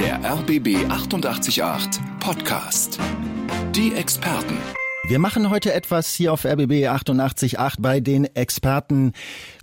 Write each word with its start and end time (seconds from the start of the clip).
Der 0.00 0.18
RBB 0.24 0.90
888 0.90 2.02
Podcast. 2.18 2.98
Die 3.72 3.94
Experten. 3.94 4.58
Wir 5.08 5.18
machen 5.18 5.48
heute 5.48 5.72
etwas 5.72 6.12
hier 6.12 6.34
auf 6.34 6.44
RBB 6.44 6.86
88.8 6.86 7.76
bei 7.78 8.00
den 8.00 8.26
Experten, 8.36 9.14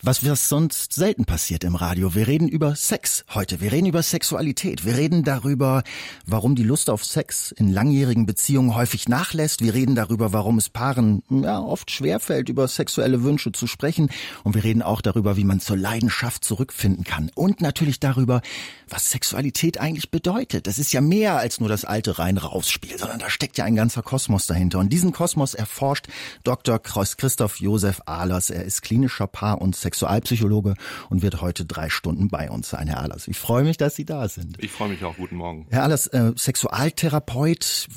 was, 0.02 0.22
sonst 0.22 0.94
selten 0.94 1.26
passiert 1.26 1.64
im 1.64 1.76
Radio. 1.76 2.16
Wir 2.16 2.26
reden 2.26 2.48
über 2.48 2.76
Sex 2.76 3.26
heute. 3.32 3.62
Wir 3.62 3.72
reden 3.72 3.86
über 3.86 4.02
Sexualität. 4.02 4.86
Wir 4.86 4.98
reden 4.98 5.24
darüber, 5.24 5.84
warum 6.26 6.56
die 6.56 6.64
Lust 6.64 6.90
auf 6.90 7.06
Sex 7.06 7.52
in 7.52 7.72
langjährigen 7.72 8.26
Beziehungen 8.26 8.74
häufig 8.74 9.08
nachlässt. 9.08 9.62
Wir 9.62 9.76
reden 9.76 9.94
darüber, 9.94 10.34
warum 10.34 10.58
es 10.58 10.70
Paaren 10.70 11.22
ja, 11.30 11.60
oft 11.60 11.92
schwerfällt, 11.92 12.50
über 12.50 12.68
sexuelle 12.68 13.22
Wünsche 13.22 13.52
zu 13.52 13.68
sprechen. 13.68 14.10
Und 14.44 14.56
wir 14.56 14.64
reden 14.64 14.82
auch 14.82 15.02
darüber, 15.02 15.38
wie 15.38 15.44
man 15.44 15.60
zur 15.60 15.78
Leidenschaft 15.78 16.44
zurückfinden 16.44 17.04
kann. 17.04 17.30
Und 17.36 17.62
natürlich 17.62 18.00
darüber, 18.00 18.42
was 18.90 19.12
Sexualität 19.12 19.80
eigentlich 19.80 20.12
bedeutet. 20.12 20.68
Das 20.68 20.78
ist 20.78 20.94
ja 20.94 21.02
mehr 21.02 21.38
als 21.38 21.60
nur 21.60 21.70
das 21.70 21.86
alte 21.86 22.20
rein-raus-Spiel, 22.20 22.98
sondern 22.98 23.20
da 23.20 23.30
steckt 23.30 23.58
ja 23.58 23.66
ein 23.66 23.76
ganzer 23.76 24.02
Kosmos 24.02 24.48
dahinter. 24.48 24.80
Und 24.80 24.90
diesen 24.90 25.12
Kosmos 25.12 25.54
erforscht 25.54 26.08
Dr. 26.44 26.80
Christoph 26.80 27.60
Josef 27.60 28.02
Ahlers. 28.06 28.50
Er 28.50 28.64
ist 28.64 28.82
klinischer 28.82 29.28
Paar- 29.28 29.62
und 29.62 29.76
Sexualpsychologe 29.76 30.76
und 31.10 31.22
wird 31.22 31.42
heute 31.42 31.66
drei 31.66 31.90
Stunden 31.90 32.30
bei 32.30 32.50
uns 32.50 32.70
sein, 32.70 32.88
Herr 32.88 33.02
Ahlers. 33.02 33.28
Ich 33.28 33.38
freue 33.38 33.64
mich, 33.64 33.78
dass 33.78 33.96
Sie 33.96 34.06
da 34.06 34.28
sind. 34.28 34.58
Ich 34.64 34.72
freue 34.72 34.90
mich 34.90 35.04
auch. 35.04 35.16
Guten 35.18 35.38
Morgen. 35.38 35.68
Herr 35.70 35.84
Ahlers, 35.84 36.08
äh, 36.08 36.34
Sexualtherapeut, 36.36 37.88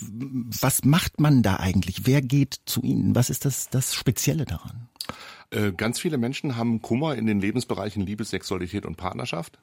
was 0.61 0.85
macht 0.85 1.21
man 1.21 1.43
da 1.43 1.57
eigentlich? 1.57 2.07
Wer 2.07 2.23
geht 2.23 2.61
zu 2.65 2.83
Ihnen? 2.83 3.15
Was 3.15 3.31
ist 3.31 3.45
das, 3.45 3.69
das 3.71 3.95
Spezielle 3.95 4.45
daran? 4.45 4.89
Äh, 5.51 5.73
ganz 5.73 5.99
viele 5.99 6.19
Menschen 6.19 6.57
haben 6.57 6.83
Kummer 6.83 7.17
in 7.17 7.27
den 7.27 7.41
Lebensbereichen 7.41 8.05
Liebe, 8.05 8.25
Sexualität 8.25 8.85
und 8.85 8.97
Partnerschaft. 8.97 9.59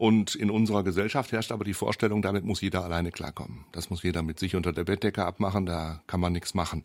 Und 0.00 0.34
in 0.34 0.50
unserer 0.50 0.82
Gesellschaft 0.82 1.30
herrscht 1.30 1.52
aber 1.52 1.62
die 1.62 1.74
Vorstellung, 1.74 2.22
damit 2.22 2.42
muss 2.42 2.62
jeder 2.62 2.82
alleine 2.82 3.12
klarkommen. 3.12 3.66
Das 3.70 3.90
muss 3.90 4.02
jeder 4.02 4.22
mit 4.22 4.38
sich 4.38 4.56
unter 4.56 4.72
der 4.72 4.84
Bettdecke 4.84 5.26
abmachen, 5.26 5.66
da 5.66 6.00
kann 6.06 6.20
man 6.20 6.32
nichts 6.32 6.54
machen. 6.54 6.84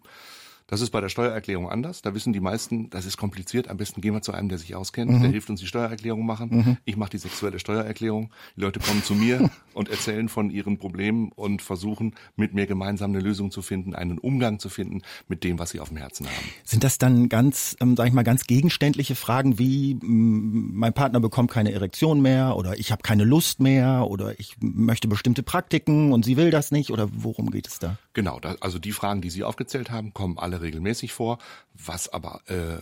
Das 0.67 0.81
ist 0.81 0.89
bei 0.89 0.99
der 0.99 1.09
Steuererklärung 1.09 1.69
anders. 1.69 2.01
Da 2.01 2.15
wissen 2.15 2.33
die 2.33 2.39
meisten, 2.39 2.89
das 2.89 3.05
ist 3.05 3.17
kompliziert. 3.17 3.67
Am 3.67 3.77
besten 3.77 4.01
gehen 4.01 4.13
wir 4.13 4.21
zu 4.21 4.31
einem, 4.31 4.49
der 4.49 4.57
sich 4.57 4.73
auskennt. 4.73 5.11
Mhm. 5.11 5.21
Der 5.21 5.29
hilft 5.29 5.49
uns 5.49 5.59
die 5.59 5.67
Steuererklärung 5.67 6.25
machen. 6.25 6.49
Mhm. 6.51 6.77
Ich 6.85 6.97
mache 6.97 7.11
die 7.11 7.19
sexuelle 7.19 7.59
Steuererklärung. 7.59 8.31
Die 8.55 8.61
Leute 8.61 8.79
kommen 8.79 9.03
zu 9.03 9.13
mir 9.13 9.51
und 9.73 9.89
erzählen 9.89 10.27
von 10.27 10.49
ihren 10.49 10.79
Problemen 10.79 11.31
und 11.31 11.61
versuchen 11.61 12.15
mit 12.35 12.55
mir 12.55 12.65
gemeinsam 12.65 13.11
eine 13.11 13.19
Lösung 13.19 13.51
zu 13.51 13.61
finden, 13.61 13.93
einen 13.93 14.17
Umgang 14.17 14.57
zu 14.57 14.69
finden 14.69 15.03
mit 15.27 15.43
dem, 15.43 15.59
was 15.59 15.69
sie 15.69 15.79
auf 15.79 15.89
dem 15.89 15.97
Herzen 15.97 16.25
haben. 16.25 16.49
Sind 16.63 16.83
das 16.83 16.97
dann 16.97 17.29
ganz, 17.29 17.75
ähm, 17.79 17.95
sag 17.95 18.07
ich 18.07 18.13
mal, 18.13 18.23
ganz 18.23 18.47
gegenständliche 18.47 19.13
Fragen 19.13 19.59
wie 19.59 19.95
mm, 19.95 20.71
mein 20.73 20.93
Partner 20.93 21.19
bekommt 21.19 21.51
keine 21.51 21.73
Erektion 21.73 22.21
mehr 22.21 22.57
oder 22.57 22.79
ich 22.79 22.91
habe 22.91 23.03
keine 23.03 23.23
Lust 23.23 23.59
mehr 23.59 24.07
oder 24.07 24.39
ich 24.39 24.55
möchte 24.59 25.07
bestimmte 25.07 25.43
Praktiken 25.43 26.11
und 26.11 26.25
sie 26.25 26.37
will 26.37 26.49
das 26.49 26.71
nicht 26.71 26.89
oder 26.89 27.07
worum 27.11 27.51
geht 27.51 27.67
es 27.67 27.77
da? 27.77 27.99
Genau, 28.15 28.39
also 28.61 28.79
die 28.79 28.93
Fragen, 28.93 29.19
die 29.19 29.29
Sie 29.29 29.43
aufgezählt 29.43 29.91
haben, 29.91 30.13
kommen 30.13 30.39
alle 30.39 30.61
regelmäßig 30.61 31.11
vor. 31.11 31.37
Was 31.77 32.09
aber 32.09 32.41
äh, 32.47 32.77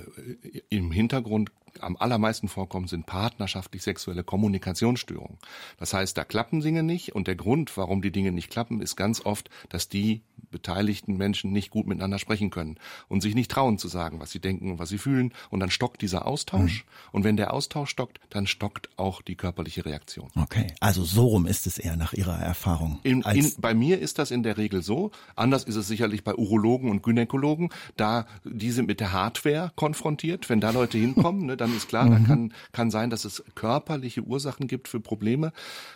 im 0.70 0.92
Hintergrund 0.92 1.52
am 1.80 1.98
allermeisten 1.98 2.48
vorkommen, 2.48 2.88
sind 2.88 3.06
partnerschaftlich-sexuelle 3.06 4.24
Kommunikationsstörungen. 4.24 5.38
Das 5.78 5.94
heißt, 5.94 6.18
da 6.18 6.24
klappen 6.24 6.62
Dinge 6.62 6.84
nicht 6.84 7.16
und 7.16 7.28
der 7.28 7.36
Grund, 7.36 7.76
warum 7.78 8.02
die 8.02 8.12
Dinge 8.12 8.32
nicht 8.32 8.50
klappen, 8.50 8.82
ist 8.82 8.96
ganz 8.96 9.26
oft, 9.26 9.50
dass 9.70 9.90
die 9.90 10.22
beteiligten 10.52 11.18
Menschen 11.18 11.52
nicht 11.52 11.72
gut 11.72 11.88
miteinander 11.88 12.20
sprechen 12.20 12.50
können 12.50 12.78
und 13.08 13.22
sich 13.22 13.34
nicht 13.34 13.50
trauen 13.50 13.78
zu 13.78 13.88
sagen, 13.88 14.20
was 14.20 14.32
sie 14.32 14.40
denken 14.40 14.72
und 14.72 14.80
was 14.80 14.90
sie 14.90 15.00
fühlen 15.00 15.34
und 15.50 15.60
dann 15.60 15.72
stockt 15.72 16.02
dieser 16.02 16.28
Austausch 16.28 16.84
mhm. 16.84 17.10
und 17.12 17.24
wenn 17.24 17.38
der 17.38 17.54
Austausch 17.54 17.90
stockt, 17.90 18.20
dann 18.30 18.46
stockt 18.46 18.90
auch 18.98 19.22
die 19.22 19.36
körperliche 19.36 19.86
Reaktion. 19.86 20.30
Okay, 20.36 20.68
also 20.80 21.04
so 21.04 21.26
rum 21.26 21.48
ist 21.48 21.66
es 21.66 21.80
eher 21.80 21.98
nach 21.98 22.14
Ihrer 22.14 22.38
Erfahrung. 22.40 23.00
In, 23.04 23.22
in, 23.22 23.52
bei 23.58 23.74
mir 23.74 24.00
ist 24.00 24.20
das 24.20 24.30
in 24.30 24.44
der 24.44 24.58
Regel 24.58 24.84
so, 24.84 25.12
anders 25.36 25.64
ist 25.64 25.76
es 25.76 25.88
sicherlich 25.88 26.24
bei 26.24 26.36
Urologen 26.36 26.92
und 26.92 27.02
Gynäkologen, 27.02 27.70
da 27.98 28.28
die 28.44 28.72
sind 28.84 28.88
mit 28.88 29.00
der 29.00 29.14
Hardware 29.14 29.72
konfrontiert, 29.76 30.50
wenn 30.50 30.60
da 30.60 30.72
Leute 30.72 30.98
hinkommen, 30.98 31.46
ne, 31.46 31.58
dann 31.58 31.76
ist 31.76 31.88
klar, 31.88 32.06
mhm. 32.06 32.12
da 32.12 32.20
kann, 32.20 32.54
kann 32.72 32.92
sein, 32.92 33.10
dass 33.10 33.26
es 33.26 33.44
körperliche 33.56 34.22
Ursachen 34.22 34.68
gibt 34.68 34.88
für 34.88 35.00
Probleme. 35.00 35.52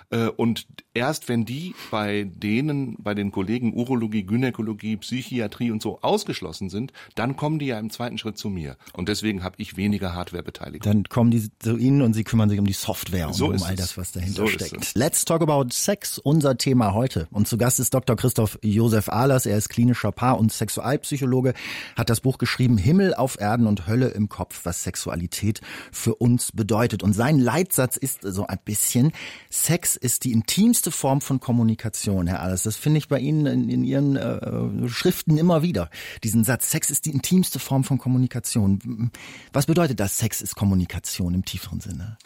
Äh, 0.10 0.28
und 0.28 0.68
erst 0.94 1.28
wenn 1.30 1.46
die 1.46 1.76
bei 1.92 2.30
denen, 2.34 2.96
bei 3.00 3.14
den 3.14 3.32
Kollegen 3.32 3.74
Urologie, 3.74 4.24
Gynäkologie, 4.24 4.98
Psychiatrie 4.98 5.72
und 5.72 5.82
so 5.82 6.00
ausgeschlossen 6.02 6.70
sind, 6.70 6.94
dann 7.16 7.36
kommen 7.36 7.60
die 7.60 7.68
ja 7.68 7.80
im 7.80 7.90
zweiten 7.90 8.18
Schritt 8.18 8.38
zu 8.38 8.50
mir. 8.50 8.78
Und 8.94 9.10
deswegen 9.10 9.44
habe 9.44 9.56
ich 9.60 9.78
weniger 9.78 10.14
Hardware-Beteiligung. 10.14 10.82
Dann 10.82 11.04
kommen 11.04 11.32
die 11.32 11.50
zu 11.60 11.78
Ihnen 11.78 12.02
und 12.02 12.14
Sie 12.14 12.24
kümmern 12.24 12.50
sich 12.50 12.60
um 12.60 12.66
die 12.66 12.74
Software 12.74 13.28
und 13.28 13.34
so 13.34 13.48
um 13.48 13.64
all 13.64 13.76
das, 13.76 13.98
was 13.98 14.12
dahinter 14.12 14.44
so 14.44 14.48
steckt. 14.48 14.96
Let's 14.96 15.26
talk 15.26 15.42
about 15.42 15.70
Sex, 15.72 16.18
unser 16.18 16.58
Thema 16.58 16.94
heute. 16.94 17.28
Und 17.32 17.48
zu 17.48 17.58
Gast 17.58 17.80
ist 17.80 17.94
Dr. 17.94 18.16
Christoph 18.16 18.58
Josef 18.64 19.10
Ahlers. 19.10 19.46
Er 19.46 19.58
ist 19.58 19.70
klinischer 19.70 20.12
Paar- 20.12 20.40
und 20.40 20.52
Sexualpsychologe, 20.52 21.54
hat 21.96 22.10
das 22.10 22.22
Buch 22.22 22.38
geschrieben 22.38 22.77
Himmel 22.78 23.14
auf 23.14 23.40
Erden 23.40 23.68
und 23.68 23.88
Hölle 23.88 24.10
im 24.10 24.30
Kopf, 24.30 24.62
was 24.64 24.84
Sexualität 24.84 25.62
für 25.92 26.16
uns 26.16 26.52
bedeutet. 26.52 27.04
Und 27.04 27.14
sein 27.14 27.40
Leitsatz 27.40 27.98
ist 27.98 28.22
so 28.22 28.48
ein 28.48 28.60
bisschen, 28.64 29.12
Sex 29.50 29.96
ist 29.96 30.24
die 30.24 30.32
intimste 30.32 30.92
Form 30.92 31.22
von 31.22 31.40
Kommunikation, 31.40 32.28
Herr 32.28 32.42
Alles. 32.42 32.64
Das 32.64 32.76
finde 32.76 33.00
ich 33.00 33.08
bei 33.08 33.20
Ihnen 33.20 33.46
in, 33.46 33.70
in 33.70 33.84
Ihren 33.84 34.16
äh, 34.16 34.88
Schriften 34.90 35.38
immer 35.38 35.62
wieder. 35.62 35.90
Diesen 36.24 36.44
Satz, 36.44 36.70
Sex 36.70 36.90
ist 36.90 37.06
die 37.06 37.12
intimste 37.12 37.60
Form 37.60 37.84
von 37.84 37.98
Kommunikation. 37.98 39.12
Was 39.54 39.66
bedeutet 39.66 40.00
das, 40.00 40.18
Sex 40.18 40.42
ist 40.42 40.56
Kommunikation 40.56 41.34
im 41.34 41.46
tieferen 41.46 41.80
Sinne? 41.80 42.18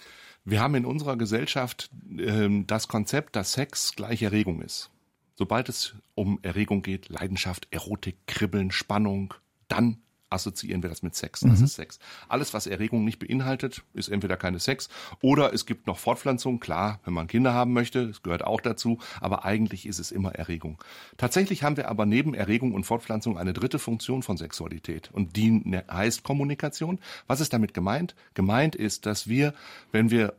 Wir 0.44 0.60
haben 0.60 0.76
in 0.76 0.86
unserer 0.86 1.18
Gesellschaft 1.18 1.90
äh, 2.18 2.50
das 2.66 2.88
Konzept, 2.88 3.36
dass 3.36 3.54
Sex 3.54 3.94
gleich 3.96 4.22
Erregung 4.24 4.62
ist. 4.62 4.90
Sobald 5.36 5.70
es 5.70 5.96
um 6.16 6.40
Erregung 6.42 6.82
geht, 6.82 7.10
Leidenschaft, 7.10 7.68
Erotik, 7.72 8.16
Kribbeln, 8.28 8.72
Spannung, 8.72 9.34
dann 9.68 9.98
assoziieren 10.32 10.82
wir 10.82 10.90
das 10.90 11.04
mit 11.04 11.16
Sex. 11.16 11.42
Das 11.42 11.60
mhm. 11.60 11.66
ist 11.66 11.76
Sex. 11.76 12.00
Alles, 12.28 12.54
was 12.54 12.68
Erregung 12.68 13.04
nicht 13.04 13.20
beinhaltet, 13.20 13.84
ist 13.94 14.10
entweder 14.10 14.38
keine 14.38 14.60
Sex 14.60 14.90
oder 15.22 15.54
es 15.54 15.66
gibt 15.66 15.88
noch 15.88 15.98
Fortpflanzung. 15.98 16.60
Klar, 16.60 17.00
wenn 17.06 17.14
man 17.14 17.28
Kinder 17.28 17.54
haben 17.54 17.74
möchte, 17.74 18.08
das 18.08 18.24
gehört 18.24 18.44
auch 18.44 18.62
dazu, 18.62 19.00
aber 19.20 19.46
eigentlich 19.46 19.86
ist 19.86 20.00
es 20.00 20.12
immer 20.12 20.36
Erregung. 20.36 20.82
Tatsächlich 21.18 21.64
haben 21.64 21.78
wir 21.78 21.90
aber 21.90 22.06
neben 22.06 22.34
Erregung 22.34 22.74
und 22.74 22.86
Fortpflanzung 22.86 23.38
eine 23.38 23.54
dritte 23.54 23.80
Funktion 23.80 24.24
von 24.24 24.38
Sexualität 24.38 25.10
und 25.12 25.36
die 25.36 25.52
ne, 25.52 25.84
heißt 25.92 26.24
Kommunikation. 26.24 27.00
Was 27.28 27.42
ist 27.42 27.54
damit 27.54 27.74
gemeint? 27.74 28.16
Gemeint 28.34 28.76
ist, 28.76 29.06
dass 29.06 29.28
wir, 29.28 29.54
wenn 29.92 30.12
wir 30.12 30.34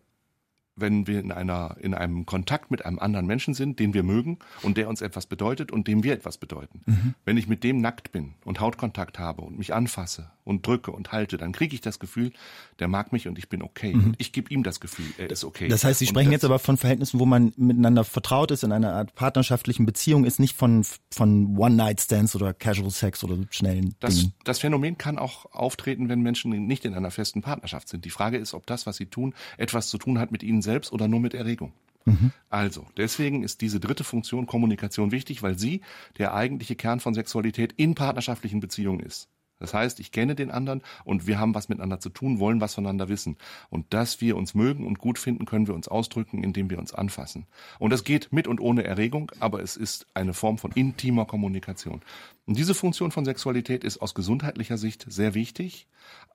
wenn 0.77 1.06
wir 1.06 1.21
in 1.21 1.33
einer, 1.33 1.77
in 1.81 1.94
einem 1.94 2.27
Kontakt 2.27 2.71
mit 2.71 2.84
einem 2.84 2.99
anderen 2.99 3.27
Menschen 3.27 3.55
sind, 3.55 3.78
den 3.78 3.94
wir 3.94 4.03
mögen 4.03 4.38
und 4.62 4.77
der 4.77 4.88
uns 4.88 5.03
etwas 5.03 5.27
bedeutet 5.27 5.71
und 5.71 5.87
dem 5.87 6.03
wir 6.03 6.12
etwas 6.12 6.38
bedeuten. 6.38 6.81
Mhm. 6.87 7.15
Wenn 7.25 7.37
ich 7.37 7.49
mit 7.49 7.65
dem 7.65 7.81
nackt 7.81 8.12
bin 8.12 8.34
und 8.44 8.60
Hautkontakt 8.60 9.19
habe 9.19 9.43
und 9.43 9.59
mich 9.59 9.75
anfasse 9.75 10.31
und 10.44 10.66
drücke 10.66 10.91
und 10.91 11.12
halte, 11.12 11.36
dann 11.36 11.53
kriege 11.53 11.75
ich 11.75 11.80
das 11.80 11.98
Gefühl, 11.98 12.32
der 12.78 12.88
mag 12.88 13.12
mich 13.12 13.28
und 13.28 13.38
ich 13.38 13.48
bin 13.48 13.62
okay. 13.62 13.94
Mhm. 13.94 14.04
Und 14.04 14.16
ich 14.19 14.32
gebe 14.32 14.53
ihm 14.53 14.62
das 14.62 14.80
Gefühl, 14.80 15.06
er 15.19 15.30
ist 15.30 15.44
okay. 15.44 15.69
Das 15.69 15.84
heißt, 15.84 15.98
Sie 15.98 16.06
sprechen 16.06 16.32
jetzt 16.32 16.44
aber 16.44 16.58
von 16.58 16.76
Verhältnissen, 16.76 17.20
wo 17.20 17.26
man 17.26 17.53
miteinander 17.56 18.04
vertraut 18.04 18.50
ist, 18.50 18.64
in 18.64 18.72
einer 18.72 18.92
Art 18.92 19.14
partnerschaftlichen 19.14 19.86
Beziehung 19.86 20.25
ist, 20.25 20.41
nicht 20.41 20.56
von, 20.56 20.84
von 21.10 21.56
One-Night-Stands 21.56 22.34
oder 22.34 22.54
Casual 22.54 22.91
Sex 22.91 23.22
oder 23.25 23.38
schnellen 23.50 23.94
das, 24.00 24.16
Dingen. 24.16 24.34
Das 24.44 24.58
Phänomen 24.58 24.98
kann 24.98 25.19
auch 25.19 25.53
auftreten, 25.53 26.08
wenn 26.08 26.20
Menschen 26.20 26.50
nicht 26.66 26.84
in 26.84 26.94
einer 26.94 27.10
festen 27.10 27.42
Partnerschaft 27.42 27.88
sind. 27.88 28.04
Die 28.04 28.10
Frage 28.10 28.38
ist, 28.38 28.54
ob 28.54 28.66
das, 28.66 28.86
was 28.86 28.97
sie 28.97 29.06
tun, 29.06 29.34
etwas 29.59 29.88
zu 29.88 29.98
tun 29.98 30.19
hat 30.19 30.32
mit 30.32 30.42
ihnen 30.42 30.62
selbst 30.62 30.92
oder 30.92 31.09
nur 31.09 31.20
mit 31.20 31.34
Erregung. 31.34 31.72
Mhm. 32.04 32.32
Also, 32.50 32.86
deswegen 32.97 33.42
ist 33.44 33.60
diese 33.60 33.80
dritte 33.80 34.04
Funktion 34.04 34.47
Kommunikation 34.47 35.12
wichtig, 35.12 35.42
weil 35.42 35.59
sie 35.59 35.82
der 36.19 36.34
eigentliche 36.34 36.74
Kern 36.74 37.00
von 37.00 37.14
Sexualität 37.14 37.72
in 37.76 37.94
partnerschaftlichen 37.94 38.60
Beziehungen 38.60 39.00
ist. 39.00 39.28
Das 39.62 39.74
heißt, 39.74 40.00
ich 40.00 40.10
kenne 40.10 40.34
den 40.34 40.50
anderen 40.50 40.82
und 41.04 41.28
wir 41.28 41.38
haben 41.38 41.54
was 41.54 41.68
miteinander 41.68 42.00
zu 42.00 42.10
tun, 42.10 42.40
wollen 42.40 42.60
was 42.60 42.74
voneinander 42.74 43.08
wissen. 43.08 43.36
Und 43.70 43.94
dass 43.94 44.20
wir 44.20 44.36
uns 44.36 44.54
mögen 44.54 44.84
und 44.84 44.98
gut 44.98 45.20
finden, 45.20 45.46
können 45.46 45.68
wir 45.68 45.74
uns 45.74 45.86
ausdrücken, 45.86 46.42
indem 46.42 46.68
wir 46.68 46.80
uns 46.80 46.92
anfassen. 46.92 47.46
Und 47.78 47.90
das 47.90 48.02
geht 48.02 48.32
mit 48.32 48.48
und 48.48 48.60
ohne 48.60 48.82
Erregung, 48.82 49.30
aber 49.38 49.62
es 49.62 49.76
ist 49.76 50.09
eine 50.14 50.34
Form 50.34 50.59
von 50.59 50.72
intimer 50.72 51.26
Kommunikation. 51.26 52.00
Und 52.44 52.59
diese 52.59 52.74
Funktion 52.74 53.12
von 53.12 53.24
Sexualität 53.24 53.84
ist 53.84 53.98
aus 53.98 54.14
gesundheitlicher 54.14 54.78
Sicht 54.78 55.06
sehr 55.09 55.34
wichtig 55.34 55.86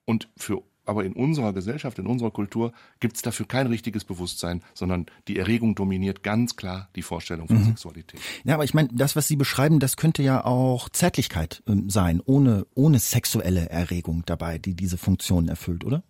und 0.05 0.29
für 0.37 0.63
aber 0.87 1.05
in 1.05 1.13
unserer 1.13 1.53
Gesellschaft, 1.53 1.99
in 1.99 2.07
unserer 2.07 2.31
Kultur 2.31 2.71
gibt 2.99 3.15
es 3.15 3.21
dafür 3.21 3.47
kein 3.47 3.67
richtiges 3.67 4.03
Bewusstsein, 4.03 4.63
sondern 4.73 5.05
die 5.27 5.37
Erregung 5.37 5.75
dominiert 5.75 6.23
ganz 6.23 6.55
klar 6.55 6.89
die 6.95 7.01
Vorstellung 7.01 7.47
von 7.47 7.57
mhm. 7.57 7.65
Sexualität. 7.65 8.19
Ja, 8.43 8.55
aber 8.55 8.63
ich 8.63 8.73
meine, 8.73 8.89
das, 8.91 9.15
was 9.15 9.27
Sie 9.27 9.35
beschreiben, 9.35 9.79
das 9.79 9.97
könnte 9.97 10.23
ja 10.23 10.43
auch 10.45 10.89
Zärtlichkeit 10.89 11.63
ähm, 11.67 11.89
sein, 11.89 12.21
ohne, 12.25 12.65
ohne 12.75 12.99
sexuelle 12.99 13.69
Erregung 13.69 14.23
dabei, 14.25 14.57
die 14.57 14.75
diese 14.75 14.97
Funktion 14.97 15.47
erfüllt, 15.47 15.85
oder? 15.85 16.03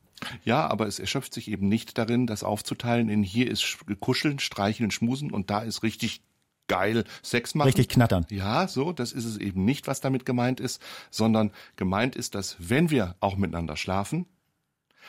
Ja, 0.43 0.67
aber 0.67 0.87
es 0.87 0.99
erschöpft 0.99 1.33
sich 1.33 1.49
eben 1.51 1.67
nicht 1.67 1.97
darin, 1.97 2.25
das 2.25 2.43
aufzuteilen 2.43 3.09
in 3.09 3.23
hier 3.23 3.49
ist 3.49 3.77
Kuscheln, 3.99 4.39
Streicheln, 4.39 4.91
Schmusen 4.91 5.31
und 5.31 5.49
da 5.49 5.59
ist 5.59 5.83
richtig 5.83 6.21
geil 6.67 7.05
Sex 7.21 7.55
machen. 7.55 7.67
Richtig 7.67 7.89
knattern. 7.89 8.25
Ja, 8.29 8.67
so, 8.67 8.91
das 8.91 9.13
ist 9.13 9.25
es 9.25 9.37
eben 9.37 9.65
nicht, 9.65 9.87
was 9.87 10.01
damit 10.01 10.25
gemeint 10.25 10.59
ist, 10.59 10.81
sondern 11.09 11.51
gemeint 11.75 12.15
ist, 12.15 12.35
dass 12.35 12.57
wenn 12.59 12.89
wir 12.89 13.15
auch 13.19 13.37
miteinander 13.37 13.77
schlafen, 13.77 14.25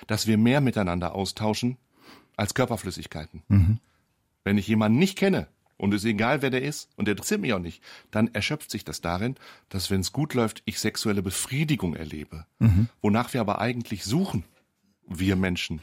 dass 0.07 0.27
wir 0.27 0.39
mehr 0.39 0.61
miteinander 0.61 1.15
austauschen 1.15 1.77
als 2.37 2.55
Körperflüssigkeiten. 2.55 3.43
Mhm. 3.49 3.79
Wenn 4.45 4.59
ich 4.59 4.69
jemanden 4.69 4.99
nicht 4.99 5.19
kenne 5.19 5.49
und 5.77 5.93
es 5.93 6.05
ist 6.05 6.11
egal, 6.11 6.43
wer 6.43 6.51
der 6.51 6.63
ist, 6.63 6.89
und 6.97 7.07
der 7.07 7.13
interessiert 7.13 7.41
mich 7.41 7.53
auch 7.53 7.59
nicht, 7.59 7.83
dann 8.11 8.29
erschöpft 8.35 8.71
sich 8.71 8.85
das 8.85 9.01
darin, 9.01 9.37
dass, 9.69 9.91
wenn 9.91 10.01
es 10.01 10.13
gut 10.13 10.35
läuft, 10.35 10.63
ich 10.65 10.79
sexuelle 10.79 11.23
Befriedigung 11.23 11.95
erlebe. 11.95 12.47
Mhm. 12.59 12.89
Wonach 13.03 13.35
wir 13.35 13.41
aber 13.41 13.61
eigentlich 13.61 14.05
suchen, 14.05 14.45
wir 15.07 15.37
Menschen, 15.37 15.81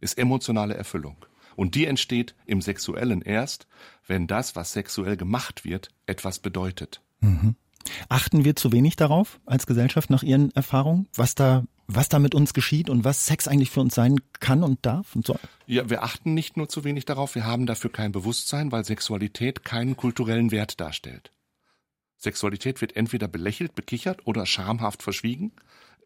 ist 0.00 0.18
emotionale 0.18 0.74
Erfüllung. 0.74 1.16
Und 1.56 1.74
die 1.74 1.86
entsteht 1.86 2.34
im 2.46 2.62
Sexuellen 2.62 3.22
erst, 3.22 3.66
wenn 4.06 4.26
das, 4.26 4.56
was 4.56 4.72
sexuell 4.72 5.16
gemacht 5.16 5.64
wird, 5.64 5.90
etwas 6.06 6.38
bedeutet. 6.38 7.02
Mhm. 7.20 7.56
Achten 8.08 8.44
wir 8.44 8.56
zu 8.56 8.72
wenig 8.72 8.96
darauf 8.96 9.40
als 9.44 9.66
Gesellschaft 9.66 10.10
nach 10.10 10.22
Ihren 10.22 10.50
Erfahrungen, 10.52 11.08
was 11.14 11.34
da, 11.34 11.64
was 11.94 12.08
da 12.08 12.18
mit 12.18 12.34
uns 12.34 12.54
geschieht 12.54 12.90
und 12.90 13.04
was 13.04 13.26
Sex 13.26 13.48
eigentlich 13.48 13.70
für 13.70 13.80
uns 13.80 13.94
sein 13.94 14.16
kann 14.40 14.62
und 14.62 14.84
darf 14.84 15.14
und 15.14 15.26
soll? 15.26 15.38
Ja, 15.66 15.88
wir 15.88 16.02
achten 16.02 16.34
nicht 16.34 16.56
nur 16.56 16.68
zu 16.68 16.84
wenig 16.84 17.04
darauf, 17.04 17.34
wir 17.34 17.44
haben 17.44 17.66
dafür 17.66 17.90
kein 17.90 18.12
Bewusstsein, 18.12 18.72
weil 18.72 18.84
Sexualität 18.84 19.64
keinen 19.64 19.96
kulturellen 19.96 20.50
Wert 20.50 20.80
darstellt. 20.80 21.32
Sexualität 22.18 22.80
wird 22.80 22.96
entweder 22.96 23.26
belächelt, 23.26 23.74
bekichert 23.74 24.26
oder 24.26 24.46
schamhaft 24.46 25.02
verschwiegen. 25.02 25.52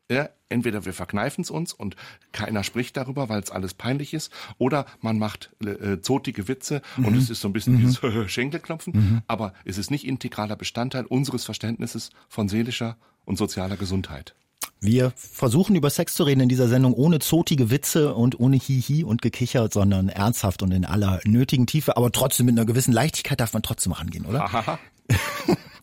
Ja, 0.08 0.28
entweder 0.48 0.84
wir 0.84 0.92
verkneifen 0.92 1.42
es 1.42 1.50
uns 1.50 1.72
und 1.72 1.96
keiner 2.30 2.62
spricht 2.62 2.96
darüber, 2.96 3.28
weil 3.28 3.40
es 3.40 3.50
alles 3.50 3.74
peinlich 3.74 4.14
ist, 4.14 4.32
oder 4.56 4.86
man 5.00 5.18
macht 5.18 5.50
äh, 5.64 6.00
zotige 6.00 6.46
Witze 6.46 6.80
mhm. 6.96 7.06
und 7.06 7.16
es 7.16 7.28
ist 7.28 7.40
so 7.40 7.48
ein 7.48 7.52
bisschen 7.52 7.74
mhm. 7.74 7.96
wie 8.02 8.28
Schenkelklopfen, 8.28 8.92
mhm. 8.94 9.22
aber 9.26 9.52
es 9.64 9.78
ist 9.78 9.90
nicht 9.90 10.06
integraler 10.06 10.54
Bestandteil 10.54 11.06
unseres 11.06 11.44
Verständnisses 11.44 12.10
von 12.28 12.48
seelischer 12.48 12.96
und 13.24 13.36
sozialer 13.36 13.76
Gesundheit. 13.76 14.36
Wir 14.81 15.12
versuchen 15.17 15.75
über 15.75 15.90
Sex 15.90 16.14
zu 16.14 16.25
reden 16.25 16.40
in 16.43 16.49
dieser 16.49 16.69
Sendung 16.69 16.93
ohne 16.93 17.19
zotige 17.19 17.70
Witze 17.70 18.14
und 18.14 18.38
ohne 18.38 18.56
Hihi 18.56 19.05
und 19.05 19.23
gekichert, 19.23 19.73
sondern 19.73 20.08
ernsthaft 20.08 20.62
und 20.62 20.73
in 20.73 20.84
aller 20.84 21.20
nötigen 21.25 21.67
Tiefe, 21.67 21.96
aber 21.96 22.12
trotzdem 22.12 22.46
mit 22.46 22.56
einer 22.56 22.67
gewissen 22.67 22.93
Leichtigkeit 22.93 23.40
darf 23.40 23.52
man 23.52 23.62
trotzdem 23.62 23.93
rangehen, 23.93 24.26
oder? 24.26 24.78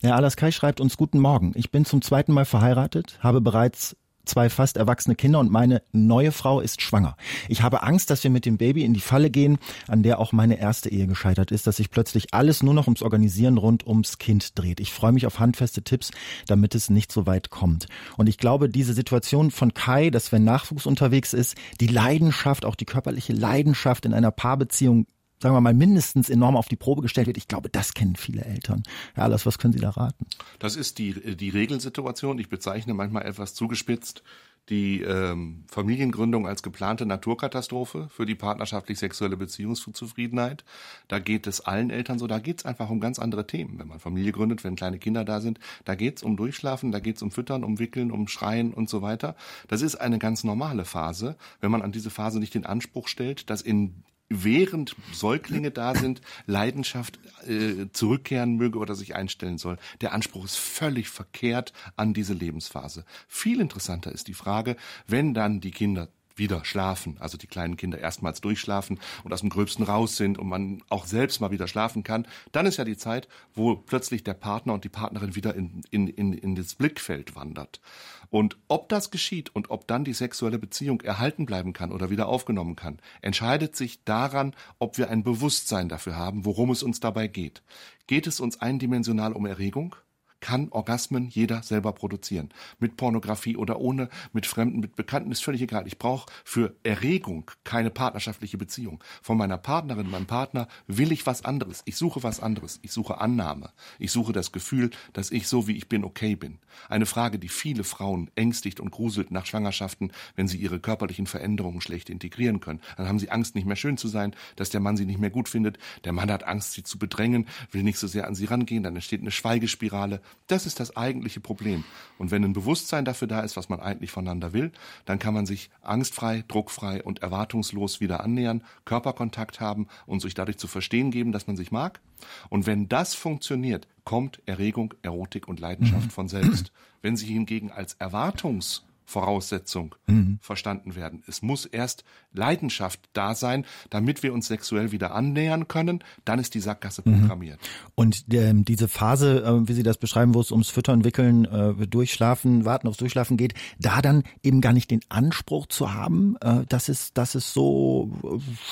Herr 0.02 0.16
Alaskai 0.16 0.52
schreibt 0.52 0.80
uns 0.80 0.96
Guten 0.96 1.20
Morgen. 1.20 1.54
Ich 1.56 1.72
bin 1.72 1.86
zum 1.86 2.02
zweiten 2.02 2.34
Mal 2.34 2.46
verheiratet, 2.46 3.18
habe 3.22 3.42
bereits 3.42 3.96
zwei 4.26 4.50
fast 4.50 4.78
erwachsene 4.78 5.16
Kinder 5.16 5.40
und 5.40 5.52
meine 5.52 5.82
neue 5.92 6.32
Frau 6.32 6.60
ist 6.60 6.82
schwanger. 6.82 7.16
Ich 7.48 7.62
habe 7.62 7.84
Angst, 7.84 8.10
dass 8.10 8.24
wir 8.24 8.32
mit 8.32 8.46
dem 8.46 8.58
Baby 8.58 8.84
in 8.84 8.94
die 8.94 9.00
Falle 9.00 9.30
gehen, 9.30 9.58
an 9.88 10.04
der 10.04 10.20
auch 10.20 10.32
meine 10.32 10.60
erste 10.60 10.90
Ehe 10.90 11.08
gescheitert 11.08 11.52
ist, 11.52 11.68
dass 11.68 11.78
sich 11.78 11.90
plötzlich 11.90 12.34
alles 12.34 12.64
nur 12.64 12.74
noch 12.74 12.88
ums 12.88 13.02
Organisieren 13.02 13.58
rund 13.58 13.86
ums 13.86 14.18
Kind 14.18 14.58
dreht. 14.58 14.80
Ich 14.80 14.94
freue 14.94 15.12
mich 15.12 15.26
auf 15.26 15.40
handfeste 15.40 15.84
Tipps, 15.84 16.12
damit 16.48 16.76
es 16.76 16.90
nicht 16.90 17.12
so 17.12 17.26
weit 17.26 17.50
kommt. 17.50 17.88
Und 18.18 18.28
ich 18.30 18.38
glaube, 18.38 18.70
diese 18.70 18.94
Situation 18.94 19.52
von 19.52 19.74
Kai, 19.74 20.10
dass 20.10 20.32
wenn 20.32 20.44
Nachwuchs 20.44 20.86
unterwegs 20.86 21.34
ist, 21.34 21.56
die 21.80 21.88
Leidenschaft, 21.88 22.66
auch 22.66 22.76
die 22.76 22.86
körperliche 22.86 23.34
Leidenschaft 23.34 24.06
in 24.06 24.14
einer 24.14 24.32
Paarbeziehung 24.32 25.08
sagen 25.44 25.56
wir 25.56 25.62
mal, 25.62 25.74
mindestens 25.74 26.30
enorm 26.30 26.56
auf 26.56 26.68
die 26.68 26.76
Probe 26.76 27.02
gestellt 27.02 27.28
wird. 27.28 27.38
Ich 27.38 27.48
glaube, 27.48 27.70
das 27.70 27.94
kennen 27.94 28.16
viele 28.16 28.44
Eltern. 28.44 28.84
Ja, 29.16 29.24
alles, 29.24 29.46
was 29.46 29.60
können 29.60 29.74
Sie 29.74 29.80
da 29.80 29.92
raten? 29.92 30.26
Das 30.60 30.76
ist 30.76 30.98
die, 30.98 31.36
die 31.36 31.50
Regelsituation. 31.50 32.40
Ich 32.40 32.50
bezeichne 32.50 32.94
manchmal 32.94 33.26
etwas 33.26 33.54
zugespitzt 33.54 34.24
die 34.70 35.02
ähm, 35.02 35.66
Familiengründung 35.68 36.48
als 36.48 36.64
geplante 36.64 37.06
Naturkatastrophe 37.06 38.08
für 38.10 38.26
die 38.26 38.36
partnerschaftlich-sexuelle 38.36 39.36
Beziehungszufriedenheit. 39.36 40.64
Da 41.10 41.20
geht 41.20 41.48
es 41.48 41.60
allen 41.60 41.90
Eltern 41.90 42.18
so, 42.18 42.28
da 42.28 42.40
geht 42.40 42.60
es 42.60 42.66
einfach 42.66 42.90
um 42.90 43.02
ganz 43.02 43.20
andere 43.20 43.46
Themen. 43.46 43.78
Wenn 43.78 43.90
man 43.90 44.00
Familie 44.00 44.32
gründet, 44.32 44.64
wenn 44.64 44.78
kleine 44.78 45.00
Kinder 45.00 45.26
da 45.26 45.42
sind, 45.42 45.60
da 45.84 45.96
geht 45.96 46.18
es 46.18 46.24
um 46.24 46.38
Durchschlafen, 46.38 46.94
da 46.94 47.00
geht 47.00 47.18
es 47.18 47.22
um 47.22 47.32
Füttern, 47.32 47.66
um 47.66 47.80
Wickeln, 47.80 48.10
um 48.10 48.30
Schreien 48.30 48.74
und 48.74 48.90
so 48.90 49.02
weiter. 49.02 49.36
Das 49.68 49.82
ist 49.82 49.96
eine 49.96 50.18
ganz 50.18 50.46
normale 50.46 50.86
Phase, 50.86 51.36
wenn 51.60 51.72
man 51.72 51.82
an 51.82 51.92
diese 51.92 52.10
Phase 52.10 52.40
nicht 52.40 52.54
den 52.54 52.66
Anspruch 52.66 53.10
stellt, 53.10 53.50
dass 53.50 53.62
in 53.62 54.04
während 54.42 54.96
Säuglinge 55.12 55.72
da 55.72 55.96
sind, 55.96 56.22
Leidenschaft 56.46 57.20
äh, 57.48 57.88
zurückkehren 57.92 58.56
möge 58.56 58.80
oder 58.80 58.96
sich 58.96 59.16
einstellen 59.16 59.58
soll. 59.58 59.78
Der 60.02 60.14
Anspruch 60.14 60.46
ist 60.46 60.58
völlig 60.58 61.10
verkehrt 61.10 61.74
an 61.96 62.14
diese 62.14 62.34
Lebensphase. 62.34 63.06
Viel 63.28 63.60
interessanter 63.60 64.12
ist 64.12 64.28
die 64.28 64.34
Frage, 64.34 64.76
wenn 65.08 65.34
dann 65.34 65.60
die 65.60 65.72
Kinder 65.72 66.10
wieder 66.36 66.66
schlafen, 66.66 67.18
also 67.20 67.38
die 67.38 67.48
kleinen 67.48 67.78
Kinder 67.78 68.00
erstmals 68.00 68.42
durchschlafen 68.42 69.00
und 69.24 69.34
aus 69.34 69.42
dem 69.42 69.50
Gröbsten 69.50 69.86
raus 69.86 70.18
sind 70.18 70.38
und 70.38 70.48
man 70.48 70.82
auch 70.90 71.06
selbst 71.06 71.42
mal 71.42 71.52
wieder 71.52 71.68
schlafen 71.68 72.04
kann, 72.04 72.28
dann 72.52 72.66
ist 72.66 72.78
ja 72.78 72.86
die 72.86 72.98
Zeit, 72.98 73.28
wo 73.54 73.76
plötzlich 73.76 74.24
der 74.24 74.34
Partner 74.34 74.74
und 74.74 74.84
die 74.84 74.90
Partnerin 74.90 75.36
wieder 75.36 75.56
in, 75.56 75.82
in, 75.92 76.08
in, 76.08 76.34
in 76.34 76.56
das 76.56 76.76
Blickfeld 76.76 77.36
wandert. 77.36 77.82
Und 78.30 78.58
ob 78.68 78.90
das 78.90 79.12
geschieht 79.12 79.56
und 79.56 79.70
ob 79.70 79.88
dann 79.88 80.04
die 80.04 80.14
sexuelle 80.14 80.58
Beziehung 80.58 81.02
erhalten 81.02 81.46
bleiben 81.46 81.72
kann 81.72 81.92
oder 81.92 82.10
wieder 82.10 82.28
aufgenommen 82.28 82.76
kann, 82.76 82.98
entscheidet 83.22 83.76
sich 83.76 84.04
daran, 84.06 84.56
ob 84.80 84.98
wir 84.98 85.12
ein 85.12 85.24
Bewusstsein 85.24 85.88
dafür 85.88 86.16
haben, 86.16 86.44
worum 86.44 86.72
es 86.72 86.82
uns 86.82 87.00
dabei 87.00 87.28
geht. 87.28 87.62
Geht 88.08 88.26
es 88.26 88.40
uns 88.40 88.60
eindimensional 88.60 89.34
um 89.34 89.46
Erregung? 89.46 89.96
Kann 90.44 90.68
Orgasmen 90.72 91.30
jeder 91.30 91.64
selber 91.64 91.94
produzieren. 91.94 92.50
Mit 92.78 92.98
Pornografie 92.98 93.56
oder 93.56 93.80
ohne, 93.80 94.10
mit 94.34 94.46
Fremden, 94.46 94.82
mit 94.82 94.98
Bekannten, 94.98 95.32
ist 95.32 95.42
völlig 95.42 95.62
egal. 95.62 95.88
Ich 95.88 95.98
brauche 95.98 96.30
für 96.44 96.76
Erregung 96.84 97.50
keine 97.64 97.90
partnerschaftliche 97.90 98.58
Beziehung. 98.58 99.02
Von 99.22 99.38
meiner 99.38 99.58
Partnerin, 99.58 100.12
meinem 100.12 100.26
Partner 100.26 100.68
will 100.86 101.14
ich 101.14 101.26
was 101.26 101.46
anderes. 101.46 101.82
Ich 101.86 101.96
suche 101.96 102.24
was 102.24 102.42
anderes. 102.42 102.80
Ich 102.82 102.92
suche 102.92 103.22
Annahme. 103.22 103.72
Ich 104.00 104.12
suche 104.12 104.34
das 104.34 104.52
Gefühl, 104.52 104.90
dass 105.14 105.32
ich 105.32 105.48
so 105.48 105.66
wie 105.70 105.78
ich 105.78 105.88
bin 105.88 106.04
okay 106.04 106.36
bin. 106.36 106.60
Eine 106.90 107.06
Frage, 107.06 107.40
die 107.40 107.48
viele 107.48 107.86
Frauen 107.86 108.30
ängstigt 108.36 108.82
und 108.82 108.92
gruselt 108.92 109.32
nach 109.32 109.46
Schwangerschaften, 109.46 110.12
wenn 110.36 110.50
sie 110.50 110.58
ihre 110.58 110.82
körperlichen 110.82 111.26
Veränderungen 111.26 111.80
schlecht 111.80 112.10
integrieren 112.10 112.60
können. 112.60 112.82
Dann 112.98 113.08
haben 113.08 113.20
sie 113.20 113.32
Angst, 113.32 113.56
nicht 113.56 113.66
mehr 113.66 113.78
schön 113.78 113.96
zu 113.96 114.10
sein, 114.10 114.36
dass 114.58 114.72
der 114.72 114.82
Mann 114.82 114.98
sie 114.98 115.06
nicht 115.06 115.20
mehr 115.20 115.30
gut 115.30 115.48
findet. 115.48 115.78
Der 116.04 116.12
Mann 116.12 116.30
hat 116.30 116.44
Angst, 116.44 116.74
sie 116.74 116.84
zu 116.84 117.00
bedrängen, 117.00 117.48
will 117.72 117.84
nicht 117.84 117.98
so 117.98 118.08
sehr 118.08 118.28
an 118.28 118.36
sie 118.36 118.46
rangehen. 118.46 118.84
Dann 118.84 118.96
entsteht 118.96 119.22
eine 119.22 119.32
Schweigespirale. 119.32 120.22
Das 120.48 120.66
ist 120.66 120.80
das 120.80 120.96
eigentliche 120.98 121.40
Problem. 121.40 121.84
Und 122.18 122.32
wenn 122.32 122.44
ein 122.44 122.54
Bewusstsein 122.54 123.06
dafür 123.06 123.28
da 123.28 123.42
ist, 123.42 123.58
was 123.58 123.70
man 123.70 123.80
eigentlich 123.80 124.12
voneinander 124.12 124.54
will, 124.54 124.72
dann 125.06 125.20
kann 125.20 125.34
man 125.34 125.46
sich 125.46 125.70
angstfrei, 125.82 126.44
druckfrei 126.48 127.04
und 127.04 127.22
erwartungslos 127.22 128.00
wieder 128.00 128.24
annähern, 128.24 128.64
Körperkontakt 128.86 129.60
haben 129.60 129.88
und 130.06 130.22
sich 130.22 130.34
dadurch 130.34 130.58
zu 130.58 130.68
verstehen 130.68 131.12
geben, 131.12 131.32
dass 131.32 131.48
man 131.48 131.56
sich 131.56 131.72
mag. 131.72 132.02
Und 132.50 132.66
wenn 132.66 132.90
das 132.90 133.14
funktioniert, 133.14 133.88
kommt 134.04 134.42
Erregung, 134.46 134.94
Erotik 135.02 135.48
und 135.48 135.60
Leidenschaft 135.60 136.06
mhm. 136.06 136.12
von 136.12 136.28
selbst. 136.28 136.72
Wenn 137.02 137.18
sie 137.18 137.28
hingegen 137.28 137.72
als 137.72 137.96
Erwartungs 137.96 138.84
Voraussetzung 139.06 139.96
mhm. 140.08 140.40
verstanden 140.42 140.96
werden. 140.96 141.24
Es 141.28 141.42
muss 141.42 141.66
erst 141.66 142.04
Leidenschaft 142.34 143.00
da 143.14 143.36
sein, 143.36 143.66
damit 143.90 144.24
wir 144.24 144.34
uns 144.34 144.48
sexuell 144.48 144.92
wieder 144.92 145.14
annähern 145.14 145.68
können. 145.68 146.04
Dann 146.26 146.40
ist 146.40 146.54
die 146.56 146.60
Sackgasse 146.60 147.02
mhm. 147.06 147.22
programmiert. 147.22 147.60
Und 147.96 148.34
äh, 148.34 148.54
diese 148.54 148.88
Phase, 148.88 149.44
äh, 149.44 149.68
wie 149.68 149.74
Sie 149.74 149.84
das 149.84 149.98
beschreiben, 149.98 150.34
wo 150.34 150.42
es 150.42 150.52
ums 150.52 150.70
Füttern, 150.70 151.04
Wickeln, 151.04 151.46
äh, 151.46 151.88
Durchschlafen, 151.88 152.66
Warten 152.66 152.88
aufs 152.88 152.98
Durchschlafen 152.98 153.38
geht, 153.38 153.54
da 153.80 154.02
dann 154.02 154.24
eben 154.42 154.62
gar 154.62 154.74
nicht 154.74 154.92
den 154.92 155.02
Anspruch 155.10 155.68
zu 155.68 155.94
haben, 155.94 156.36
äh, 156.42 156.66
dass 156.68 156.90
es, 156.90 157.14
dass 157.14 157.36
es 157.36 157.54
so 157.54 158.12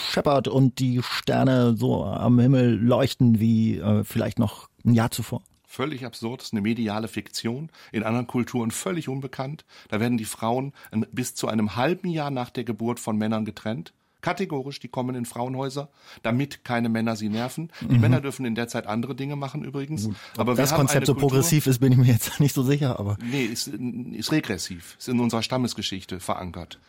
scheppert 0.10 0.48
und 0.48 0.80
die 0.80 1.02
Sterne 1.04 1.76
so 1.78 2.04
am 2.04 2.40
Himmel 2.40 2.76
leuchten 2.76 3.40
wie 3.40 3.78
äh, 3.78 4.04
vielleicht 4.04 4.40
noch 4.40 4.70
ein 4.86 4.94
Jahr 4.94 5.12
zuvor 5.12 5.44
völlig 5.72 6.06
absurd, 6.06 6.42
ist 6.42 6.54
eine 6.54 6.62
mediale 6.62 7.08
Fiktion, 7.08 7.70
in 7.92 8.04
anderen 8.04 8.28
Kulturen 8.28 8.72
völlig 8.72 9.08
unbekannt. 9.08 9.66
Da 9.90 10.00
werden 10.00 10.18
die 10.18 10.26
Frauen 10.26 10.74
bis 11.12 11.34
zu 11.34 11.48
einem 11.48 11.76
halben 11.76 12.10
Jahr 12.10 12.30
nach 12.30 12.50
der 12.50 12.64
Geburt 12.64 13.00
von 13.00 13.18
Männern 13.18 13.46
getrennt. 13.46 13.94
Kategorisch, 14.20 14.80
die 14.80 14.88
kommen 14.88 15.16
in 15.16 15.26
Frauenhäuser, 15.26 15.90
damit 16.22 16.64
keine 16.64 16.90
Männer 16.90 17.16
sie 17.16 17.30
nerven. 17.30 17.72
Die 17.82 17.96
mhm. 17.96 18.02
Männer 18.02 18.22
dürfen 18.22 18.46
in 18.46 18.54
der 18.54 18.68
Zeit 18.68 18.86
andere 18.86 19.16
Dinge 19.16 19.36
machen 19.36 19.64
übrigens. 19.64 20.10
Aber 20.38 20.54
das 20.54 20.76
Konzept 20.76 21.08
so 21.08 21.16
progressiv 21.16 21.66
ist, 21.66 21.80
bin 21.80 21.94
ich 21.94 21.98
mir 21.98 22.06
jetzt 22.06 22.40
nicht 22.40 22.54
so 22.54 22.62
sicher. 22.62 23.00
Aber 23.00 23.18
nee, 23.24 23.46
ist, 23.46 23.68
ist 23.68 24.32
regressiv, 24.32 24.96
ist 25.00 25.10
in 25.10 25.20
unserer 25.20 25.42
Stammesgeschichte 25.42 26.20
verankert. 26.20 26.80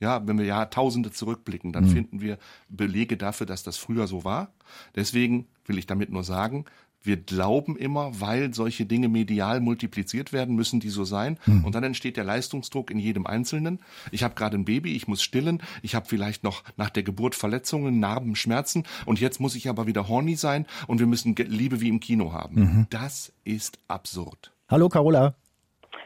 Ja, 0.00 0.26
wenn 0.26 0.36
wir 0.36 0.44
Jahrtausende 0.44 1.12
zurückblicken, 1.12 1.72
dann 1.72 1.84
mhm. 1.84 1.90
finden 1.90 2.20
wir 2.20 2.38
Belege 2.68 3.16
dafür, 3.16 3.46
dass 3.46 3.62
das 3.62 3.76
früher 3.76 4.08
so 4.08 4.24
war. 4.24 4.52
Deswegen 4.96 5.46
will 5.64 5.78
ich 5.78 5.86
damit 5.86 6.10
nur 6.10 6.24
sagen, 6.24 6.64
wir 7.02 7.16
glauben 7.16 7.76
immer, 7.76 8.20
weil 8.20 8.54
solche 8.54 8.86
Dinge 8.86 9.08
medial 9.08 9.60
multipliziert 9.60 10.32
werden, 10.32 10.54
müssen 10.54 10.80
die 10.80 10.90
so 10.90 11.04
sein. 11.04 11.38
Hm. 11.44 11.64
Und 11.64 11.74
dann 11.74 11.84
entsteht 11.84 12.16
der 12.16 12.24
Leistungsdruck 12.24 12.90
in 12.90 12.98
jedem 12.98 13.26
Einzelnen. 13.26 13.80
Ich 14.10 14.22
habe 14.22 14.34
gerade 14.34 14.56
ein 14.56 14.64
Baby, 14.64 14.94
ich 14.94 15.08
muss 15.08 15.22
stillen, 15.22 15.62
ich 15.82 15.94
habe 15.94 16.06
vielleicht 16.06 16.44
noch 16.44 16.62
nach 16.76 16.90
der 16.90 17.02
Geburt 17.02 17.34
Verletzungen, 17.34 18.00
Narben, 18.00 18.36
Schmerzen 18.36 18.84
und 19.06 19.20
jetzt 19.20 19.40
muss 19.40 19.54
ich 19.54 19.68
aber 19.68 19.86
wieder 19.86 20.08
horny 20.08 20.36
sein 20.36 20.66
und 20.86 20.98
wir 20.98 21.06
müssen 21.06 21.34
Liebe 21.36 21.80
wie 21.80 21.88
im 21.88 22.00
Kino 22.00 22.32
haben. 22.32 22.60
Mhm. 22.60 22.86
Das 22.90 23.32
ist 23.44 23.78
absurd. 23.88 24.52
Hallo 24.68 24.88
Carola. 24.88 25.34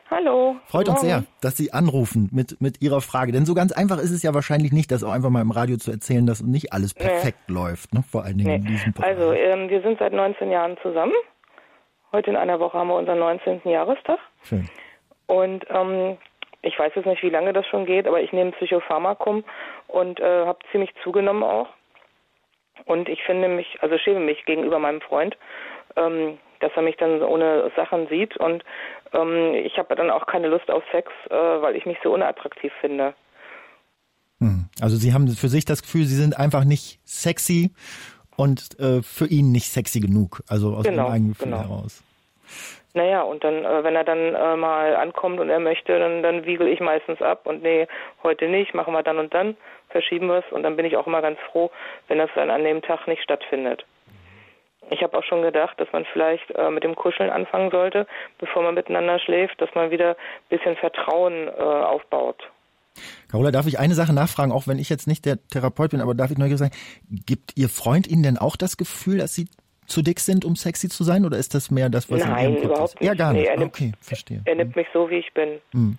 Hallo. 0.09 0.57
Freut 0.67 0.89
uns 0.89 1.01
sehr, 1.01 1.25
dass 1.41 1.57
Sie 1.57 1.73
anrufen 1.73 2.29
mit, 2.33 2.61
mit 2.61 2.81
Ihrer 2.81 3.01
Frage. 3.01 3.33
Denn 3.33 3.45
so 3.45 3.55
ganz 3.55 3.73
einfach 3.73 3.99
ist 3.99 4.13
es 4.13 4.23
ja 4.23 4.35
wahrscheinlich 4.35 4.73
nicht, 4.73 4.93
das 4.93 5.03
auch 5.03 5.11
einfach 5.11 5.31
mal 5.31 5.41
im 5.41 5.51
Radio 5.51 5.77
zu 5.79 5.91
erzählen, 5.91 6.27
dass 6.27 6.43
nicht 6.43 6.73
alles 6.73 6.95
perfekt 6.95 7.41
nee. 7.49 7.55
läuft. 7.55 7.93
Ne? 7.93 8.05
Vor 8.09 8.23
allen 8.25 8.39
Dingen 8.39 8.51
nee. 8.51 8.57
in 8.57 8.65
diesem 8.67 8.93
Bereich. 8.93 9.17
Also, 9.17 9.33
ähm, 9.33 9.69
wir 9.69 9.83
sind 9.83 9.99
seit 9.99 10.13
19 10.13 10.51
Jahren 10.51 10.77
zusammen. 10.81 11.15
Heute 12.13 12.31
in 12.31 12.37
einer 12.37 12.61
Woche 12.61 12.79
haben 12.79 12.89
wir 12.89 12.95
unseren 12.95 13.19
19. 13.19 13.63
Jahrestag. 13.65 14.19
Schön. 14.45 14.69
Und 15.27 15.67
ähm, 15.71 16.17
ich 16.63 16.79
weiß 16.79 16.93
jetzt 16.95 17.07
nicht, 17.07 17.23
wie 17.23 17.31
lange 17.31 17.53
das 17.53 17.67
schon 17.67 17.85
geht, 17.85 18.07
aber 18.07 18.21
ich 18.21 18.33
nehme 18.33 18.53
Psychopharmakum 18.53 19.45
und 19.89 20.21
äh, 20.21 20.47
habe 20.47 20.59
ziemlich 20.71 20.91
zugenommen 21.03 21.43
auch. 21.43 21.69
Und 22.85 23.09
ich 23.09 23.23
finde 23.25 23.49
mich, 23.49 23.79
also 23.81 23.99
schäme 23.99 24.21
mich 24.21 24.45
gegenüber 24.45 24.79
meinem 24.79 25.01
Freund, 25.01 25.37
ähm, 25.97 26.39
dass 26.61 26.73
er 26.75 26.83
mich 26.83 26.97
dann 26.97 27.23
ohne 27.23 27.71
Sachen 27.77 28.09
sieht 28.09 28.37
und 28.37 28.65
ähm, 29.13 29.55
ich 29.55 29.79
habe 29.79 29.95
dann 29.95 30.11
auch 30.11 30.27
keine 30.27 30.49
Lust 30.49 30.71
auf 30.71 30.83
Sex, 30.93 31.11
äh, 31.31 31.35
weil 31.35 31.77
ich 31.77 31.87
mich 31.87 31.99
so 32.03 32.13
unattraktiv 32.13 32.73
finde. 32.81 33.15
Hm. 34.41 34.67
Also 34.81 34.97
Sie 34.97 35.13
haben 35.13 35.29
für 35.29 35.49
sich 35.49 35.65
das 35.65 35.83
Gefühl, 35.83 36.05
Sie 36.05 36.17
sind 36.17 36.39
einfach 36.39 36.65
nicht 36.65 37.01
sexy 37.05 37.73
und 38.37 38.79
äh, 38.79 39.03
für 39.03 39.27
ihn 39.27 39.53
nicht 39.53 39.71
sexy 39.71 40.01
genug, 40.01 40.43
also 40.49 40.75
aus 40.75 40.85
genau, 40.85 41.05
Ihrem 41.05 41.13
eigenen 41.13 41.33
Gefühl 41.33 41.53
genau. 41.53 41.63
heraus. 41.63 42.03
Naja, 42.97 43.23
und 43.23 43.45
dann, 43.45 43.65
äh, 43.65 43.85
wenn 43.85 43.95
er 43.95 44.05
dann 44.05 44.35
äh, 44.35 44.57
mal 44.57 44.97
ankommt 44.97 45.39
und 45.39 45.51
er 45.51 45.61
möchte, 45.61 45.99
dann, 45.99 46.23
dann 46.23 46.47
wiegel 46.47 46.67
ich 46.67 46.81
meistens 46.81 47.21
ab 47.21 47.47
und 47.47 47.63
nee, 47.63 47.87
heute 48.23 48.49
nicht, 48.49 48.75
machen 48.75 48.95
wir 48.95 49.03
dann 49.03 49.19
und 49.19 49.35
dann, 49.35 49.57
verschieben 49.91 50.29
wir 50.29 50.39
es 50.39 50.51
und 50.51 50.63
dann 50.63 50.77
bin 50.77 50.87
ich 50.87 50.97
auch 50.97 51.07
immer 51.07 51.21
ganz 51.21 51.39
froh, 51.53 51.71
wenn 52.09 52.19
das 52.19 52.31
dann 52.35 52.49
an 52.49 52.65
dem 52.65 52.81
Tag 52.81 53.07
nicht 53.07 53.23
stattfindet. 53.23 53.85
Ich 54.91 55.03
habe 55.03 55.19
auch 55.19 55.25
schon 55.25 55.43
gedacht, 55.43 55.81
dass 55.81 55.89
man 55.93 56.05
vielleicht 56.13 56.51
äh, 56.53 56.71
mit 56.71 56.85
dem 56.85 56.95
Kuscheln 56.95 57.31
anfangen 57.31 57.71
sollte, 57.71 58.07
bevor 58.39 58.63
man 58.63 58.75
miteinander 58.75 59.19
schläft, 59.19 59.61
dass 59.61 59.75
man 59.75 59.91
wieder 59.91 60.11
ein 60.11 60.49
bisschen 60.49 60.77
Vertrauen 60.77 61.49
äh, 61.49 61.61
aufbaut. 61.61 62.51
Carola, 63.31 63.51
darf 63.51 63.67
ich 63.67 63.79
eine 63.79 63.95
Sache 63.95 64.15
nachfragen, 64.15 64.53
auch 64.53 64.67
wenn 64.67 64.79
ich 64.79 64.89
jetzt 64.89 65.07
nicht 65.07 65.25
der 65.25 65.39
Therapeut 65.49 65.91
bin, 65.91 66.01
aber 66.01 66.15
darf 66.15 66.31
ich 66.31 66.39
neugierig 66.39 66.59
sagen, 66.59 66.75
gibt 67.27 67.53
Ihr 67.57 67.69
Freund 67.69 68.07
Ihnen 68.07 68.23
denn 68.23 68.39
auch 68.39 68.57
das 68.57 68.77
Gefühl, 68.77 69.19
dass 69.19 69.35
Sie 69.35 69.49
zu 69.87 70.03
dick 70.03 70.21
sind, 70.21 70.45
um 70.45 70.57
sexy 70.57 70.89
zu 70.89 71.05
sein, 71.05 71.25
oder 71.25 71.37
ist 71.37 71.55
das 71.55 71.71
mehr 71.71 71.89
das, 71.89 72.11
was 72.11 72.25
Nein, 72.25 72.47
in 72.47 72.55
Ihrem 72.55 72.65
überhaupt 72.65 72.95
ist? 72.95 73.01
Nicht. 73.01 73.09
Ja, 73.09 73.15
gar 73.15 73.33
nicht. 73.33 73.43
Nee, 73.43 73.49
er 73.49 73.59
nimmt, 73.59 73.75
okay, 73.75 73.93
verstehe. 74.01 74.43
Er 74.45 74.55
nimmt 74.55 74.77
mich 74.77 74.87
so, 74.93 75.11
wie 75.11 75.17
ich 75.17 75.33
bin. 75.35 75.61
Hm. 75.73 75.99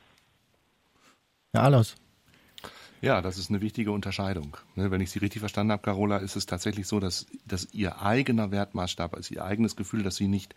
Ja, 1.53 1.61
alles. 1.61 1.95
Ja, 3.01 3.21
das 3.21 3.37
ist 3.37 3.49
eine 3.49 3.61
wichtige 3.61 3.91
Unterscheidung. 3.91 4.57
Ne, 4.75 4.89
wenn 4.89 5.01
ich 5.01 5.11
Sie 5.11 5.19
richtig 5.19 5.39
verstanden 5.39 5.71
habe, 5.71 5.83
Carola, 5.83 6.17
ist 6.17 6.35
es 6.35 6.47
tatsächlich 6.47 6.87
so, 6.87 6.99
dass, 6.99 7.27
dass 7.45 7.67
Ihr 7.73 8.01
eigener 8.01 8.51
Wertmaßstab, 8.51 9.13
also 9.13 9.35
Ihr 9.35 9.45
eigenes 9.45 9.75
Gefühl, 9.75 10.03
dass 10.03 10.15
Sie 10.15 10.27
nicht 10.27 10.55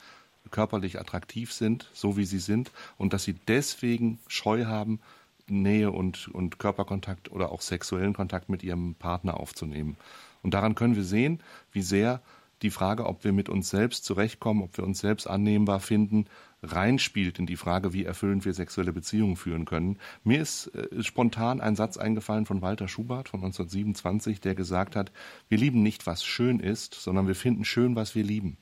körperlich 0.50 0.98
attraktiv 0.98 1.52
sind, 1.52 1.90
so 1.92 2.16
wie 2.16 2.24
Sie 2.24 2.38
sind, 2.38 2.72
und 2.96 3.12
dass 3.12 3.24
Sie 3.24 3.34
deswegen 3.34 4.18
Scheu 4.26 4.64
haben, 4.64 5.00
Nähe 5.48 5.90
und, 5.90 6.28
und 6.28 6.58
Körperkontakt 6.58 7.30
oder 7.30 7.52
auch 7.52 7.60
sexuellen 7.60 8.14
Kontakt 8.14 8.48
mit 8.48 8.62
Ihrem 8.62 8.94
Partner 8.94 9.38
aufzunehmen. 9.38 9.96
Und 10.42 10.54
daran 10.54 10.74
können 10.74 10.96
wir 10.96 11.04
sehen, 11.04 11.40
wie 11.72 11.82
sehr 11.82 12.22
die 12.62 12.70
Frage, 12.70 13.06
ob 13.06 13.24
wir 13.24 13.32
mit 13.32 13.48
uns 13.48 13.68
selbst 13.68 14.04
zurechtkommen, 14.04 14.62
ob 14.62 14.76
wir 14.76 14.84
uns 14.84 15.00
selbst 15.00 15.26
annehmbar 15.26 15.80
finden, 15.80 16.26
reinspielt 16.62 17.38
in 17.38 17.46
die 17.46 17.56
Frage, 17.56 17.92
wie 17.92 18.04
erfüllend 18.04 18.44
wir 18.44 18.52
sexuelle 18.52 18.92
Beziehungen 18.92 19.36
führen 19.36 19.64
können. 19.64 19.98
Mir 20.24 20.40
ist 20.40 20.68
äh, 20.68 21.02
spontan 21.02 21.60
ein 21.60 21.76
Satz 21.76 21.96
eingefallen 21.96 22.46
von 22.46 22.62
Walter 22.62 22.88
Schubert 22.88 23.28
von 23.28 23.40
1927, 23.40 24.40
der 24.40 24.54
gesagt 24.54 24.96
hat, 24.96 25.12
wir 25.48 25.58
lieben 25.58 25.82
nicht, 25.82 26.06
was 26.06 26.24
schön 26.24 26.60
ist, 26.60 26.94
sondern 26.94 27.26
wir 27.26 27.34
finden 27.34 27.64
schön, 27.64 27.96
was 27.96 28.14
wir 28.14 28.24
lieben. 28.24 28.58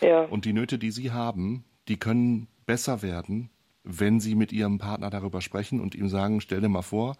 Ja. 0.00 0.22
Und 0.22 0.44
die 0.44 0.52
Nöte, 0.52 0.78
die 0.78 0.90
Sie 0.90 1.10
haben, 1.10 1.64
die 1.88 1.98
können 1.98 2.48
besser 2.66 3.02
werden, 3.02 3.50
wenn 3.82 4.20
Sie 4.20 4.34
mit 4.34 4.52
Ihrem 4.52 4.78
Partner 4.78 5.10
darüber 5.10 5.40
sprechen 5.40 5.80
und 5.80 5.94
ihm 5.94 6.08
sagen, 6.08 6.40
stell 6.40 6.60
dir 6.60 6.68
mal 6.68 6.82
vor, 6.82 7.16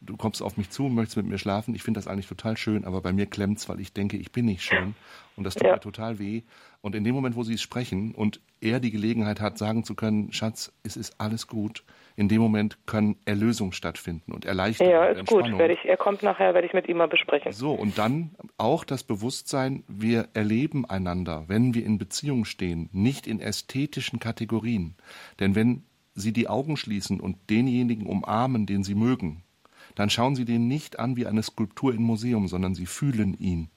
du 0.00 0.16
kommst 0.16 0.42
auf 0.42 0.56
mich 0.56 0.70
zu 0.70 0.86
und 0.86 0.94
möchtest 0.94 1.16
mit 1.16 1.26
mir 1.26 1.38
schlafen. 1.38 1.74
Ich 1.74 1.82
finde 1.82 1.98
das 1.98 2.06
eigentlich 2.06 2.28
total 2.28 2.56
schön, 2.56 2.84
aber 2.84 3.00
bei 3.00 3.12
mir 3.12 3.26
klemmt's, 3.26 3.68
weil 3.68 3.80
ich 3.80 3.92
denke, 3.92 4.16
ich 4.16 4.32
bin 4.32 4.46
nicht 4.46 4.62
schön. 4.62 4.94
Und 5.36 5.44
das 5.44 5.54
tut 5.54 5.66
ja. 5.66 5.74
mir 5.74 5.80
total 5.80 6.18
weh. 6.18 6.42
Und 6.80 6.94
in 6.94 7.04
dem 7.04 7.14
Moment, 7.14 7.34
wo 7.36 7.42
sie 7.42 7.54
es 7.54 7.62
sprechen 7.62 8.14
und 8.14 8.40
er 8.60 8.80
die 8.80 8.90
Gelegenheit 8.90 9.40
hat, 9.40 9.58
sagen 9.58 9.84
zu 9.84 9.94
können, 9.94 10.32
Schatz, 10.32 10.72
es 10.84 10.96
ist 10.96 11.20
alles 11.20 11.46
gut, 11.46 11.84
in 12.16 12.28
dem 12.28 12.40
Moment 12.40 12.78
können 12.86 13.16
Erlösung 13.24 13.72
stattfinden 13.72 14.32
und 14.32 14.44
Erleichterung. 14.44 14.92
Ja, 14.92 15.06
ist 15.06 15.26
gut. 15.26 15.46
Ich, 15.46 15.84
er 15.84 15.96
kommt 15.96 16.22
nachher, 16.22 16.54
werde 16.54 16.66
ich 16.66 16.74
mit 16.74 16.88
ihm 16.88 16.98
mal 16.98 17.08
besprechen. 17.08 17.52
So, 17.52 17.72
und 17.72 17.98
dann 17.98 18.30
auch 18.56 18.84
das 18.84 19.04
Bewusstsein, 19.04 19.84
wir 19.88 20.28
erleben 20.34 20.84
einander, 20.88 21.44
wenn 21.48 21.74
wir 21.74 21.84
in 21.84 21.98
Beziehung 21.98 22.44
stehen, 22.44 22.88
nicht 22.92 23.26
in 23.26 23.40
ästhetischen 23.40 24.18
Kategorien. 24.18 24.96
Denn 25.40 25.54
wenn 25.54 25.84
Sie 26.14 26.32
die 26.32 26.48
Augen 26.48 26.76
schließen 26.76 27.20
und 27.20 27.36
denjenigen 27.48 28.06
umarmen, 28.06 28.66
den 28.66 28.82
Sie 28.82 28.96
mögen, 28.96 29.44
dann 29.98 30.10
schauen 30.10 30.36
Sie 30.36 30.44
den 30.44 30.68
nicht 30.68 31.00
an 31.00 31.16
wie 31.16 31.26
eine 31.26 31.42
Skulptur 31.42 31.92
im 31.92 32.02
Museum, 32.02 32.46
sondern 32.46 32.76
Sie 32.76 32.86
fühlen 32.86 33.34
ihn 33.40 33.68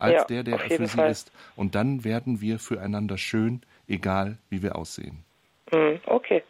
als 0.00 0.14
ja, 0.14 0.24
der, 0.24 0.42
der 0.42 0.54
er 0.60 0.70
für 0.70 0.86
Sie 0.88 0.96
Fall. 0.96 1.10
ist. 1.10 1.30
Und 1.54 1.76
dann 1.76 2.02
werden 2.02 2.40
wir 2.40 2.58
füreinander 2.58 3.16
schön, 3.16 3.62
egal 3.86 4.38
wie 4.50 4.60
wir 4.60 4.74
aussehen. 4.74 5.24
Mhm, 5.72 6.00
okay. 6.06 6.42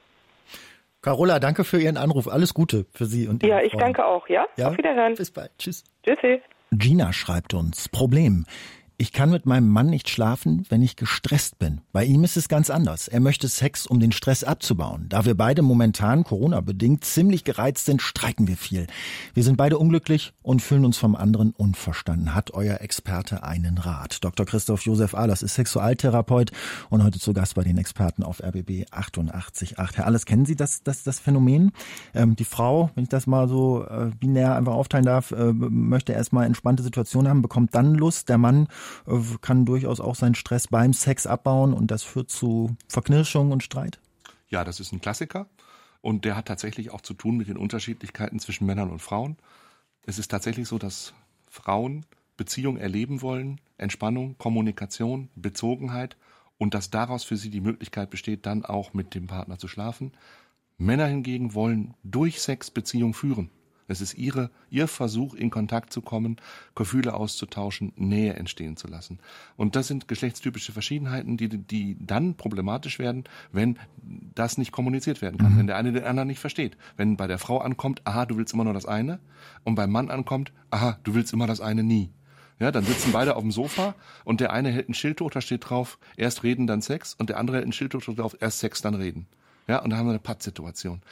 Carola, 1.03 1.41
danke 1.41 1.65
für 1.65 1.79
Ihren 1.79 1.99
Anruf. 1.99 2.27
Alles 2.27 2.55
Gute 2.55 2.87
für 2.95 3.05
Sie 3.05 3.29
und 3.29 3.43
Ja, 3.43 3.61
ich 3.61 3.73
Freunde. 3.73 3.85
danke 3.85 4.07
auch. 4.07 4.27
Ja? 4.29 4.47
ja? 4.57 4.69
Auf 4.69 4.79
Wiederhören. 4.79 5.15
Bis 5.15 5.31
bald. 5.31 5.51
Tschüss. 5.59 5.85
Tschüssi. 6.05 6.41
Gina 6.73 7.13
schreibt 7.13 7.53
uns, 7.53 7.91
Problem. 7.91 8.47
Ich 9.01 9.13
kann 9.13 9.31
mit 9.31 9.47
meinem 9.47 9.69
Mann 9.69 9.91
nicht 9.91 10.11
schlafen, 10.11 10.67
wenn 10.71 10.83
ich 10.83 10.97
gestresst 10.97 11.61
bin. 11.61 11.83
Bei 11.93 12.05
ihm 12.05 12.25
ist 12.25 12.37
es 12.37 12.49
ganz 12.49 12.69
anders. 12.69 13.07
Er 13.07 13.21
möchte 13.21 13.47
Sex, 13.47 13.87
um 13.87 14.01
den 14.01 14.11
Stress 14.11 14.43
abzubauen. 14.43 15.07
Da 15.09 15.25
wir 15.25 15.37
beide 15.37 15.63
momentan 15.63 16.25
Corona-bedingt 16.25 17.05
ziemlich 17.05 17.45
gereizt 17.45 17.85
sind, 17.85 18.03
streiten 18.03 18.49
wir 18.49 18.57
viel. 18.57 18.89
Wir 19.35 19.45
sind 19.45 19.57
beide 19.57 19.79
unglücklich 19.79 20.33
und 20.43 20.63
fühlen 20.63 20.85
uns 20.85 20.99
vom 20.99 21.15
anderen 21.15 21.53
unverstanden. 21.53 22.35
Hat 22.35 22.51
euer 22.55 22.81
Experte 22.81 23.45
einen 23.45 23.79
Rat? 23.79 24.25
Dr. 24.25 24.45
Christoph 24.45 24.81
Josef 24.81 25.15
Ahlers 25.15 25.43
ist 25.43 25.55
Sexualtherapeut 25.55 26.51
und 26.91 27.05
heute 27.05 27.21
zu 27.21 27.33
Gast 27.33 27.55
bei 27.55 27.63
den 27.63 27.79
Experten 27.79 28.25
auf 28.25 28.43
RBB 28.43 28.87
88.8. 28.91 29.95
Herr 29.95 30.07
Ahlers, 30.07 30.27
kennen 30.27 30.45
Sie 30.45 30.57
das, 30.57 30.83
das, 30.83 31.05
das 31.05 31.21
Phänomen? 31.21 31.71
Ähm, 32.15 32.35
die 32.35 32.45
Frau, 32.45 32.91
wenn 32.97 33.05
ich 33.05 33.11
das 33.11 33.29
mal 33.29 33.47
so 33.47 33.85
äh, 33.85 34.11
binär 34.19 34.57
einfach 34.57 34.75
aufteilen 34.75 35.07
darf, 35.07 35.31
äh, 35.31 35.53
möchte 35.53 36.15
erstmal 36.15 36.47
entspannte 36.47 36.83
Situation 36.83 37.29
haben, 37.29 37.43
bekommt 37.43 37.77
dann 37.77 37.95
Lust. 37.95 38.29
Der 38.29 38.39
Mann 38.39 38.67
kann 39.41 39.65
durchaus 39.65 40.01
auch 40.01 40.15
seinen 40.15 40.35
Stress 40.35 40.69
beim 40.69 40.93
Sex 40.93 41.27
abbauen 41.27 41.73
und 41.73 41.91
das 41.91 42.03
führt 42.03 42.31
zu 42.31 42.77
Verknirschung 42.89 43.53
und 43.53 43.63
Streit? 43.63 44.01
Ja, 44.49 44.65
das 44.65 44.81
ist 44.81 44.93
ein 44.93 45.01
Klassiker 45.01 45.47
und 46.01 46.25
der 46.25 46.37
hat 46.37 46.47
tatsächlich 46.47 46.91
auch 46.91 47.01
zu 47.01 47.15
tun 47.15 47.37
mit 47.37 47.49
den 47.49 47.57
Unterschiedlichkeiten 47.57 48.39
zwischen 48.39 48.67
Männern 48.67 48.91
und 48.91 49.01
Frauen. 49.01 49.37
Es 50.05 50.19
ist 50.19 50.31
tatsächlich 50.31 50.69
so, 50.69 50.79
dass 50.79 51.13
Frauen 51.51 52.07
Beziehung 52.37 52.77
erleben 52.77 53.21
wollen, 53.21 53.61
Entspannung, 53.77 54.39
Kommunikation, 54.39 55.29
Bezogenheit 55.35 56.17
und 56.57 56.73
dass 56.73 56.91
daraus 56.91 57.25
für 57.25 57.37
sie 57.37 57.51
die 57.51 57.61
Möglichkeit 57.61 58.11
besteht, 58.11 58.47
dann 58.47 58.65
auch 58.65 58.95
mit 58.95 59.15
dem 59.15 59.27
Partner 59.27 59.59
zu 59.59 59.69
schlafen. 59.69 60.13
Männer 60.79 61.07
hingegen 61.07 61.55
wollen 61.55 61.95
durch 62.05 62.41
Sex 62.41 62.71
Beziehung 62.71 63.13
führen. 63.13 63.51
Es 63.89 64.01
ist 64.01 64.15
ihre, 64.15 64.51
ihr 64.71 64.87
Versuch, 64.87 65.35
in 65.35 65.51
Kontakt 65.51 65.93
zu 65.93 66.03
kommen, 66.03 66.37
Gefühle 66.75 67.15
auszutauschen, 67.15 67.93
Nähe 67.97 68.35
entstehen 68.35 68.77
zu 68.77 68.87
lassen. 68.87 69.19
Und 69.57 69.75
das 69.75 69.89
sind 69.89 70.07
geschlechtstypische 70.07 70.73
Verschiedenheiten, 70.73 71.37
die, 71.37 71.49
die 71.49 71.97
dann 71.99 72.35
problematisch 72.35 72.99
werden, 72.99 73.25
wenn 73.51 73.79
das 74.35 74.59
nicht 74.59 74.73
kommuniziert 74.73 75.23
werden 75.23 75.39
kann, 75.39 75.55
mhm. 75.55 75.59
wenn 75.59 75.67
der 75.67 75.77
eine 75.77 75.93
den 75.93 76.05
anderen 76.05 76.29
nicht 76.29 76.39
versteht. 76.39 76.77
Wenn 76.97 77.17
bei 77.17 77.27
der 77.27 77.39
Frau 77.39 77.59
ankommt, 77.59 78.03
aha, 78.05 78.27
du 78.27 78.37
willst 78.37 78.53
immer 78.55 78.65
nur 78.65 78.75
das 78.75 78.87
eine, 78.87 79.19
und 79.65 79.75
beim 79.75 79.91
Mann 79.91 80.11
ankommt, 80.11 80.53
aha, 80.71 80.99
du 81.03 81.15
willst 81.15 81.33
immer 81.33 81.47
das 81.47 81.61
eine 81.61 81.83
nie. 81.83 82.11
Ja, 82.61 82.73
dann 82.73 82.85
sitzen 82.85 83.13
beide 83.13 83.37
auf 83.37 83.43
dem 83.43 83.53
Sofa 83.53 83.95
und 84.25 84.41
der 84.41 84.53
eine 84.53 84.71
hält 84.71 84.89
ein 84.89 84.95
Schild 84.95 85.21
hoch, 85.21 85.31
da 85.31 85.41
steht 85.41 85.69
drauf, 85.69 85.99
erst 86.17 86.43
reden, 86.43 86.67
dann 86.67 86.83
Sex, 86.83 87.15
und 87.15 87.31
der 87.31 87.39
andere 87.39 87.59
hält 87.59 87.69
ein 87.69 87.73
Schild 87.73 87.95
hoch, 87.95 88.03
da 88.05 88.13
drauf, 88.13 88.37
erst 88.41 88.59
Sex, 88.59 88.83
dann 88.83 88.95
reden. 88.95 89.27
Ja, 89.69 89.79
und 89.79 89.91
dann 89.91 89.99
haben 89.99 90.07
wir 90.07 90.13
eine 90.13 90.19
Pattsituation. 90.19 91.03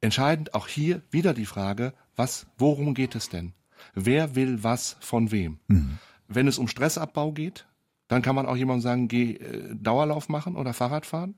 Entscheidend 0.00 0.54
auch 0.54 0.68
hier 0.68 1.02
wieder 1.10 1.34
die 1.34 1.46
Frage, 1.46 1.92
was, 2.16 2.46
worum 2.58 2.94
geht 2.94 3.14
es 3.14 3.28
denn? 3.28 3.52
Wer 3.94 4.34
will 4.34 4.62
was 4.62 4.96
von 5.00 5.30
wem? 5.30 5.58
Mhm. 5.68 5.98
Wenn 6.28 6.48
es 6.48 6.58
um 6.58 6.68
Stressabbau 6.68 7.32
geht, 7.32 7.66
dann 8.08 8.22
kann 8.22 8.34
man 8.34 8.46
auch 8.46 8.56
jemandem 8.56 8.82
sagen, 8.82 9.08
geh 9.08 9.34
äh, 9.34 9.74
Dauerlauf 9.74 10.28
machen 10.28 10.56
oder 10.56 10.72
Fahrrad 10.72 11.06
fahren. 11.06 11.36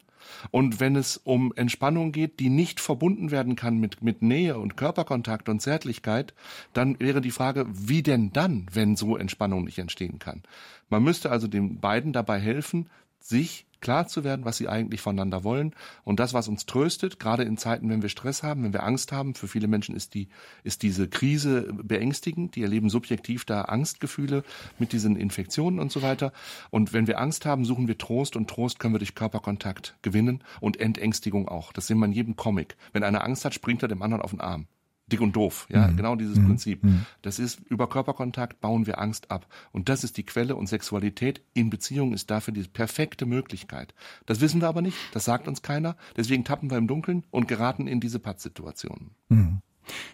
Und 0.51 0.81
wenn 0.81 0.97
es 0.97 1.17
um 1.17 1.53
Entspannung 1.55 2.13
geht, 2.13 2.41
die 2.41 2.49
nicht 2.49 2.81
verbunden 2.81 3.31
werden 3.31 3.57
kann 3.57 3.79
mit, 3.79 4.03
mit 4.03 4.23
Nähe 4.23 4.59
und 4.59 4.77
Körperkontakt 4.77 5.49
und 5.49 5.61
Zärtlichkeit, 5.61 6.33
dann 6.73 6.99
wäre 7.01 7.21
die 7.21 7.31
Frage, 7.31 7.67
wie 7.69 8.03
denn 8.03 8.33
dann, 8.33 8.67
wenn 8.73 8.97
so 8.97 9.17
Entspannung 9.17 9.65
nicht 9.65 9.79
entstehen 9.79 10.19
kann? 10.19 10.43
Man 10.89 11.03
müsste 11.03 11.31
also 11.31 11.49
den 11.49 11.81
beiden 11.81 12.13
dabei 12.13 12.39
helfen, 12.39 12.89
sich 13.19 13.67
klar 13.83 14.07
zu 14.07 14.25
werden, 14.25 14.47
was 14.47 14.57
sie 14.57 14.69
eigentlich 14.69 15.03
voneinander 15.03 15.45
wollen. 15.45 15.75
Und 16.05 16.21
das, 16.21 16.33
was 16.33 16.49
uns 16.49 16.65
tröstet, 16.65 17.21
gerade 17.21 17.43
in 17.43 17.59
Zeiten, 17.59 17.91
wenn 17.91 18.01
wir 18.01 18.09
Stress 18.09 18.43
haben, 18.43 18.65
wenn 18.65 18.73
wir 18.73 18.85
Angst 18.85 19.13
haben, 19.13 19.35
für 19.35 19.49
viele 19.49 19.69
Menschen 19.69 19.95
ist 19.95 20.15
die, 20.15 20.29
ist 20.65 20.83
diese 20.83 21.09
Krise 21.09 21.73
beängstigend. 21.75 22.57
Die 22.57 22.63
erleben 22.63 22.89
subjektiv 22.89 23.45
da 23.45 23.63
Angstgefühle 23.63 24.45
mit 24.79 24.93
diesen 24.93 25.17
Infektionen 25.17 25.79
und 25.79 25.93
so 25.93 26.01
weiter. 26.01 26.33
Und 26.71 26.95
wenn 26.95 27.07
wir 27.07 27.21
Angst 27.21 27.45
haben, 27.45 27.65
suchen 27.65 27.89
wir 27.89 27.99
Trost 27.99 28.37
und 28.37 28.49
Trost 28.49 28.79
können 28.79 28.95
wir 28.95 28.99
durch 28.99 29.15
Körperkontakt 29.15 29.97
gewinnen 30.01 30.43
und 30.61 30.81
Entängstigung 30.81 31.49
auch. 31.49 31.73
Das 31.73 31.87
sehen 31.87 31.99
wir 31.99 32.07
in 32.07 32.13
jedem 32.13 32.37
Comic. 32.37 32.77
Wenn 32.93 33.05
einer 33.05 33.25
Angst 33.25 33.45
hat, 33.45 33.53
springt 33.53 33.83
er 33.83 33.89
dem 33.89 34.03
anderen 34.03 34.23
auf 34.23 34.31
den 34.31 34.41
Arm 34.41 34.67
dick 35.13 35.21
und 35.21 35.37
doof. 35.37 35.67
Ja, 35.71 35.89
mhm. 35.89 35.97
genau 35.97 36.17
dieses 36.17 36.39
mhm. 36.39 36.47
Prinzip. 36.47 36.83
Mhm. 36.83 37.07
Das 37.21 37.39
ist 37.39 37.61
über 37.69 37.89
Körperkontakt 37.89 38.61
bauen 38.61 38.87
wir 38.87 38.99
Angst 38.99 39.31
ab. 39.31 39.47
Und 39.71 39.89
das 39.89 40.05
ist 40.05 40.17
die 40.17 40.25
Quelle 40.25 40.57
und 40.57 40.67
Sexualität 40.67 41.43
in 41.55 41.71
Beziehungen 41.71 42.15
ist 42.15 42.31
dafür 42.31 42.55
die 42.55 42.63
perfekte 42.63 43.27
Möglichkeit. 43.27 43.95
Das 44.27 44.41
wissen 44.41 44.61
wir 44.61 44.69
aber 44.69 44.83
nicht. 44.83 44.97
Das 45.13 45.25
sagt 45.25 45.47
uns 45.47 45.63
keiner. 45.63 45.97
Deswegen 46.17 46.45
tappen 46.45 46.71
wir 46.71 46.79
im 46.79 46.89
Dunkeln 46.89 47.25
und 47.31 47.49
geraten 47.49 47.87
in 47.87 48.01
diese 48.01 48.19
Pattsituationen. 48.19 49.11
Mhm. 49.29 49.59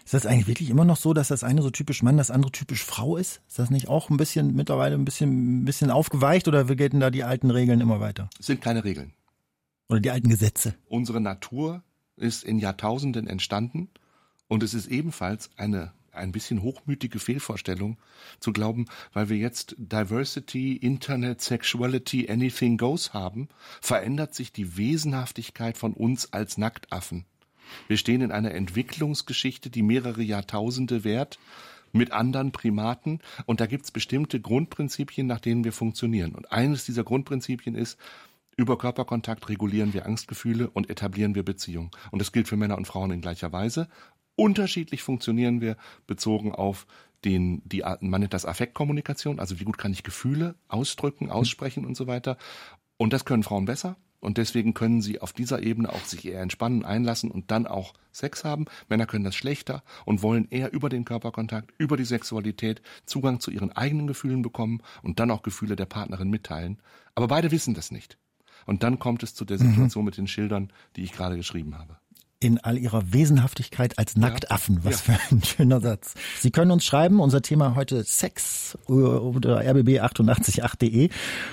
Ist 0.03 0.13
das 0.13 0.25
eigentlich 0.25 0.47
wirklich 0.47 0.69
immer 0.69 0.85
noch 0.85 0.97
so, 0.97 1.13
dass 1.13 1.27
das 1.27 1.43
eine 1.43 1.61
so 1.61 1.69
typisch 1.69 2.01
Mann, 2.01 2.17
das 2.17 2.31
andere 2.31 2.51
typisch 2.51 2.83
Frau 2.83 3.17
ist? 3.17 3.41
Ist 3.47 3.59
das 3.59 3.69
nicht 3.69 3.87
auch 3.87 4.09
ein 4.09 4.17
bisschen 4.17 4.55
mittlerweile 4.55 4.95
ein 4.95 5.05
bisschen, 5.05 5.61
ein 5.61 5.65
bisschen 5.65 5.91
aufgeweicht 5.91 6.47
oder 6.47 6.65
gelten 6.65 6.99
da 6.99 7.11
die 7.11 7.23
alten 7.23 7.51
Regeln 7.51 7.79
immer 7.79 7.99
weiter? 7.99 8.29
Es 8.39 8.47
sind 8.47 8.61
keine 8.61 8.83
Regeln. 8.83 9.13
Oder 9.87 9.99
die 9.99 10.11
alten 10.11 10.29
Gesetze? 10.29 10.75
Unsere 10.87 11.21
Natur 11.21 11.83
ist 12.15 12.43
in 12.43 12.59
Jahrtausenden 12.59 13.27
entstanden 13.27 13.89
und 14.49 14.61
es 14.63 14.73
ist 14.73 14.87
ebenfalls 14.87 15.49
eine 15.55 15.93
ein 16.11 16.31
bisschen 16.31 16.61
hochmütige 16.61 17.19
Fehlvorstellung 17.19 17.97
zu 18.39 18.51
glauben, 18.51 18.87
weil 19.13 19.29
wir 19.29 19.37
jetzt 19.37 19.75
Diversity, 19.77 20.75
Internet, 20.75 21.39
Sexuality, 21.39 22.29
Anything 22.29 22.77
Goes 22.77 23.13
haben, 23.13 23.47
verändert 23.79 24.33
sich 24.35 24.51
die 24.51 24.75
Wesenhaftigkeit 24.75 25.77
von 25.77 25.93
uns 25.93 26.33
als 26.33 26.57
Nacktaffen. 26.57 27.25
Wir 27.87 27.97
stehen 27.97 28.21
in 28.21 28.31
einer 28.31 28.51
Entwicklungsgeschichte, 28.51 29.69
die 29.69 29.83
mehrere 29.83 30.23
Jahrtausende 30.23 31.03
währt, 31.03 31.39
mit 31.91 32.11
anderen 32.11 32.51
Primaten. 32.51 33.19
Und 33.45 33.61
da 33.61 33.65
gibt's 33.65 33.91
bestimmte 33.91 34.39
Grundprinzipien, 34.39 35.27
nach 35.27 35.39
denen 35.39 35.63
wir 35.63 35.73
funktionieren. 35.73 36.35
Und 36.35 36.51
eines 36.51 36.85
dieser 36.85 37.03
Grundprinzipien 37.03 37.75
ist, 37.75 37.97
über 38.57 38.77
Körperkontakt 38.77 39.47
regulieren 39.47 39.93
wir 39.93 40.05
Angstgefühle 40.05 40.69
und 40.69 40.89
etablieren 40.89 41.33
wir 41.33 41.43
Beziehungen. 41.43 41.91
Und 42.11 42.19
das 42.19 42.31
gilt 42.31 42.47
für 42.47 42.57
Männer 42.57 42.77
und 42.77 42.87
Frauen 42.87 43.11
in 43.11 43.21
gleicher 43.21 43.53
Weise. 43.53 43.87
Unterschiedlich 44.39 45.03
funktionieren 45.03 45.59
wir 45.59 45.75
bezogen 46.07 46.55
auf 46.55 46.87
den, 47.25 47.61
die, 47.65 47.83
man 47.99 48.21
nennt 48.21 48.33
das 48.33 48.45
Affektkommunikation, 48.45 49.37
also 49.37 49.59
wie 49.59 49.65
gut 49.65 49.77
kann 49.77 49.91
ich 49.91 50.01
Gefühle 50.01 50.55
ausdrücken, 50.69 51.29
aussprechen 51.29 51.85
und 51.85 51.97
so 51.97 52.07
weiter. 52.07 52.37
Und 52.95 53.11
das 53.11 53.25
können 53.25 53.43
Frauen 53.43 53.65
besser 53.65 53.97
und 54.21 54.37
deswegen 54.37 54.73
können 54.73 55.01
sie 55.01 55.19
auf 55.19 55.33
dieser 55.33 55.61
Ebene 55.61 55.89
auch 55.91 56.05
sich 56.05 56.23
eher 56.23 56.41
entspannen, 56.41 56.85
einlassen 56.85 57.31
und 57.31 57.51
dann 57.51 57.67
auch 57.67 57.93
Sex 58.13 58.45
haben. 58.45 58.63
Männer 58.87 59.07
können 59.07 59.25
das 59.25 59.35
schlechter 59.35 59.83
und 60.05 60.23
wollen 60.23 60.47
eher 60.49 60.71
über 60.71 60.87
den 60.87 61.03
Körperkontakt, 61.03 61.73
über 61.77 61.97
die 61.97 62.05
Sexualität 62.05 62.81
Zugang 63.05 63.41
zu 63.41 63.51
ihren 63.51 63.73
eigenen 63.73 64.07
Gefühlen 64.07 64.41
bekommen 64.41 64.81
und 65.03 65.19
dann 65.19 65.31
auch 65.31 65.41
Gefühle 65.41 65.75
der 65.75 65.85
Partnerin 65.85 66.29
mitteilen. 66.29 66.81
Aber 67.13 67.27
beide 67.27 67.51
wissen 67.51 67.73
das 67.73 67.91
nicht. 67.91 68.17
Und 68.65 68.83
dann 68.83 68.99
kommt 68.99 69.21
es 69.21 69.35
zu 69.35 69.43
der 69.43 69.61
mhm. 69.61 69.71
Situation 69.71 70.03
mhm. 70.03 70.05
mit 70.05 70.17
den 70.17 70.27
Schildern, 70.27 70.71
die 70.95 71.03
ich 71.03 71.11
gerade 71.11 71.35
geschrieben 71.35 71.77
habe 71.77 71.98
in 72.39 72.57
all 72.59 72.77
ihrer 72.77 73.11
Wesenhaftigkeit 73.11 73.97
als 73.97 74.15
Nacktaffen. 74.15 74.83
Was 74.83 75.05
ja. 75.05 75.13
für 75.13 75.35
ein 75.35 75.43
schöner 75.43 75.81
Satz. 75.81 76.13
Sie 76.39 76.51
können 76.51 76.71
uns 76.71 76.85
schreiben, 76.85 77.19
unser 77.19 77.41
Thema 77.41 77.75
heute 77.75 78.03
Sex 78.03 78.77
oder 78.87 79.61
rbb888.de 79.61 81.09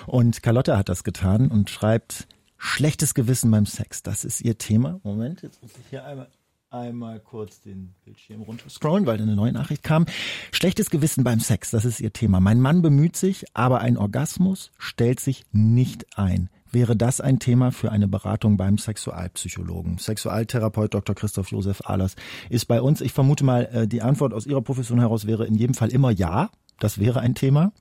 und 0.07 0.43
Carlotta 0.43 0.76
hat 0.76 0.88
das 0.88 1.05
getan 1.05 1.50
und 1.50 1.71
schreibt, 1.71 2.28
Schlechtes 2.59 3.14
Gewissen 3.14 3.50
beim 3.50 3.66
Sex, 3.66 4.02
das 4.02 4.25
ist 4.25 4.40
ihr 4.40 4.57
Thema. 4.59 5.00
Moment, 5.02 5.43
jetzt 5.43 5.62
muss 5.62 5.73
ich 5.73 5.87
hier 5.90 6.05
einmal 6.05 6.28
einmal 6.69 7.21
kurz 7.21 7.61
den 7.61 7.95
Bildschirm 8.05 8.43
runterscrollen, 8.43 9.07
weil 9.07 9.21
eine 9.21 9.37
neue 9.37 9.52
Nachricht 9.52 9.83
kam. 9.83 10.05
Schlechtes 10.52 10.90
Gewissen 10.90 11.23
beim 11.23 11.40
Sex, 11.40 11.71
das 11.71 11.85
ist 11.85 12.00
ihr 12.00 12.12
Thema. 12.12 12.40
Mein 12.40 12.61
Mann 12.61 12.83
bemüht 12.83 13.16
sich, 13.16 13.45
aber 13.55 13.81
ein 13.81 13.97
Orgasmus 13.97 14.73
stellt 14.76 15.21
sich 15.21 15.45
nicht 15.52 16.19
ein. 16.19 16.50
Wäre 16.76 16.95
das 16.95 17.23
ein 17.23 17.38
Thema 17.38 17.73
für 17.73 17.90
eine 17.90 18.06
Beratung 18.06 18.59
beim 18.59 18.76
Sexualpsychologen? 18.76 19.97
Sexualtherapeut 19.97 20.92
Dr. 20.92 21.14
Christoph 21.14 21.50
Josef 21.50 21.80
Ahlers 21.87 22.16
ist 22.50 22.66
bei 22.66 22.83
uns. 22.83 23.00
Ich 23.00 23.14
vermute 23.14 23.47
mal, 23.47 23.64
äh, 23.73 23.88
die 23.88 24.02
Antwort 24.02 24.35
aus 24.35 24.45
Ihrer 24.45 24.61
Profession 24.61 24.99
heraus 24.99 25.26
wäre 25.26 25.47
in 25.47 25.54
jedem 25.54 25.73
Fall 25.73 25.88
immer 25.88 26.11
ja. 26.11 26.50
Das 26.78 26.99
wäre 26.99 27.21
ein 27.21 27.35
Thema. 27.35 27.73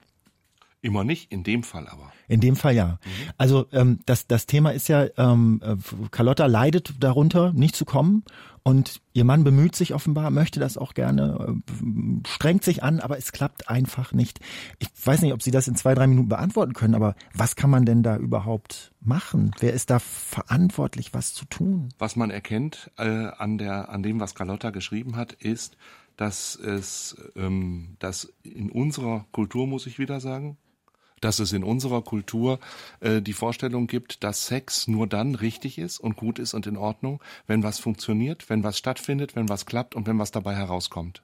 Immer 0.86 1.04
nicht, 1.04 1.32
in 1.32 1.42
dem 1.42 1.64
Fall 1.64 1.88
aber. 1.88 2.14
In 2.28 2.42
dem 2.42 2.56
Fall 2.56 2.76
ja. 2.76 3.00
Mhm. 3.04 3.32
Also 3.40 3.66
ähm, 3.72 4.02
das, 4.06 4.28
das 4.28 4.46
Thema 4.46 4.70
ist 4.70 4.88
ja, 4.88 5.08
ähm, 5.18 5.60
äh, 5.64 5.78
Carlotta 6.12 6.46
leidet 6.46 6.94
darunter, 7.00 7.54
nicht 7.54 7.76
zu 7.76 7.86
kommen. 7.86 8.24
Und 8.62 9.02
ihr 9.14 9.26
Mann 9.26 9.44
bemüht 9.44 9.76
sich 9.76 9.96
offenbar, 9.96 10.30
möchte 10.30 10.60
das 10.60 10.78
auch 10.78 10.94
gerne, 10.94 11.56
äh, 11.72 12.28
strengt 12.28 12.64
sich 12.64 12.84
an, 12.84 13.00
aber 13.00 13.18
es 13.18 13.32
klappt 13.32 13.68
einfach 13.68 14.14
nicht. 14.14 14.40
Ich 14.78 14.90
weiß 15.04 15.24
nicht, 15.24 15.34
ob 15.34 15.42
Sie 15.42 15.50
das 15.50 15.68
in 15.68 15.76
zwei, 15.76 15.96
drei 15.96 16.06
Minuten 16.06 16.30
beantworten 16.30 16.74
können, 16.74 16.94
aber 16.94 17.16
was 17.34 17.56
kann 17.56 17.72
man 17.72 17.86
denn 17.86 18.04
da 18.04 18.18
überhaupt 18.18 18.92
machen? 19.02 19.50
Wer 19.60 19.74
ist 19.74 19.90
da 19.90 19.98
verantwortlich, 19.98 21.16
was 21.16 21.34
zu 21.34 21.46
tun? 21.46 21.90
Was 21.98 22.16
man 22.16 22.30
erkennt 22.30 22.92
äh, 22.98 23.08
an, 23.08 23.58
der, 23.58 23.90
an 23.90 24.04
dem, 24.04 24.20
was 24.20 24.36
Carlotta 24.36 24.70
geschrieben 24.70 25.16
hat, 25.16 25.34
ist, 25.34 25.78
dass 26.16 26.56
es, 26.56 27.18
ähm, 27.36 27.96
dass 27.98 28.34
in 28.44 28.70
unserer 28.70 29.26
Kultur, 29.32 29.66
muss 29.66 29.88
ich 29.88 29.98
wieder 29.98 30.20
sagen, 30.20 30.58
dass 31.26 31.40
es 31.40 31.54
in 31.54 31.64
unserer 31.64 32.04
Kultur 32.04 32.60
äh, 33.00 33.20
die 33.20 33.34
Vorstellung 33.34 33.88
gibt, 33.88 34.24
dass 34.24 34.46
Sex 34.46 34.88
nur 34.88 35.08
dann 35.08 35.34
richtig 35.34 35.80
ist 35.80 36.00
und 36.00 36.16
gut 36.18 36.38
ist 36.38 36.54
und 36.54 36.68
in 36.68 36.78
Ordnung, 36.78 37.20
wenn 37.48 37.64
was 37.64 37.80
funktioniert, 37.80 38.48
wenn 38.48 38.64
was 38.64 38.78
stattfindet, 38.78 39.36
wenn 39.36 39.50
was 39.50 39.66
klappt 39.66 39.96
und 39.96 40.06
wenn 40.06 40.20
was 40.20 40.30
dabei 40.30 40.54
herauskommt. 40.56 41.24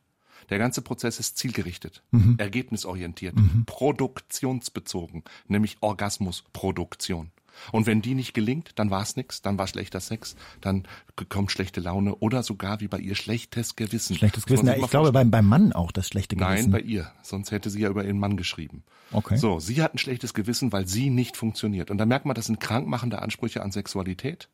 Der 0.50 0.58
ganze 0.58 0.82
Prozess 0.82 1.20
ist 1.20 1.38
zielgerichtet, 1.38 2.02
mhm. 2.10 2.34
ergebnisorientiert, 2.40 3.36
mhm. 3.36 3.66
produktionsbezogen, 3.68 5.24
nämlich 5.48 5.78
Orgasmusproduktion. 5.82 7.30
Und 7.72 7.86
wenn 7.86 8.02
die 8.02 8.16
nicht 8.16 8.34
gelingt, 8.34 8.72
dann 8.76 8.90
war 8.90 9.02
es 9.02 9.16
nix, 9.16 9.42
dann 9.42 9.58
war 9.58 9.68
schlechter 9.68 10.00
Sex, 10.00 10.36
dann 10.62 10.84
kommt 11.30 11.52
schlechte 11.52 11.80
Laune 11.80 12.16
oder 12.16 12.44
sogar 12.44 12.80
wie 12.82 12.88
bei 12.88 13.00
ihr 13.00 13.16
schlechtes 13.16 13.76
Gewissen. 13.76 14.16
Schlechtes 14.16 14.46
Gewissen. 14.46 14.68
Ja, 14.68 14.76
ich 14.76 14.90
glaube 14.90 15.12
beim, 15.12 15.32
beim 15.32 15.46
Mann 15.46 15.74
auch 15.74 15.92
das 15.92 16.08
schlechte 16.08 16.36
Gewissen. 16.36 16.54
Nein, 16.54 16.72
bei 16.72 16.82
ihr. 16.82 17.12
Sonst 17.22 17.52
hätte 17.52 17.70
sie 17.70 17.82
ja 17.82 17.90
über 17.90 18.04
ihren 18.04 18.20
Mann 18.20 18.38
geschrieben. 18.38 18.84
Okay. 19.12 19.38
So, 19.38 19.60
sie 19.60 19.82
hat 19.82 19.94
ein 19.94 19.98
schlechtes 19.98 20.34
Gewissen, 20.34 20.72
weil 20.72 20.88
sie 20.88 21.10
nicht 21.10 21.38
funktioniert. 21.38 21.92
Und 21.92 21.98
da 21.98 22.06
merkt 22.06 22.26
man, 22.26 22.36
das 22.36 22.46
sind 22.46 22.60
krankmachende 22.60 23.22
Ansprüche 23.22 23.62
an 23.62 23.72
Sexualität. 23.72 24.50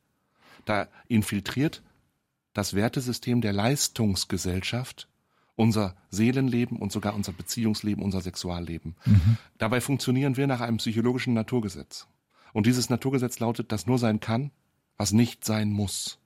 Da 0.66 0.88
infiltriert 1.08 1.84
das 2.54 2.74
Wertesystem 2.74 3.42
der 3.42 3.54
Leistungsgesellschaft 3.54 5.08
unser 5.58 5.96
Seelenleben 6.12 6.78
und 6.78 6.92
sogar 6.92 7.16
unser 7.16 7.34
Beziehungsleben, 7.34 8.04
unser 8.04 8.22
Sexualleben. 8.22 8.96
Mhm. 9.06 9.38
Dabei 9.58 9.82
funktionieren 9.82 10.38
wir 10.38 10.48
nach 10.48 10.62
einem 10.62 10.78
psychologischen 10.78 11.34
Naturgesetz. 11.34 12.08
Und 12.58 12.66
dieses 12.66 12.90
Naturgesetz 12.90 13.38
lautet, 13.38 13.72
dass 13.72 13.86
nur 13.86 14.00
sein 14.00 14.20
kann, 14.20 14.50
was 14.98 15.12
nicht 15.12 15.46
sein 15.46 15.70
muss. 15.70 16.18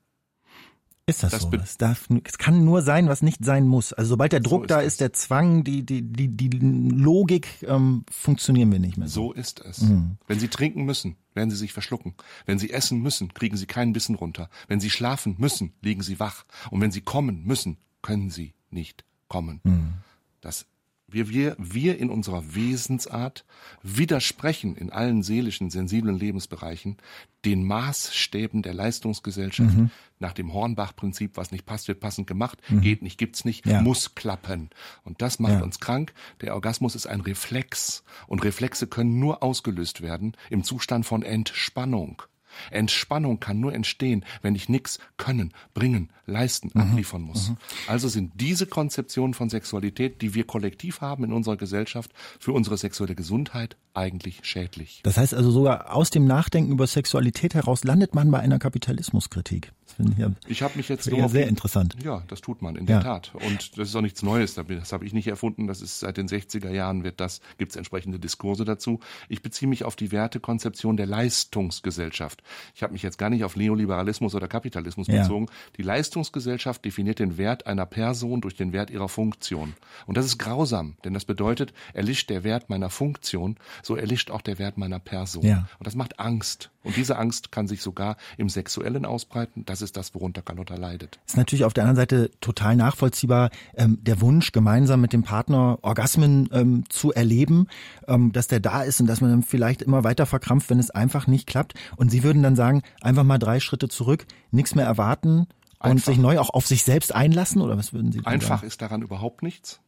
Ist 1.05 1.23
das, 1.23 1.31
das 1.31 1.41
so? 1.41 1.51
Es, 1.51 1.75
darf, 1.75 2.07
es 2.23 2.37
kann 2.37 2.63
nur 2.63 2.83
sein, 2.83 3.09
was 3.09 3.21
nicht 3.21 3.43
sein 3.43 3.67
muss. 3.67 3.91
Also 3.91 4.11
sobald 4.11 4.31
der 4.31 4.39
Druck 4.39 4.61
so 4.61 4.67
da 4.67 4.79
ist, 4.79 5.01
der 5.01 5.11
Zwang, 5.11 5.65
die, 5.65 5.85
die, 5.85 6.01
die, 6.01 6.29
die 6.29 6.47
Logik, 6.47 7.49
ähm, 7.63 8.05
funktionieren 8.09 8.71
wir 8.71 8.79
nicht 8.79 8.95
mehr. 8.95 9.09
So, 9.09 9.27
so 9.27 9.33
ist 9.33 9.59
es. 9.59 9.81
Mhm. 9.81 10.19
Wenn 10.25 10.39
Sie 10.39 10.47
trinken 10.47 10.85
müssen, 10.85 11.17
werden 11.33 11.49
Sie 11.49 11.57
sich 11.57 11.73
verschlucken. 11.73 12.13
Wenn 12.45 12.59
Sie 12.59 12.69
essen 12.69 13.01
müssen, 13.01 13.33
kriegen 13.33 13.57
Sie 13.57 13.65
keinen 13.65 13.91
Bissen 13.91 14.15
runter. 14.15 14.49
Wenn 14.69 14.79
Sie 14.79 14.89
schlafen 14.89 15.35
müssen, 15.37 15.73
liegen 15.81 16.01
Sie 16.01 16.21
wach. 16.21 16.45
Und 16.69 16.79
wenn 16.79 16.91
Sie 16.91 17.01
kommen 17.01 17.43
müssen, 17.43 17.75
können 18.01 18.29
Sie 18.29 18.53
nicht 18.69 19.03
kommen. 19.27 19.59
Mhm. 19.65 19.95
Das 20.39 20.65
wir, 21.11 21.29
wir, 21.29 21.55
wir 21.59 21.97
in 21.97 22.09
unserer 22.09 22.55
Wesensart 22.55 23.45
widersprechen 23.83 24.75
in 24.75 24.91
allen 24.91 25.23
seelischen, 25.23 25.69
sensiblen 25.69 26.17
Lebensbereichen 26.17 26.97
den 27.45 27.63
Maßstäben 27.63 28.61
der 28.61 28.73
Leistungsgesellschaft 28.73 29.75
mhm. 29.75 29.89
nach 30.19 30.33
dem 30.33 30.53
Hornbach-Prinzip, 30.53 31.37
was 31.37 31.51
nicht 31.51 31.65
passt, 31.65 31.87
wird 31.87 31.99
passend 31.99 32.27
gemacht, 32.27 32.59
mhm. 32.69 32.81
geht 32.81 33.01
nicht, 33.01 33.17
gibt's 33.17 33.45
nicht, 33.45 33.65
ja. 33.65 33.81
muss 33.81 34.15
klappen. 34.15 34.69
Und 35.03 35.21
das 35.21 35.39
macht 35.39 35.53
ja. 35.53 35.63
uns 35.63 35.79
krank. 35.79 36.13
Der 36.41 36.53
Orgasmus 36.53 36.95
ist 36.95 37.07
ein 37.07 37.21
Reflex. 37.21 38.03
Und 38.27 38.43
Reflexe 38.43 38.87
können 38.87 39.19
nur 39.19 39.41
ausgelöst 39.43 40.01
werden 40.01 40.37
im 40.49 40.63
Zustand 40.63 41.05
von 41.05 41.23
Entspannung. 41.23 42.21
Entspannung 42.69 43.39
kann 43.39 43.59
nur 43.59 43.73
entstehen, 43.73 44.25
wenn 44.41 44.55
ich 44.55 44.69
nichts 44.69 44.99
können, 45.17 45.53
bringen, 45.73 46.09
leisten, 46.25 46.71
mhm. 46.73 46.81
abliefern 46.81 47.21
muss. 47.21 47.49
Mhm. 47.49 47.57
Also 47.87 48.07
sind 48.07 48.31
diese 48.35 48.65
Konzeptionen 48.65 49.33
von 49.33 49.49
Sexualität, 49.49 50.21
die 50.21 50.33
wir 50.33 50.45
kollektiv 50.45 51.01
haben 51.01 51.23
in 51.23 51.33
unserer 51.33 51.57
Gesellschaft, 51.57 52.11
für 52.39 52.53
unsere 52.53 52.77
sexuelle 52.77 53.15
Gesundheit 53.15 53.77
eigentlich 53.93 54.39
schädlich. 54.43 55.01
Das 55.03 55.17
heißt 55.17 55.33
also 55.33 55.51
sogar 55.51 55.93
aus 55.93 56.09
dem 56.09 56.25
Nachdenken 56.25 56.71
über 56.71 56.87
Sexualität 56.87 57.53
heraus 57.53 57.83
landet 57.83 58.15
man 58.15 58.31
bei 58.31 58.39
einer 58.39 58.59
Kapitalismuskritik. 58.59 59.73
Das 59.97 60.07
ich, 60.45 60.51
ich 60.51 60.61
habe 60.61 60.77
mich 60.77 60.89
jetzt 60.89 61.09
nur 61.09 61.29
sehr 61.29 61.47
interessant. 61.47 61.95
Ja, 62.03 62.23
das 62.27 62.41
tut 62.41 62.61
man 62.61 62.75
in 62.75 62.85
ja. 62.87 62.99
der 62.99 63.03
Tat. 63.03 63.31
Und 63.35 63.77
das 63.77 63.89
ist 63.89 63.95
auch 63.95 64.01
nichts 64.01 64.23
Neues. 64.23 64.55
Das 64.55 64.93
habe 64.93 65.05
ich 65.05 65.13
nicht 65.13 65.27
erfunden. 65.27 65.67
Das 65.67 65.81
ist 65.81 65.99
seit 65.99 66.17
den 66.17 66.27
60er 66.27 66.71
Jahren 66.71 67.03
wird 67.03 67.19
das 67.19 67.41
gibt 67.57 67.71
es 67.71 67.75
entsprechende 67.75 68.19
Diskurse 68.19 68.65
dazu. 68.65 68.99
Ich 69.29 69.41
beziehe 69.41 69.69
mich 69.69 69.83
auf 69.83 69.95
die 69.95 70.11
Wertekonzeption 70.11 70.97
der 70.97 71.05
Leistungsgesellschaft. 71.05 72.41
Ich 72.75 72.83
habe 72.83 72.93
mich 72.93 73.03
jetzt 73.03 73.17
gar 73.17 73.29
nicht 73.29 73.43
auf 73.43 73.55
Neoliberalismus 73.55 74.35
oder 74.35 74.47
Kapitalismus 74.47 75.07
ja. 75.07 75.21
bezogen. 75.21 75.47
Die 75.77 75.83
Leistungsgesellschaft 75.83 76.83
definiert 76.83 77.19
den 77.19 77.37
Wert 77.37 77.67
einer 77.67 77.85
Person 77.85 78.41
durch 78.41 78.55
den 78.55 78.73
Wert 78.73 78.89
ihrer 78.89 79.09
Funktion. 79.09 79.73
Und 80.07 80.17
das 80.17 80.25
ist 80.25 80.37
grausam, 80.37 80.95
denn 81.03 81.13
das 81.13 81.25
bedeutet, 81.25 81.73
erlischt 81.93 82.29
der 82.29 82.43
Wert 82.43 82.69
meiner 82.69 82.89
Funktion, 82.89 83.57
so 83.83 83.95
erlischt 83.95 84.31
auch 84.31 84.41
der 84.41 84.59
Wert 84.59 84.77
meiner 84.77 84.99
Person. 84.99 85.45
Ja. 85.45 85.67
Und 85.79 85.87
das 85.87 85.95
macht 85.95 86.19
Angst. 86.19 86.71
Und 86.83 86.95
diese 86.97 87.17
Angst 87.17 87.51
kann 87.51 87.67
sich 87.67 87.81
sogar 87.81 88.17
im 88.37 88.49
Sexuellen 88.49 89.05
ausbreiten. 89.05 89.65
Das 89.65 89.81
ist 89.81 89.97
das, 89.97 90.15
worunter 90.15 90.41
Carlotta 90.41 90.75
leidet. 90.75 91.19
Ist 91.27 91.37
natürlich 91.37 91.63
auf 91.63 91.73
der 91.73 91.83
anderen 91.83 91.97
Seite 91.97 92.31
total 92.41 92.75
nachvollziehbar, 92.75 93.51
ähm, 93.75 93.99
der 94.01 94.19
Wunsch, 94.21 94.51
gemeinsam 94.51 95.01
mit 95.01 95.13
dem 95.13 95.23
Partner 95.23 95.77
Orgasmen 95.83 96.49
ähm, 96.51 96.83
zu 96.89 97.13
erleben, 97.13 97.67
ähm, 98.07 98.31
dass 98.31 98.47
der 98.47 98.59
da 98.59 98.81
ist 98.81 98.99
und 98.99 99.07
dass 99.07 99.21
man 99.21 99.29
dann 99.29 99.43
vielleicht 99.43 99.81
immer 99.81 100.03
weiter 100.03 100.25
verkrampft, 100.25 100.69
wenn 100.69 100.79
es 100.79 100.89
einfach 100.89 101.27
nicht 101.27 101.47
klappt. 101.47 101.75
Und 101.97 102.09
Sie 102.09 102.23
würden 102.23 102.41
dann 102.41 102.55
sagen, 102.55 102.81
einfach 103.01 103.23
mal 103.23 103.37
drei 103.37 103.59
Schritte 103.59 103.87
zurück, 103.87 104.25
nichts 104.51 104.73
mehr 104.73 104.85
erwarten, 104.85 105.47
und 105.83 106.03
sich 106.03 106.17
neu 106.17 106.37
auch 106.37 106.51
auf 106.51 106.67
sich 106.67 106.83
selbst 106.83 107.13
einlassen 107.13 107.61
oder 107.61 107.77
was 107.77 107.93
würden 107.93 108.11
Sie 108.11 108.23
Einfach 108.25 108.59
sagen? 108.59 108.67
ist 108.67 108.81
daran 108.81 109.01
überhaupt 109.01 109.41
nichts, 109.41 109.79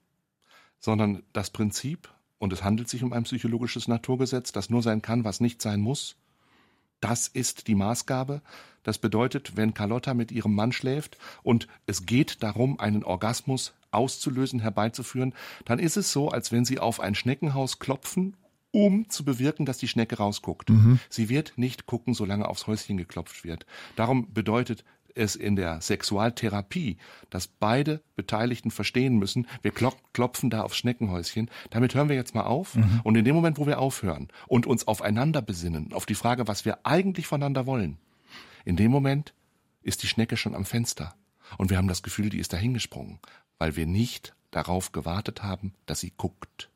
sondern 0.80 1.24
das 1.34 1.50
Prinzip, 1.52 2.10
und 2.40 2.52
es 2.52 2.64
handelt 2.64 2.90
sich 2.90 3.04
um 3.04 3.14
ein 3.14 3.24
psychologisches 3.24 3.88
Naturgesetz, 3.88 4.52
das 4.52 4.70
nur 4.70 4.82
sein 4.82 5.02
kann, 5.02 5.24
was 5.24 5.40
nicht 5.40 5.62
sein 5.62 5.80
muss. 5.80 6.16
Das 7.04 7.28
ist 7.28 7.68
die 7.68 7.76
Maßgabe. 7.76 8.42
Das 8.84 8.98
bedeutet, 8.98 9.58
wenn 9.58 9.74
Carlotta 9.74 10.14
mit 10.14 10.32
ihrem 10.32 10.56
Mann 10.56 10.72
schläft 10.72 11.18
und 11.44 11.68
es 11.86 12.06
geht 12.06 12.42
darum, 12.44 12.80
einen 12.80 13.04
Orgasmus 13.04 13.74
auszulösen, 13.92 14.62
herbeizuführen, 14.62 15.34
dann 15.66 15.80
ist 15.80 15.98
es 15.98 16.14
so, 16.14 16.30
als 16.30 16.54
wenn 16.54 16.64
sie 16.64 16.80
auf 16.80 17.02
ein 17.02 17.14
Schneckenhaus 17.14 17.80
klopfen 17.80 18.38
um 18.76 19.08
zu 19.08 19.24
bewirken, 19.24 19.68
dass 19.68 19.78
die 19.78 19.88
Schnecke 19.88 20.18
rausguckt. 20.18 20.72
Mhm. 20.72 21.00
Sie 21.08 21.30
wird 21.30 21.54
nicht 21.58 21.86
gucken, 21.86 22.16
solange 22.16 22.50
aufs 22.50 22.66
Häuschen 22.66 22.98
geklopft 22.98 23.44
wird. 23.44 23.68
Darum 23.96 24.34
bedeutet 24.34 24.84
es 25.16 25.36
in 25.36 25.56
der 25.56 25.82
Sexualtherapie, 25.82 26.98
dass 27.30 27.48
beide 27.48 28.02
Beteiligten 28.16 28.72
verstehen 28.72 29.18
müssen, 29.18 29.48
wir 29.62 29.72
klopfen 29.72 30.50
da 30.50 30.64
aufs 30.64 30.78
Schneckenhäuschen, 30.78 31.50
damit 31.70 31.96
hören 31.96 32.10
wir 32.10 32.16
jetzt 32.16 32.36
mal 32.36 32.44
auf. 32.44 32.76
Mhm. 32.76 33.02
Und 33.04 33.16
in 33.16 33.26
dem 33.26 33.36
Moment, 33.36 33.58
wo 33.58 33.68
wir 33.68 33.80
aufhören 33.80 34.30
und 34.48 34.66
uns 34.66 34.88
aufeinander 34.88 35.42
besinnen, 35.42 35.94
auf 35.94 36.06
die 36.06 36.16
Frage, 36.16 36.48
was 36.48 36.66
wir 36.66 36.86
eigentlich 36.86 37.28
voneinander 37.28 37.66
wollen, 37.66 37.98
in 38.66 38.76
dem 38.76 38.92
Moment 38.92 39.34
ist 39.82 40.04
die 40.04 40.08
Schnecke 40.08 40.38
schon 40.38 40.56
am 40.56 40.66
Fenster. 40.66 41.16
Und 41.58 41.70
wir 41.70 41.78
haben 41.78 41.88
das 41.88 42.04
Gefühl, 42.04 42.30
die 42.30 42.40
ist 42.40 42.54
dahingesprungen, 42.54 43.20
weil 43.58 43.76
wir 43.76 43.86
nicht 43.86 44.34
darauf 44.52 44.92
gewartet 44.92 45.44
haben, 45.44 45.74
dass 45.86 46.00
sie 46.00 46.14
guckt. 46.16 46.70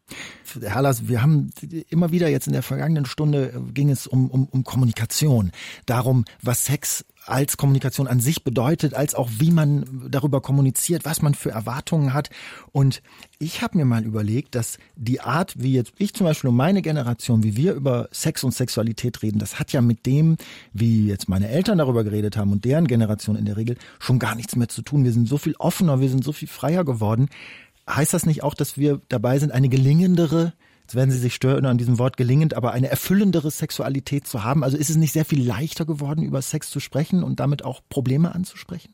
Herr 0.61 0.81
Lass, 0.81 1.07
wir 1.07 1.21
haben 1.21 1.51
immer 1.89 2.11
wieder 2.11 2.29
jetzt 2.29 2.47
in 2.47 2.53
der 2.53 2.63
vergangenen 2.63 3.05
Stunde 3.05 3.51
äh, 3.51 3.71
ging 3.73 3.89
es 3.89 4.07
um, 4.07 4.29
um, 4.29 4.45
um 4.45 4.63
Kommunikation, 4.63 5.51
darum, 5.85 6.25
was 6.41 6.65
Sex 6.65 7.05
als 7.27 7.57
Kommunikation 7.57 8.07
an 8.07 8.19
sich 8.19 8.43
bedeutet, 8.43 8.93
als 8.93 9.13
auch 9.15 9.29
wie 9.37 9.51
man 9.51 10.07
darüber 10.09 10.41
kommuniziert, 10.41 11.05
was 11.05 11.21
man 11.21 11.33
für 11.33 11.51
Erwartungen 11.51 12.13
hat. 12.13 12.29
Und 12.71 13.01
ich 13.39 13.61
habe 13.61 13.77
mir 13.77 13.85
mal 13.85 14.03
überlegt, 14.03 14.55
dass 14.55 14.77
die 14.95 15.21
Art, 15.21 15.53
wie 15.57 15.73
jetzt 15.73 15.93
ich 15.97 16.13
zum 16.13 16.25
Beispiel 16.25 16.49
und 16.49 16.55
meine 16.55 16.81
Generation, 16.81 17.43
wie 17.43 17.57
wir 17.57 17.73
über 17.73 18.07
Sex 18.11 18.43
und 18.43 18.53
Sexualität 18.53 19.21
reden, 19.21 19.39
das 19.39 19.59
hat 19.59 19.73
ja 19.73 19.81
mit 19.81 20.05
dem, 20.05 20.37
wie 20.73 21.07
jetzt 21.07 21.29
meine 21.29 21.49
Eltern 21.49 21.77
darüber 21.77 22.03
geredet 22.03 22.37
haben 22.37 22.51
und 22.51 22.65
deren 22.65 22.87
Generation 22.87 23.35
in 23.35 23.45
der 23.45 23.57
Regel 23.57 23.77
schon 23.99 24.19
gar 24.19 24.35
nichts 24.35 24.55
mehr 24.55 24.69
zu 24.69 24.81
tun. 24.81 25.03
Wir 25.03 25.11
sind 25.11 25.27
so 25.27 25.37
viel 25.37 25.55
offener, 25.59 25.99
wir 25.99 26.09
sind 26.09 26.23
so 26.23 26.31
viel 26.31 26.47
freier 26.47 26.85
geworden. 26.85 27.29
Heißt 27.89 28.13
das 28.13 28.25
nicht 28.25 28.43
auch, 28.43 28.53
dass 28.53 28.77
wir 28.77 29.01
dabei 29.09 29.39
sind, 29.39 29.51
eine 29.51 29.69
gelingendere, 29.69 30.53
jetzt 30.87 30.95
werden 30.95 31.11
Sie 31.11 31.17
sich 31.17 31.35
stören 31.35 31.65
an 31.65 31.77
diesem 31.77 31.99
Wort 31.99 32.15
gelingend, 32.15 32.53
aber 32.53 32.71
eine 32.71 32.87
erfüllendere 32.87 33.51
Sexualität 33.51 34.25
zu 34.25 34.45
haben? 34.45 34.63
Also 34.63 34.77
ist 34.77 34.89
es 34.89 34.95
nicht 34.95 35.11
sehr 35.11 35.25
viel 35.25 35.45
leichter 35.45 35.83
geworden, 35.83 36.23
über 36.23 36.41
Sex 36.41 36.69
zu 36.69 36.79
sprechen 36.79 37.23
und 37.23 37.41
damit 37.41 37.65
auch 37.65 37.81
Probleme 37.89 38.33
anzusprechen? 38.33 38.93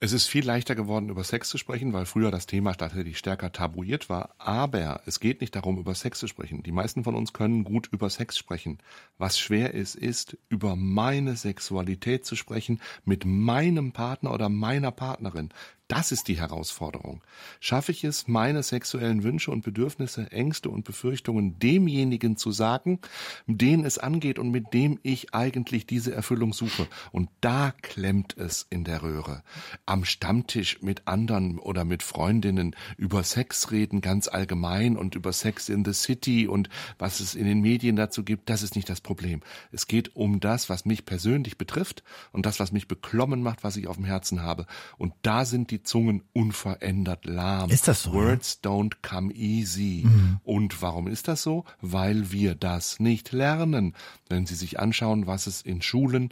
Es 0.00 0.12
ist 0.12 0.26
viel 0.26 0.44
leichter 0.44 0.74
geworden, 0.74 1.10
über 1.10 1.22
Sex 1.22 1.48
zu 1.48 1.58
sprechen, 1.58 1.92
weil 1.92 2.06
früher 2.06 2.32
das 2.32 2.46
Thema 2.46 2.74
tatsächlich 2.74 3.18
stärker 3.18 3.52
tabuiert 3.52 4.08
war. 4.08 4.30
Aber 4.38 5.00
es 5.06 5.20
geht 5.20 5.40
nicht 5.40 5.54
darum, 5.54 5.78
über 5.78 5.94
Sex 5.94 6.18
zu 6.18 6.26
sprechen. 6.26 6.64
Die 6.64 6.72
meisten 6.72 7.04
von 7.04 7.14
uns 7.14 7.32
können 7.32 7.62
gut 7.62 7.88
über 7.92 8.10
Sex 8.10 8.36
sprechen. 8.36 8.78
Was 9.16 9.38
schwer 9.38 9.74
ist, 9.74 9.94
ist, 9.94 10.36
über 10.48 10.74
meine 10.74 11.36
Sexualität 11.36 12.24
zu 12.24 12.34
sprechen 12.34 12.80
mit 13.04 13.24
meinem 13.24 13.92
Partner 13.92 14.32
oder 14.32 14.48
meiner 14.48 14.90
Partnerin. 14.90 15.50
Das 15.88 16.12
ist 16.12 16.28
die 16.28 16.38
Herausforderung. 16.38 17.22
Schaffe 17.60 17.92
ich 17.92 18.04
es, 18.04 18.28
meine 18.28 18.62
sexuellen 18.62 19.22
Wünsche 19.22 19.50
und 19.50 19.64
Bedürfnisse, 19.64 20.30
Ängste 20.30 20.68
und 20.68 20.84
Befürchtungen 20.84 21.58
demjenigen 21.58 22.36
zu 22.36 22.52
sagen, 22.52 23.00
den 23.46 23.86
es 23.86 23.96
angeht 23.96 24.38
und 24.38 24.50
mit 24.50 24.74
dem 24.74 24.98
ich 25.02 25.34
eigentlich 25.34 25.86
diese 25.86 26.14
Erfüllung 26.14 26.52
suche? 26.52 26.86
Und 27.10 27.30
da 27.40 27.72
klemmt 27.80 28.36
es 28.36 28.66
in 28.68 28.84
der 28.84 29.02
Röhre. 29.02 29.42
Am 29.86 30.04
Stammtisch 30.04 30.82
mit 30.82 31.08
anderen 31.08 31.58
oder 31.58 31.86
mit 31.86 32.02
Freundinnen 32.02 32.76
über 32.98 33.24
Sex 33.24 33.70
reden 33.70 34.02
ganz 34.02 34.28
allgemein 34.28 34.98
und 34.98 35.14
über 35.14 35.32
Sex 35.32 35.70
in 35.70 35.86
the 35.86 35.94
City 35.94 36.46
und 36.48 36.68
was 36.98 37.20
es 37.20 37.34
in 37.34 37.46
den 37.46 37.62
Medien 37.62 37.96
dazu 37.96 38.24
gibt, 38.24 38.50
das 38.50 38.62
ist 38.62 38.76
nicht 38.76 38.90
das 38.90 39.00
Problem. 39.00 39.40
Es 39.72 39.86
geht 39.86 40.14
um 40.14 40.38
das, 40.40 40.68
was 40.68 40.84
mich 40.84 41.06
persönlich 41.06 41.56
betrifft 41.56 42.02
und 42.30 42.44
das, 42.44 42.60
was 42.60 42.72
mich 42.72 42.88
beklommen 42.88 43.42
macht, 43.42 43.64
was 43.64 43.76
ich 43.76 43.86
auf 43.86 43.96
dem 43.96 44.04
Herzen 44.04 44.42
habe. 44.42 44.66
Und 44.98 45.14
da 45.22 45.46
sind 45.46 45.70
die 45.70 45.77
die 45.78 45.82
Zungen 45.84 46.22
unverändert 46.32 47.24
lahm. 47.24 47.70
Ist 47.70 47.88
das 47.88 48.02
so? 48.04 48.12
Words 48.12 48.60
don't 48.62 48.94
come 49.02 49.32
easy. 49.32 50.02
Mhm. 50.04 50.40
Und 50.42 50.82
warum 50.82 51.06
ist 51.06 51.28
das 51.28 51.42
so? 51.42 51.64
Weil 51.80 52.32
wir 52.32 52.54
das 52.54 52.98
nicht 53.00 53.32
lernen. 53.32 53.94
Wenn 54.28 54.46
Sie 54.46 54.54
sich 54.54 54.80
anschauen, 54.80 55.26
was 55.26 55.46
es 55.46 55.62
in 55.62 55.80
Schulen 55.80 56.30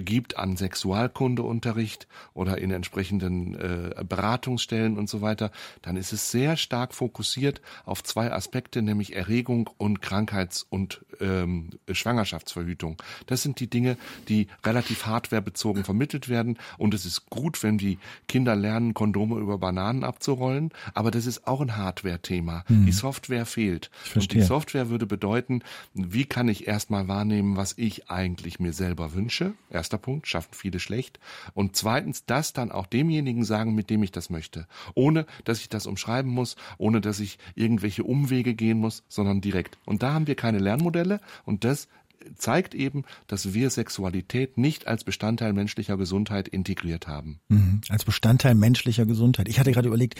gibt 0.00 0.36
an 0.36 0.56
Sexualkundeunterricht 0.56 2.06
oder 2.34 2.58
in 2.58 2.70
entsprechenden 2.70 3.54
äh, 3.54 4.04
Beratungsstellen 4.04 4.98
und 4.98 5.08
so 5.08 5.20
weiter, 5.20 5.50
dann 5.82 5.96
ist 5.96 6.12
es 6.12 6.30
sehr 6.30 6.56
stark 6.56 6.94
fokussiert 6.94 7.60
auf 7.84 8.02
zwei 8.02 8.32
Aspekte, 8.32 8.82
nämlich 8.82 9.14
Erregung 9.14 9.70
und 9.76 10.02
Krankheits- 10.02 10.66
und 10.68 11.04
ähm, 11.20 11.70
Schwangerschaftsverhütung. 11.90 12.96
Das 13.26 13.42
sind 13.42 13.60
die 13.60 13.68
Dinge, 13.68 13.96
die 14.28 14.48
relativ 14.64 15.06
hardwarebezogen 15.06 15.84
vermittelt 15.84 16.28
werden. 16.28 16.58
Und 16.78 16.94
es 16.94 17.04
ist 17.04 17.28
gut, 17.30 17.62
wenn 17.62 17.78
die 17.78 17.98
Kinder 18.28 18.56
lernen, 18.56 18.94
Kondome 18.94 19.38
über 19.38 19.58
Bananen 19.58 20.04
abzurollen, 20.04 20.70
aber 20.94 21.10
das 21.10 21.26
ist 21.26 21.46
auch 21.46 21.60
ein 21.60 21.76
Hardware-Thema. 21.76 22.64
Hm. 22.66 22.86
Die 22.86 22.92
Software 22.92 23.46
fehlt. 23.46 23.90
Und 24.14 24.32
die 24.32 24.42
Software 24.42 24.90
würde 24.90 25.06
bedeuten, 25.06 25.62
wie 25.94 26.24
kann 26.24 26.48
ich 26.48 26.66
erstmal 26.66 27.08
wahrnehmen, 27.08 27.56
was 27.56 27.74
ich 27.76 28.10
eigentlich 28.10 28.60
mir 28.60 28.72
selber 28.72 29.14
wünsche? 29.14 29.54
Erster 29.82 29.98
Punkt, 29.98 30.28
schaffen 30.28 30.54
viele 30.54 30.78
schlecht. 30.78 31.18
Und 31.54 31.74
zweitens, 31.74 32.24
das 32.24 32.52
dann 32.52 32.70
auch 32.70 32.86
demjenigen 32.86 33.42
sagen, 33.42 33.74
mit 33.74 33.90
dem 33.90 34.04
ich 34.04 34.12
das 34.12 34.30
möchte. 34.30 34.68
Ohne, 34.94 35.26
dass 35.42 35.58
ich 35.58 35.68
das 35.68 35.88
umschreiben 35.88 36.30
muss, 36.30 36.54
ohne, 36.78 37.00
dass 37.00 37.18
ich 37.18 37.36
irgendwelche 37.56 38.04
Umwege 38.04 38.54
gehen 38.54 38.78
muss, 38.78 39.02
sondern 39.08 39.40
direkt. 39.40 39.78
Und 39.84 40.04
da 40.04 40.12
haben 40.12 40.28
wir 40.28 40.36
keine 40.36 40.60
Lernmodelle 40.60 41.20
und 41.44 41.64
das 41.64 41.88
zeigt 42.36 42.74
eben, 42.74 43.04
dass 43.26 43.54
wir 43.54 43.70
Sexualität 43.70 44.58
nicht 44.58 44.86
als 44.86 45.04
Bestandteil 45.04 45.52
menschlicher 45.52 45.96
Gesundheit 45.96 46.48
integriert 46.48 47.06
haben. 47.08 47.40
Mhm, 47.48 47.80
als 47.88 48.04
Bestandteil 48.04 48.54
menschlicher 48.54 49.06
Gesundheit. 49.06 49.48
Ich 49.48 49.58
hatte 49.58 49.72
gerade 49.72 49.88
überlegt, 49.88 50.18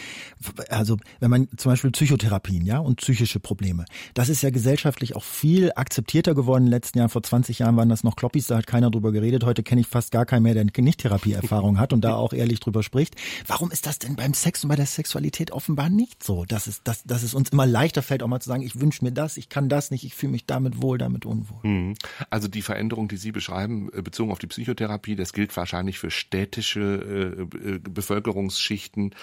also 0.69 0.97
wenn 1.19 1.29
man 1.29 1.47
zum 1.57 1.71
Beispiel 1.71 1.91
Psychotherapien, 1.91 2.65
ja, 2.65 2.79
und 2.79 2.97
psychische 2.97 3.39
Probleme, 3.39 3.85
das 4.13 4.29
ist 4.29 4.43
ja 4.43 4.49
gesellschaftlich 4.49 5.15
auch 5.15 5.23
viel 5.23 5.71
akzeptierter 5.75 6.35
geworden 6.35 6.63
in 6.63 6.67
den 6.67 6.73
letzten 6.73 6.97
Jahren. 6.99 7.09
Vor 7.09 7.23
20 7.23 7.59
Jahren 7.59 7.75
waren 7.77 7.89
das 7.89 8.03
noch 8.03 8.15
Kloppis, 8.15 8.47
da 8.47 8.57
hat 8.57 8.67
keiner 8.67 8.91
drüber 8.91 9.11
geredet. 9.11 9.43
Heute 9.43 9.63
kenne 9.63 9.81
ich 9.81 9.87
fast 9.87 10.11
gar 10.11 10.25
keinen 10.25 10.43
mehr, 10.43 10.53
der 10.53 10.65
nicht 10.83 10.99
Therapieerfahrung 11.01 11.79
hat 11.79 11.93
und 11.93 12.01
da 12.01 12.15
auch 12.15 12.33
ehrlich 12.33 12.59
drüber 12.59 12.83
spricht. 12.83 13.15
Warum 13.47 13.71
ist 13.71 13.85
das 13.85 13.99
denn 13.99 14.15
beim 14.15 14.33
Sex 14.33 14.63
und 14.63 14.69
bei 14.69 14.75
der 14.75 14.85
Sexualität 14.85 15.51
offenbar 15.51 15.89
nicht 15.89 16.23
so? 16.23 16.45
Dass 16.45 16.67
es, 16.67 16.83
dass, 16.83 17.03
dass 17.03 17.23
es 17.23 17.33
uns 17.33 17.49
immer 17.49 17.65
leichter 17.65 18.01
fällt, 18.01 18.23
auch 18.23 18.27
mal 18.27 18.39
zu 18.39 18.49
sagen, 18.49 18.63
ich 18.63 18.79
wünsche 18.79 19.03
mir 19.03 19.11
das, 19.11 19.37
ich 19.37 19.49
kann 19.49 19.69
das 19.69 19.91
nicht, 19.91 20.03
ich 20.03 20.15
fühle 20.15 20.33
mich 20.33 20.45
damit 20.45 20.81
wohl, 20.81 20.97
damit 20.97 21.25
unwohl. 21.25 21.59
Mhm. 21.63 21.92
Also 22.29 22.47
die 22.47 22.61
Veränderung, 22.61 23.07
die 23.07 23.17
Sie 23.17 23.31
beschreiben, 23.31 23.89
äh, 23.93 24.01
bezogen 24.01 24.31
auf 24.31 24.39
die 24.39 24.47
Psychotherapie, 24.47 25.15
das 25.15 25.33
gilt 25.33 25.55
wahrscheinlich 25.55 25.99
für 25.99 26.11
städtische 26.11 26.81
äh, 26.81 27.73
äh, 27.75 27.79
Bevölkerungsschichten. 27.79 29.15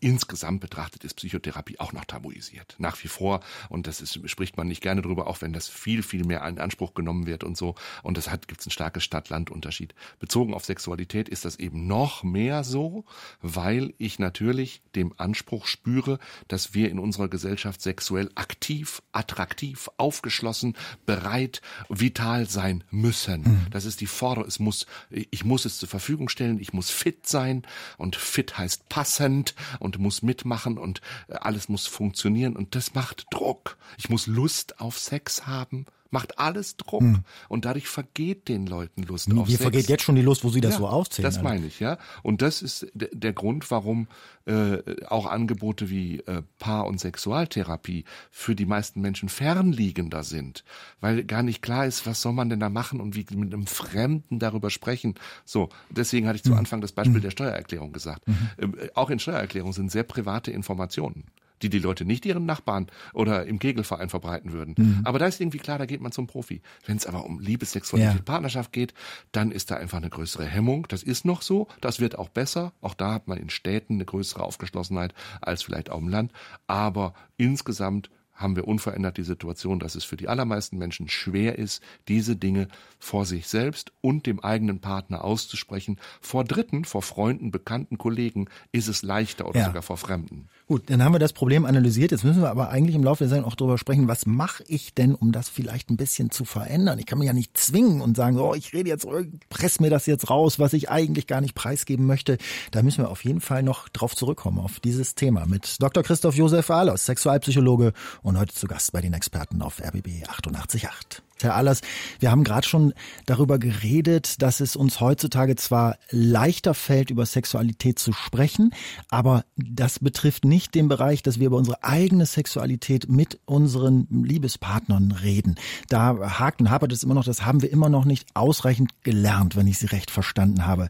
Insgesamt 0.00 0.60
betrachtet 0.60 1.04
ist 1.04 1.14
Psychotherapie 1.14 1.78
auch 1.78 1.92
noch 1.92 2.04
tabuisiert. 2.04 2.76
Nach 2.78 3.02
wie 3.02 3.08
vor. 3.08 3.40
Und 3.68 3.86
das 3.86 4.00
ist, 4.00 4.28
spricht 4.28 4.56
man 4.56 4.68
nicht 4.68 4.82
gerne 4.82 5.02
drüber, 5.02 5.26
auch 5.26 5.40
wenn 5.42 5.52
das 5.52 5.68
viel, 5.68 6.02
viel 6.02 6.24
mehr 6.24 6.46
in 6.46 6.58
Anspruch 6.58 6.94
genommen 6.94 7.26
wird 7.26 7.44
und 7.44 7.56
so. 7.56 7.74
Und 8.02 8.16
das 8.16 8.30
hat, 8.30 8.48
gibt 8.48 8.60
es 8.60 8.66
ein 8.66 8.70
starkes 8.70 9.04
Stadt-Land-Unterschied. 9.04 9.94
Bezogen 10.18 10.54
auf 10.54 10.64
Sexualität 10.64 11.28
ist 11.28 11.44
das 11.44 11.58
eben 11.58 11.86
noch 11.86 12.22
mehr 12.22 12.64
so, 12.64 13.04
weil 13.40 13.94
ich 13.98 14.18
natürlich 14.18 14.82
dem 14.94 15.14
Anspruch 15.18 15.66
spüre, 15.66 16.18
dass 16.48 16.74
wir 16.74 16.90
in 16.90 16.98
unserer 16.98 17.28
Gesellschaft 17.28 17.80
sexuell 17.80 18.30
aktiv, 18.34 19.02
attraktiv, 19.12 19.88
aufgeschlossen, 19.96 20.76
bereit, 21.06 21.60
vital 21.90 22.48
sein 22.48 22.84
müssen. 22.90 23.42
Mhm. 23.42 23.66
Das 23.70 23.84
ist 23.84 24.00
die 24.00 24.06
Forderung. 24.06 24.48
Es 24.48 24.58
muss, 24.58 24.86
ich 25.10 25.44
muss 25.44 25.64
es 25.64 25.78
zur 25.78 25.88
Verfügung 25.88 26.28
stellen. 26.28 26.60
Ich 26.60 26.72
muss 26.72 26.88
fit 26.88 27.26
sein. 27.26 27.62
Und 27.98 28.16
fit 28.16 28.56
heißt 28.56 28.88
passend 28.88 29.54
und 29.80 29.98
muss 29.98 30.22
mitmachen 30.22 30.78
und 30.78 31.00
äh, 31.28 31.34
alles 31.34 31.68
muss 31.68 31.86
funktionieren. 31.86 32.56
Und 32.56 32.74
das 32.74 32.94
macht 32.94 33.26
Druck. 33.30 33.76
Ich 33.98 34.08
muss 34.08 34.26
Lust 34.26 34.80
auf 34.80 34.98
Sex 34.98 35.46
haben 35.46 35.86
macht 36.10 36.38
alles 36.38 36.76
Druck 36.76 37.02
hm. 37.02 37.20
und 37.48 37.64
dadurch 37.64 37.88
vergeht 37.88 38.48
den 38.48 38.66
Leuten 38.66 39.02
Lust 39.02 39.32
Wie, 39.32 39.38
auf 39.38 39.48
Sex. 39.48 39.62
vergeht 39.62 39.88
jetzt 39.88 40.02
schon 40.02 40.16
die 40.16 40.22
Lust, 40.22 40.44
wo 40.44 40.50
sie 40.50 40.60
das 40.60 40.74
ja, 40.74 40.78
so 40.78 40.88
aufzählen. 40.88 41.24
Das 41.24 41.42
meine 41.42 41.66
ich, 41.66 41.80
ja. 41.80 41.98
Und 42.22 42.42
das 42.42 42.62
ist 42.62 42.86
der 42.94 43.32
Grund, 43.32 43.70
warum 43.70 44.08
äh, 44.46 44.78
auch 45.06 45.26
Angebote 45.26 45.90
wie 45.90 46.20
äh, 46.20 46.42
Paar- 46.58 46.86
und 46.86 46.98
Sexualtherapie 46.98 48.04
für 48.30 48.54
die 48.54 48.66
meisten 48.66 49.00
Menschen 49.00 49.28
fernliegender 49.28 50.24
sind, 50.24 50.64
weil 51.00 51.24
gar 51.24 51.42
nicht 51.42 51.62
klar 51.62 51.86
ist, 51.86 52.06
was 52.06 52.20
soll 52.20 52.32
man 52.32 52.48
denn 52.48 52.60
da 52.60 52.68
machen 52.68 53.00
und 53.00 53.14
wie 53.14 53.26
mit 53.34 53.52
einem 53.52 53.66
Fremden 53.66 54.38
darüber 54.38 54.70
sprechen. 54.70 55.14
So, 55.44 55.68
deswegen 55.90 56.26
hatte 56.26 56.36
ich 56.36 56.42
zu 56.42 56.50
hm. 56.50 56.58
Anfang 56.58 56.80
das 56.80 56.92
Beispiel 56.92 57.16
hm. 57.16 57.22
der 57.22 57.30
Steuererklärung 57.30 57.92
gesagt. 57.92 58.26
Mhm. 58.26 58.50
Äh, 58.58 58.88
auch 58.94 59.10
in 59.10 59.18
Steuererklärungen 59.18 59.72
sind 59.72 59.90
sehr 59.90 60.04
private 60.04 60.50
Informationen 60.50 61.24
die 61.62 61.70
die 61.70 61.78
Leute 61.78 62.04
nicht 62.04 62.26
ihren 62.26 62.46
Nachbarn 62.46 62.86
oder 63.12 63.46
im 63.46 63.58
Kegelverein 63.58 64.08
verbreiten 64.08 64.52
würden. 64.52 64.74
Mhm. 64.76 65.00
Aber 65.04 65.18
da 65.18 65.26
ist 65.26 65.40
irgendwie 65.40 65.58
klar, 65.58 65.78
da 65.78 65.86
geht 65.86 66.00
man 66.00 66.12
zum 66.12 66.26
Profi. 66.26 66.62
Wenn 66.86 66.96
es 66.96 67.06
aber 67.06 67.24
um 67.24 67.40
Liebe, 67.40 67.64
Sexualität, 67.64 68.16
ja. 68.16 68.22
Partnerschaft 68.22 68.72
geht, 68.72 68.94
dann 69.32 69.50
ist 69.50 69.70
da 69.70 69.76
einfach 69.76 69.98
eine 69.98 70.10
größere 70.10 70.46
Hemmung. 70.46 70.86
Das 70.88 71.02
ist 71.02 71.24
noch 71.24 71.42
so, 71.42 71.68
das 71.80 72.00
wird 72.00 72.18
auch 72.18 72.28
besser. 72.28 72.72
Auch 72.80 72.94
da 72.94 73.14
hat 73.14 73.28
man 73.28 73.38
in 73.38 73.50
Städten 73.50 73.94
eine 73.94 74.04
größere 74.04 74.42
Aufgeschlossenheit 74.42 75.14
als 75.40 75.62
vielleicht 75.62 75.90
auch 75.90 75.98
im 75.98 76.08
Land. 76.08 76.32
Aber 76.66 77.14
insgesamt 77.36 78.10
haben 78.40 78.56
wir 78.56 78.66
unverändert 78.66 79.18
die 79.18 79.22
Situation, 79.22 79.78
dass 79.78 79.94
es 79.94 80.04
für 80.04 80.16
die 80.16 80.28
allermeisten 80.28 80.78
Menschen 80.78 81.08
schwer 81.08 81.58
ist, 81.58 81.82
diese 82.08 82.36
Dinge 82.36 82.68
vor 82.98 83.26
sich 83.26 83.46
selbst 83.46 83.92
und 84.00 84.26
dem 84.26 84.40
eigenen 84.40 84.80
Partner 84.80 85.24
auszusprechen. 85.24 85.98
Vor 86.20 86.44
Dritten, 86.44 86.84
vor 86.84 87.02
Freunden, 87.02 87.50
Bekannten, 87.50 87.98
Kollegen 87.98 88.48
ist 88.72 88.88
es 88.88 89.02
leichter 89.02 89.46
oder 89.46 89.60
ja. 89.60 89.66
sogar 89.66 89.82
vor 89.82 89.98
Fremden. 89.98 90.48
Gut, 90.70 90.88
dann 90.88 91.02
haben 91.02 91.12
wir 91.12 91.18
das 91.18 91.32
Problem 91.32 91.64
analysiert. 91.64 92.12
Jetzt 92.12 92.22
müssen 92.22 92.42
wir 92.42 92.48
aber 92.48 92.70
eigentlich 92.70 92.94
im 92.94 93.02
Laufe 93.02 93.24
der 93.24 93.28
Sendung 93.28 93.50
auch 93.50 93.56
darüber 93.56 93.76
sprechen, 93.76 94.06
was 94.06 94.24
mache 94.24 94.62
ich 94.68 94.94
denn, 94.94 95.16
um 95.16 95.32
das 95.32 95.48
vielleicht 95.48 95.90
ein 95.90 95.96
bisschen 95.96 96.30
zu 96.30 96.44
verändern? 96.44 97.00
Ich 97.00 97.06
kann 97.06 97.18
mich 97.18 97.26
ja 97.26 97.32
nicht 97.32 97.58
zwingen 97.58 98.00
und 98.00 98.16
sagen, 98.16 98.38
oh, 98.38 98.54
ich 98.54 98.72
rede 98.72 98.88
jetzt, 98.88 99.04
press 99.48 99.80
mir 99.80 99.90
das 99.90 100.06
jetzt 100.06 100.30
raus, 100.30 100.60
was 100.60 100.72
ich 100.72 100.88
eigentlich 100.88 101.26
gar 101.26 101.40
nicht 101.40 101.56
preisgeben 101.56 102.06
möchte. 102.06 102.38
Da 102.70 102.84
müssen 102.84 103.02
wir 103.02 103.10
auf 103.10 103.24
jeden 103.24 103.40
Fall 103.40 103.64
noch 103.64 103.88
drauf 103.88 104.14
zurückkommen, 104.14 104.60
auf 104.60 104.78
dieses 104.78 105.16
Thema 105.16 105.44
mit 105.44 105.82
Dr. 105.82 106.04
Christoph 106.04 106.36
Josef 106.36 106.70
Ahlers, 106.70 107.04
Sexualpsychologe 107.04 107.92
und 108.22 108.38
heute 108.38 108.54
zu 108.54 108.68
Gast 108.68 108.92
bei 108.92 109.00
den 109.00 109.12
Experten 109.12 109.62
auf 109.62 109.80
RBB 109.80 110.22
888. 110.28 111.20
Herr 111.42 111.54
Allers, 111.54 111.80
wir 112.18 112.30
haben 112.30 112.44
gerade 112.44 112.66
schon 112.66 112.92
darüber 113.26 113.58
geredet, 113.58 114.42
dass 114.42 114.60
es 114.60 114.76
uns 114.76 115.00
heutzutage 115.00 115.56
zwar 115.56 115.96
leichter 116.10 116.74
fällt, 116.74 117.10
über 117.10 117.26
Sexualität 117.26 117.98
zu 117.98 118.12
sprechen, 118.12 118.72
aber 119.08 119.44
das 119.56 119.98
betrifft 119.98 120.44
nicht 120.44 120.74
den 120.74 120.88
Bereich, 120.88 121.22
dass 121.22 121.38
wir 121.38 121.46
über 121.46 121.56
unsere 121.56 121.82
eigene 121.84 122.26
Sexualität 122.26 123.08
mit 123.08 123.38
unseren 123.44 124.06
Liebespartnern 124.10 125.12
reden. 125.12 125.56
Da 125.88 126.38
hakt 126.38 126.60
und 126.60 126.70
hapert 126.70 126.92
es 126.92 127.02
immer 127.02 127.14
noch, 127.14 127.24
das 127.24 127.44
haben 127.44 127.62
wir 127.62 127.70
immer 127.70 127.88
noch 127.88 128.04
nicht 128.04 128.28
ausreichend 128.34 129.02
gelernt, 129.02 129.56
wenn 129.56 129.66
ich 129.66 129.78
Sie 129.78 129.86
recht 129.86 130.10
verstanden 130.10 130.66
habe. 130.66 130.88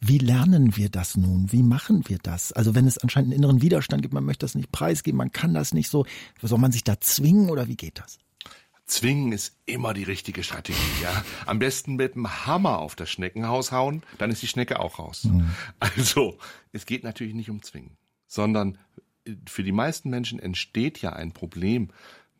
Wie 0.00 0.18
lernen 0.18 0.76
wir 0.76 0.88
das 0.88 1.16
nun? 1.16 1.52
Wie 1.52 1.62
machen 1.62 2.04
wir 2.06 2.18
das? 2.22 2.52
Also 2.52 2.74
wenn 2.74 2.86
es 2.86 2.98
anscheinend 2.98 3.32
einen 3.32 3.42
inneren 3.42 3.62
Widerstand 3.62 4.02
gibt, 4.02 4.14
man 4.14 4.24
möchte 4.24 4.44
das 4.44 4.54
nicht 4.54 4.72
preisgeben, 4.72 5.18
man 5.18 5.32
kann 5.32 5.54
das 5.54 5.74
nicht 5.74 5.90
so, 5.90 6.06
soll 6.42 6.58
man 6.58 6.72
sich 6.72 6.84
da 6.84 7.00
zwingen 7.00 7.50
oder 7.50 7.68
wie 7.68 7.76
geht 7.76 7.98
das? 7.98 8.18
Zwingen 8.90 9.30
ist 9.32 9.56
immer 9.66 9.94
die 9.94 10.02
richtige 10.02 10.42
Strategie, 10.42 10.78
ja. 11.02 11.24
Am 11.46 11.60
besten 11.60 11.94
mit 11.94 12.16
dem 12.16 12.46
Hammer 12.46 12.78
auf 12.80 12.96
das 12.96 13.08
Schneckenhaus 13.08 13.70
hauen, 13.70 14.02
dann 14.18 14.30
ist 14.30 14.42
die 14.42 14.48
Schnecke 14.48 14.80
auch 14.80 14.98
raus. 14.98 15.24
Mhm. 15.24 15.50
Also, 15.78 16.38
es 16.72 16.86
geht 16.86 17.04
natürlich 17.04 17.34
nicht 17.34 17.50
um 17.50 17.62
Zwingen, 17.62 17.96
sondern 18.26 18.78
äh, 19.24 19.34
für 19.46 19.62
die 19.62 19.72
meisten 19.72 20.10
Menschen 20.10 20.40
entsteht 20.40 21.00
ja 21.00 21.12
ein 21.12 21.32
Problem 21.32 21.90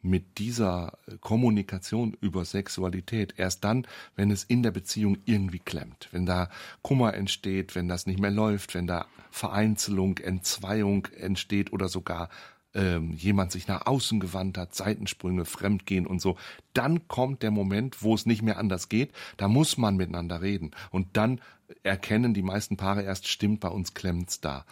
mit 0.02 0.38
dieser 0.38 0.98
äh, 1.06 1.18
Kommunikation 1.20 2.16
über 2.20 2.44
Sexualität 2.44 3.34
erst 3.36 3.62
dann, 3.62 3.86
wenn 4.16 4.30
es 4.30 4.42
in 4.44 4.62
der 4.62 4.72
Beziehung 4.72 5.18
irgendwie 5.26 5.60
klemmt, 5.60 6.08
wenn 6.10 6.26
da 6.26 6.50
Kummer 6.82 7.14
entsteht, 7.14 7.74
wenn 7.74 7.88
das 7.88 8.06
nicht 8.06 8.18
mehr 8.18 8.30
läuft, 8.30 8.74
wenn 8.74 8.88
da 8.88 9.06
Vereinzelung, 9.30 10.18
Entzweiung 10.18 11.06
entsteht 11.16 11.72
oder 11.72 11.88
sogar 11.88 12.28
ähm, 12.74 13.12
jemand 13.12 13.52
sich 13.52 13.66
nach 13.66 13.86
außen 13.86 14.20
gewandt 14.20 14.58
hat, 14.58 14.74
Seitensprünge, 14.74 15.44
Fremdgehen 15.44 16.06
und 16.06 16.20
so, 16.20 16.36
dann 16.72 17.08
kommt 17.08 17.42
der 17.42 17.50
Moment, 17.50 18.02
wo 18.02 18.14
es 18.14 18.26
nicht 18.26 18.42
mehr 18.42 18.58
anders 18.58 18.88
geht. 18.88 19.12
Da 19.36 19.48
muss 19.48 19.76
man 19.76 19.96
miteinander 19.96 20.40
reden. 20.40 20.70
Und 20.90 21.16
dann 21.16 21.40
erkennen 21.82 22.34
die 22.34 22.42
meisten 22.42 22.76
Paare 22.76 23.02
erst, 23.02 23.28
stimmt, 23.28 23.60
bei 23.60 23.68
uns 23.68 23.94
klemmt's 23.94 24.40
da. 24.40 24.64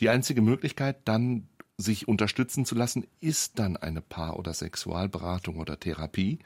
Die 0.00 0.08
einzige 0.08 0.42
Möglichkeit, 0.42 0.96
dann 1.04 1.48
sich 1.76 2.06
unterstützen 2.06 2.64
zu 2.64 2.74
lassen, 2.74 3.06
ist 3.20 3.58
dann 3.58 3.76
eine 3.76 4.00
Paar- 4.00 4.38
oder 4.38 4.54
Sexualberatung 4.54 5.56
oder 5.56 5.78
Therapie, 5.78 6.38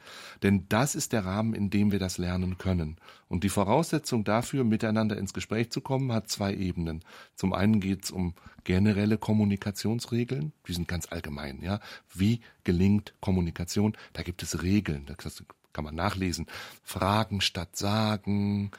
denn 0.42 0.66
das 0.68 0.94
ist 0.94 1.12
der 1.12 1.24
Rahmen, 1.26 1.54
in 1.54 1.68
dem 1.68 1.92
wir 1.92 1.98
das 1.98 2.16
lernen 2.16 2.56
können. 2.56 2.96
Und 3.28 3.44
die 3.44 3.50
Voraussetzung 3.50 4.24
dafür, 4.24 4.64
miteinander 4.64 5.18
ins 5.18 5.34
Gespräch 5.34 5.70
zu 5.70 5.82
kommen, 5.82 6.12
hat 6.12 6.30
zwei 6.30 6.54
Ebenen. 6.54 7.04
Zum 7.34 7.52
einen 7.52 7.80
geht 7.80 8.04
es 8.04 8.10
um 8.10 8.34
generelle 8.64 9.18
Kommunikationsregeln, 9.18 10.52
die 10.66 10.72
sind 10.72 10.88
ganz 10.88 11.12
allgemein, 11.12 11.60
ja. 11.62 11.80
Wie 12.14 12.40
gelingt 12.64 13.14
Kommunikation? 13.20 13.96
Da 14.14 14.22
gibt 14.22 14.42
es 14.42 14.62
Regeln, 14.62 15.04
das 15.06 15.44
kann 15.74 15.84
man 15.84 15.94
nachlesen. 15.94 16.46
Fragen 16.82 17.40
statt 17.42 17.76
sagen, 17.76 18.70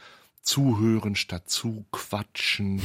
zuhören 0.42 1.16
statt 1.16 1.50
zuquatschen, 1.50 2.82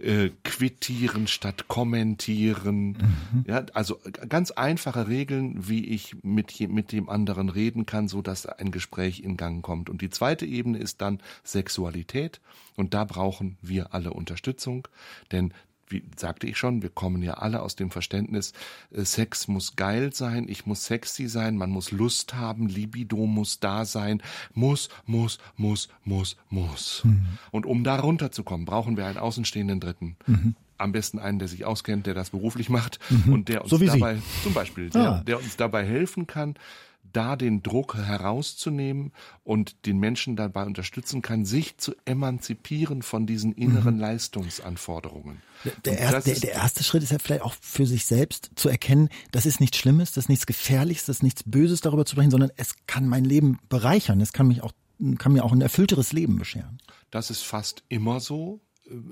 äh, 0.00 0.30
quittieren 0.44 1.26
statt 1.26 1.66
kommentieren. 1.68 2.90
Mhm. 3.32 3.44
Ja, 3.46 3.64
also 3.74 3.98
ganz 4.28 4.50
einfache 4.50 5.08
Regeln, 5.08 5.68
wie 5.68 5.86
ich 5.86 6.16
mit, 6.22 6.60
mit 6.68 6.92
dem 6.92 7.08
anderen 7.08 7.48
reden 7.48 7.86
kann, 7.86 8.08
so 8.08 8.22
dass 8.22 8.46
ein 8.46 8.70
Gespräch 8.70 9.20
in 9.20 9.36
Gang 9.36 9.62
kommt. 9.62 9.90
Und 9.90 10.02
die 10.02 10.10
zweite 10.10 10.46
Ebene 10.46 10.78
ist 10.78 11.00
dann 11.00 11.20
Sexualität. 11.42 12.40
Und 12.76 12.94
da 12.94 13.04
brauchen 13.04 13.58
wir 13.60 13.92
alle 13.92 14.12
Unterstützung, 14.12 14.88
denn 15.32 15.52
wie 15.90 16.02
sagte 16.16 16.46
ich 16.46 16.56
schon, 16.56 16.82
wir 16.82 16.90
kommen 16.90 17.22
ja 17.22 17.34
alle 17.34 17.62
aus 17.62 17.76
dem 17.76 17.90
Verständnis, 17.90 18.52
äh, 18.92 19.04
Sex 19.04 19.48
muss 19.48 19.76
geil 19.76 20.12
sein, 20.12 20.48
ich 20.48 20.66
muss 20.66 20.86
sexy 20.86 21.28
sein, 21.28 21.56
man 21.56 21.70
muss 21.70 21.90
Lust 21.90 22.34
haben, 22.34 22.68
Libido 22.68 23.26
muss 23.26 23.60
da 23.60 23.84
sein, 23.84 24.22
muss, 24.54 24.88
muss, 25.06 25.38
muss, 25.56 25.88
muss, 26.04 26.36
muss. 26.48 27.02
Mhm. 27.04 27.26
Und 27.50 27.66
um 27.66 27.84
da 27.84 27.96
runterzukommen, 27.96 28.66
brauchen 28.66 28.96
wir 28.96 29.06
einen 29.06 29.18
außenstehenden 29.18 29.80
Dritten. 29.80 30.16
Mhm 30.26 30.54
am 30.80 30.92
besten 30.92 31.18
einen, 31.18 31.38
der 31.38 31.46
sich 31.46 31.66
auskennt, 31.66 32.06
der 32.06 32.14
das 32.14 32.30
beruflich 32.30 32.70
macht 32.70 32.98
mhm. 33.10 33.34
und 33.34 33.48
der 33.50 33.60
uns 33.60 33.70
so 33.70 33.78
dabei, 33.78 34.16
Sie. 34.16 34.42
zum 34.42 34.54
Beispiel, 34.54 34.88
der, 34.88 35.10
ah. 35.10 35.22
der, 35.26 35.38
uns 35.38 35.56
dabei 35.56 35.84
helfen 35.84 36.26
kann, 36.26 36.54
da 37.12 37.36
den 37.36 37.62
Druck 37.62 37.96
herauszunehmen 37.96 39.12
und 39.44 39.86
den 39.86 39.98
Menschen 39.98 40.36
dabei 40.36 40.64
unterstützen 40.64 41.22
kann, 41.22 41.44
sich 41.44 41.78
zu 41.78 41.94
emanzipieren 42.04 43.02
von 43.02 43.26
diesen 43.26 43.52
inneren 43.52 43.94
mhm. 43.94 44.00
Leistungsanforderungen. 44.00 45.42
Der, 45.84 45.98
erst, 45.98 46.26
der, 46.26 46.40
der, 46.40 46.52
erste 46.52 46.82
Schritt 46.82 47.02
ist 47.02 47.12
ja 47.12 47.18
vielleicht 47.18 47.42
auch 47.42 47.54
für 47.60 47.86
sich 47.86 48.06
selbst 48.06 48.50
zu 48.54 48.68
erkennen, 48.68 49.10
das 49.30 49.46
ist 49.46 49.60
nichts 49.60 49.76
Schlimmes, 49.76 50.12
das 50.12 50.24
ist 50.24 50.28
nichts 50.28 50.46
Gefährliches, 50.46 51.06
das 51.06 51.16
ist 51.16 51.22
nichts 51.22 51.42
Böses 51.44 51.80
darüber 51.80 52.06
zu 52.06 52.14
sprechen, 52.14 52.30
sondern 52.30 52.50
es 52.56 52.74
kann 52.86 53.06
mein 53.06 53.24
Leben 53.24 53.58
bereichern, 53.68 54.20
es 54.20 54.32
kann 54.32 54.48
mich 54.48 54.62
auch 54.62 54.72
kann 55.16 55.32
mir 55.32 55.44
auch 55.44 55.52
ein 55.52 55.62
erfüllteres 55.62 56.12
Leben 56.12 56.36
bescheren. 56.36 56.78
Das 57.10 57.30
ist 57.30 57.40
fast 57.40 57.84
immer 57.88 58.20
so 58.20 58.60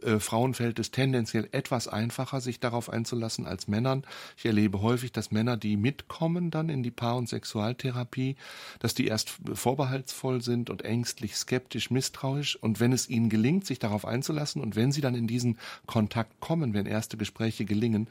äh, 0.02 0.18
Frauen 0.18 0.54
fällt 0.54 0.78
es 0.78 0.90
tendenziell 0.90 1.48
etwas 1.52 1.88
einfacher, 1.88 2.40
sich 2.40 2.60
darauf 2.60 2.90
einzulassen 2.90 3.46
als 3.46 3.68
Männern. 3.68 4.04
Ich 4.36 4.44
erlebe 4.44 4.82
häufig, 4.82 5.12
dass 5.12 5.30
Männer, 5.30 5.56
die 5.56 5.76
mitkommen 5.76 6.50
dann 6.50 6.68
in 6.68 6.82
die 6.82 6.90
Paar- 6.90 7.16
und 7.16 7.28
Sexualtherapie, 7.28 8.36
dass 8.80 8.94
die 8.94 9.06
erst 9.06 9.38
vorbehaltsvoll 9.52 10.42
sind 10.42 10.70
und 10.70 10.82
ängstlich, 10.82 11.36
skeptisch, 11.36 11.90
misstrauisch. 11.90 12.56
Und 12.56 12.80
wenn 12.80 12.92
es 12.92 13.08
ihnen 13.08 13.28
gelingt, 13.28 13.66
sich 13.66 13.78
darauf 13.78 14.04
einzulassen 14.04 14.62
und 14.62 14.76
wenn 14.76 14.92
sie 14.92 15.00
dann 15.00 15.14
in 15.14 15.26
diesen 15.26 15.58
Kontakt 15.86 16.40
kommen, 16.40 16.74
wenn 16.74 16.86
erste 16.86 17.16
Gespräche 17.16 17.64
gelingen, 17.64 18.08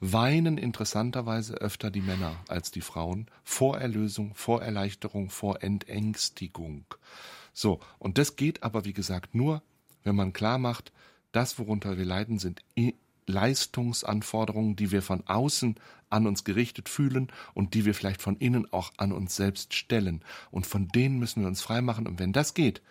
weinen 0.00 0.56
interessanterweise 0.56 1.54
öfter 1.54 1.90
die 1.90 2.00
Männer 2.00 2.36
als 2.48 2.70
die 2.70 2.80
Frauen 2.80 3.26
vor 3.44 3.78
Erlösung, 3.78 4.34
vor 4.34 4.62
Erleichterung, 4.62 5.28
vor 5.28 5.62
Entängstigung. 5.62 6.86
So, 7.52 7.80
und 7.98 8.16
das 8.16 8.36
geht 8.36 8.62
aber, 8.62 8.84
wie 8.86 8.94
gesagt, 8.94 9.34
nur, 9.34 9.62
wenn 10.02 10.16
man 10.16 10.32
klar 10.32 10.58
macht, 10.58 10.92
das, 11.32 11.58
worunter 11.58 11.98
wir 11.98 12.04
leiden, 12.04 12.38
sind 12.38 12.62
Leistungsanforderungen, 13.26 14.76
die 14.76 14.90
wir 14.90 15.02
von 15.02 15.26
außen 15.26 15.76
an 16.10 16.26
uns 16.26 16.44
gerichtet 16.44 16.88
fühlen 16.88 17.28
und 17.54 17.74
die 17.74 17.84
wir 17.84 17.94
vielleicht 17.94 18.20
von 18.20 18.36
innen 18.36 18.70
auch 18.72 18.92
an 18.96 19.12
uns 19.12 19.36
selbst 19.36 19.74
stellen. 19.74 20.22
Und 20.50 20.66
von 20.66 20.88
denen 20.88 21.18
müssen 21.18 21.42
wir 21.42 21.48
uns 21.48 21.62
freimachen. 21.62 22.06
Und 22.06 22.18
wenn 22.18 22.32
das 22.32 22.54
geht, 22.54 22.82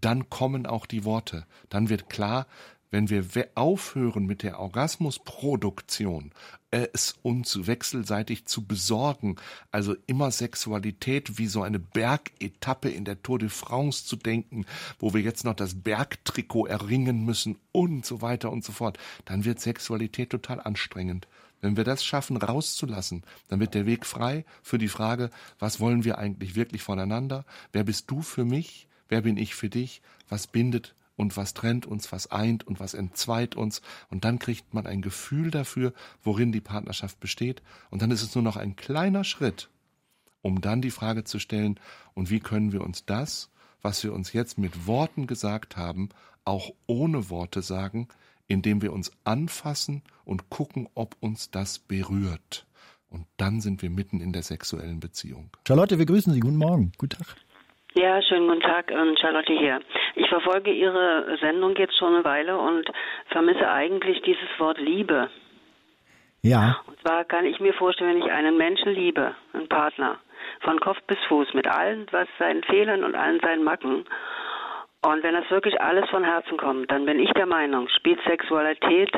dann 0.00 0.30
kommen 0.30 0.66
auch 0.66 0.86
die 0.86 1.04
Worte. 1.04 1.46
Dann 1.68 1.88
wird 1.88 2.08
klar, 2.08 2.46
wenn 2.90 3.10
wir 3.10 3.24
aufhören 3.54 4.26
mit 4.26 4.42
der 4.42 4.58
Orgasmusproduktion, 4.58 6.32
es 6.70 7.16
uns 7.22 7.66
wechselseitig 7.66 8.46
zu 8.46 8.64
besorgen, 8.64 9.36
also 9.72 9.96
immer 10.06 10.30
Sexualität 10.30 11.38
wie 11.38 11.46
so 11.46 11.62
eine 11.62 11.78
Bergetappe 11.78 12.88
in 12.88 13.04
der 13.04 13.22
Tour 13.22 13.38
de 13.38 13.48
France 13.48 14.06
zu 14.06 14.16
denken, 14.16 14.66
wo 14.98 15.12
wir 15.12 15.20
jetzt 15.20 15.44
noch 15.44 15.54
das 15.54 15.82
Bergtrikot 15.82 16.66
erringen 16.66 17.24
müssen 17.24 17.58
und 17.72 18.06
so 18.06 18.22
weiter 18.22 18.52
und 18.52 18.64
so 18.64 18.72
fort, 18.72 18.98
dann 19.24 19.44
wird 19.44 19.60
Sexualität 19.60 20.30
total 20.30 20.60
anstrengend. 20.60 21.26
Wenn 21.60 21.76
wir 21.76 21.84
das 21.84 22.04
schaffen, 22.04 22.36
rauszulassen, 22.36 23.22
dann 23.48 23.60
wird 23.60 23.74
der 23.74 23.84
Weg 23.84 24.06
frei 24.06 24.44
für 24.62 24.78
die 24.78 24.88
Frage, 24.88 25.30
was 25.58 25.78
wollen 25.78 26.04
wir 26.04 26.18
eigentlich 26.18 26.54
wirklich 26.54 26.82
voneinander? 26.82 27.44
Wer 27.72 27.84
bist 27.84 28.10
du 28.10 28.22
für 28.22 28.44
mich? 28.44 28.86
Wer 29.08 29.22
bin 29.22 29.36
ich 29.36 29.54
für 29.54 29.68
dich? 29.68 30.00
Was 30.28 30.46
bindet 30.46 30.94
und 31.20 31.36
was 31.36 31.52
trennt 31.52 31.84
uns, 31.84 32.10
was 32.12 32.30
eint 32.30 32.66
und 32.66 32.80
was 32.80 32.94
entzweit 32.94 33.54
uns. 33.54 33.82
Und 34.08 34.24
dann 34.24 34.38
kriegt 34.38 34.72
man 34.72 34.86
ein 34.86 35.02
Gefühl 35.02 35.50
dafür, 35.50 35.92
worin 36.22 36.50
die 36.50 36.62
Partnerschaft 36.62 37.20
besteht. 37.20 37.60
Und 37.90 38.00
dann 38.00 38.10
ist 38.10 38.22
es 38.22 38.34
nur 38.34 38.42
noch 38.42 38.56
ein 38.56 38.74
kleiner 38.74 39.22
Schritt, 39.22 39.68
um 40.40 40.62
dann 40.62 40.80
die 40.80 40.90
Frage 40.90 41.22
zu 41.24 41.38
stellen, 41.38 41.78
und 42.14 42.30
wie 42.30 42.40
können 42.40 42.72
wir 42.72 42.80
uns 42.80 43.04
das, 43.04 43.50
was 43.82 44.02
wir 44.02 44.14
uns 44.14 44.32
jetzt 44.32 44.56
mit 44.56 44.86
Worten 44.86 45.26
gesagt 45.26 45.76
haben, 45.76 46.08
auch 46.46 46.70
ohne 46.86 47.28
Worte 47.28 47.60
sagen, 47.60 48.08
indem 48.48 48.80
wir 48.80 48.94
uns 48.94 49.12
anfassen 49.24 50.02
und 50.24 50.48
gucken, 50.48 50.88
ob 50.94 51.16
uns 51.20 51.50
das 51.50 51.78
berührt. 51.78 52.66
Und 53.10 53.26
dann 53.36 53.60
sind 53.60 53.82
wir 53.82 53.90
mitten 53.90 54.22
in 54.22 54.32
der 54.32 54.42
sexuellen 54.42 55.00
Beziehung. 55.00 55.50
Charlotte, 55.68 55.98
wir 55.98 56.06
grüßen 56.06 56.32
Sie. 56.32 56.40
Guten 56.40 56.56
Morgen. 56.56 56.92
Guten 56.96 57.18
Tag. 57.18 57.36
Ja, 57.94 58.22
schönen 58.22 58.46
guten 58.46 58.60
Tag, 58.60 58.92
ähm, 58.92 59.16
Charlotte 59.20 59.52
hier. 59.52 59.80
Ich 60.14 60.28
verfolge 60.28 60.70
Ihre 60.70 61.36
Sendung 61.40 61.74
jetzt 61.74 61.98
schon 61.98 62.14
eine 62.14 62.24
Weile 62.24 62.56
und 62.56 62.88
vermisse 63.30 63.68
eigentlich 63.68 64.22
dieses 64.22 64.48
Wort 64.58 64.78
Liebe. 64.78 65.28
Ja. 66.42 66.80
Und 66.86 67.00
zwar 67.00 67.24
kann 67.24 67.44
ich 67.46 67.58
mir 67.58 67.74
vorstellen, 67.74 68.10
wenn 68.10 68.22
ich 68.22 68.30
einen 68.30 68.56
Menschen 68.56 68.92
liebe, 68.92 69.34
einen 69.52 69.68
Partner, 69.68 70.18
von 70.60 70.78
Kopf 70.78 70.98
bis 71.08 71.18
Fuß, 71.28 71.52
mit 71.54 71.66
allen 71.66 72.06
was 72.12 72.28
seinen 72.38 72.62
Fehlern 72.62 73.02
und 73.02 73.16
allen 73.16 73.40
seinen 73.40 73.64
Macken, 73.64 74.04
und 75.02 75.22
wenn 75.22 75.34
das 75.34 75.50
wirklich 75.50 75.80
alles 75.80 76.08
von 76.10 76.22
Herzen 76.22 76.58
kommt, 76.58 76.90
dann 76.90 77.06
bin 77.06 77.18
ich 77.18 77.30
der 77.32 77.46
Meinung, 77.46 77.88
spielt 77.88 78.22
Sexualität 78.24 79.10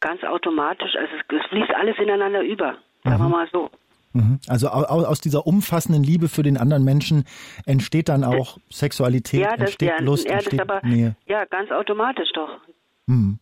ganz 0.00 0.22
automatisch, 0.22 0.94
also 0.96 1.12
es, 1.16 1.36
es 1.36 1.46
fließt 1.48 1.74
alles 1.74 1.98
ineinander 1.98 2.42
über. 2.42 2.76
Sagen 3.02 3.18
wir 3.18 3.28
mal 3.28 3.48
so. 3.52 3.70
Mhm. 4.14 4.38
Also 4.46 4.68
aus 4.68 5.20
dieser 5.20 5.46
umfassenden 5.46 6.04
Liebe 6.04 6.28
für 6.28 6.42
den 6.42 6.56
anderen 6.56 6.84
Menschen 6.84 7.24
entsteht 7.66 8.08
dann 8.08 8.24
auch 8.24 8.58
Sexualität, 8.70 9.40
ja, 9.40 9.50
das, 9.50 9.60
entsteht 9.60 9.88
ja, 9.88 10.00
Lust, 10.00 10.26
ja, 10.26 10.34
entsteht 10.36 10.60
aber, 10.60 10.80
Nähe. 10.84 11.16
Ja, 11.26 11.44
ganz 11.46 11.70
automatisch 11.72 12.30
doch. 12.32 12.60
Mhm. 13.06 13.38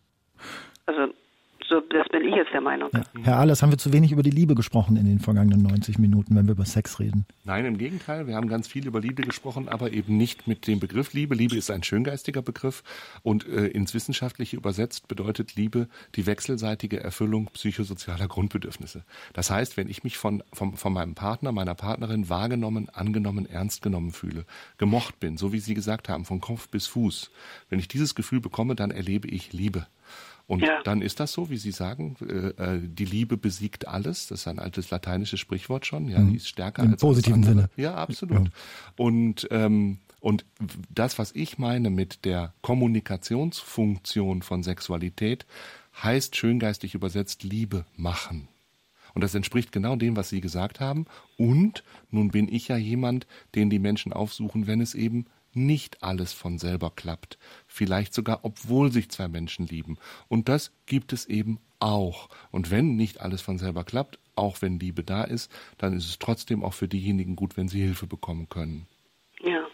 Also 0.87 1.13
so, 1.69 1.79
das 1.79 2.07
bin 2.09 2.23
ich 2.27 2.35
jetzt 2.35 2.53
der 2.53 2.61
Meinung. 2.61 2.89
Ja. 2.93 3.01
Herr 3.23 3.37
Ahlers, 3.37 3.61
haben 3.61 3.71
wir 3.71 3.77
zu 3.77 3.93
wenig 3.93 4.11
über 4.11 4.23
die 4.23 4.29
Liebe 4.29 4.55
gesprochen 4.55 4.97
in 4.97 5.05
den 5.05 5.19
vergangenen 5.19 5.61
90 5.61 5.97
Minuten, 5.99 6.35
wenn 6.35 6.45
wir 6.45 6.53
über 6.53 6.65
Sex 6.65 6.99
reden? 6.99 7.25
Nein, 7.43 7.65
im 7.65 7.77
Gegenteil. 7.77 8.27
Wir 8.27 8.35
haben 8.35 8.47
ganz 8.47 8.67
viel 8.67 8.87
über 8.87 8.99
Liebe 8.99 9.23
gesprochen, 9.23 9.69
aber 9.69 9.91
eben 9.91 10.17
nicht 10.17 10.47
mit 10.47 10.67
dem 10.67 10.79
Begriff 10.79 11.13
Liebe. 11.13 11.35
Liebe 11.35 11.55
ist 11.55 11.71
ein 11.71 11.83
schöngeistiger 11.83 12.41
Begriff 12.41 12.83
und 13.21 13.47
äh, 13.47 13.67
ins 13.67 13.93
Wissenschaftliche 13.93 14.55
übersetzt 14.55 15.07
bedeutet 15.07 15.55
Liebe 15.55 15.87
die 16.15 16.25
wechselseitige 16.25 16.99
Erfüllung 16.99 17.47
psychosozialer 17.53 18.27
Grundbedürfnisse. 18.27 19.03
Das 19.33 19.49
heißt, 19.49 19.77
wenn 19.77 19.89
ich 19.89 20.03
mich 20.03 20.17
von, 20.17 20.43
von, 20.53 20.75
von 20.75 20.93
meinem 20.93 21.15
Partner, 21.15 21.51
meiner 21.51 21.75
Partnerin 21.75 22.29
wahrgenommen, 22.29 22.89
angenommen, 22.89 23.45
ernst 23.45 23.81
genommen 23.81 24.11
fühle, 24.11 24.45
gemocht 24.77 25.19
bin, 25.19 25.37
so 25.37 25.53
wie 25.53 25.59
Sie 25.59 25.73
gesagt 25.73 26.09
haben, 26.09 26.25
von 26.25 26.41
Kopf 26.41 26.69
bis 26.69 26.87
Fuß, 26.87 27.31
wenn 27.69 27.79
ich 27.79 27.87
dieses 27.87 28.15
Gefühl 28.15 28.41
bekomme, 28.41 28.75
dann 28.75 28.91
erlebe 28.91 29.27
ich 29.27 29.53
Liebe. 29.53 29.87
Und 30.45 30.61
ja. 30.61 30.81
dann 30.83 31.01
ist 31.01 31.19
das 31.19 31.31
so, 31.31 31.49
wie 31.49 31.57
Sie 31.57 31.71
sagen, 31.71 32.15
äh, 32.27 32.79
die 32.81 33.05
Liebe 33.05 33.37
besiegt 33.37 33.87
alles. 33.87 34.27
Das 34.27 34.41
ist 34.41 34.47
ein 34.47 34.59
altes 34.59 34.89
lateinisches 34.89 35.39
Sprichwort 35.39 35.85
schon. 35.85 36.09
Ja, 36.09 36.19
mhm. 36.19 36.31
die 36.31 36.35
ist 36.35 36.49
stärker 36.49 36.83
Im 36.83 36.91
als 36.91 37.01
positiven 37.01 37.43
Sinne. 37.43 37.69
Ja, 37.77 37.95
absolut. 37.95 38.47
Ja. 38.47 38.53
Und 38.97 39.47
ähm, 39.51 39.99
und 40.19 40.45
das, 40.89 41.19
was 41.19 41.33
ich 41.33 41.57
meine 41.57 41.89
mit 41.89 42.23
der 42.23 42.53
Kommunikationsfunktion 42.61 44.41
von 44.41 44.63
Sexualität, 44.63 45.45
heißt 46.01 46.37
schöngeistig 46.37 46.95
übersetzt 46.95 47.43
Liebe 47.43 47.85
machen. 47.97 48.47
Und 49.13 49.21
das 49.21 49.35
entspricht 49.35 49.73
genau 49.73 49.97
dem, 49.97 50.15
was 50.15 50.29
Sie 50.29 50.39
gesagt 50.39 50.79
haben. 50.79 51.07
Und 51.37 51.83
nun 52.09 52.29
bin 52.29 52.47
ich 52.47 52.69
ja 52.69 52.77
jemand, 52.77 53.27
den 53.53 53.69
die 53.69 53.79
Menschen 53.79 54.13
aufsuchen, 54.13 54.65
wenn 54.65 54.79
es 54.79 54.95
eben 54.95 55.25
nicht 55.55 56.03
alles 56.03 56.33
von 56.33 56.57
selber 56.57 56.91
klappt, 56.95 57.37
vielleicht 57.67 58.13
sogar 58.13 58.39
obwohl 58.43 58.91
sich 58.91 59.09
zwei 59.09 59.27
Menschen 59.27 59.67
lieben. 59.67 59.97
Und 60.27 60.49
das 60.49 60.71
gibt 60.85 61.13
es 61.13 61.25
eben 61.25 61.59
auch. 61.79 62.29
Und 62.51 62.71
wenn 62.71 62.95
nicht 62.95 63.21
alles 63.21 63.41
von 63.41 63.57
selber 63.57 63.83
klappt, 63.83 64.19
auch 64.35 64.61
wenn 64.61 64.79
Liebe 64.79 65.03
da 65.03 65.23
ist, 65.23 65.51
dann 65.77 65.93
ist 65.93 66.07
es 66.07 66.19
trotzdem 66.19 66.63
auch 66.63 66.73
für 66.73 66.87
diejenigen 66.87 67.35
gut, 67.35 67.57
wenn 67.57 67.67
sie 67.67 67.81
Hilfe 67.81 68.07
bekommen 68.07 68.47
können. 68.49 68.87
Ja. 69.41 69.65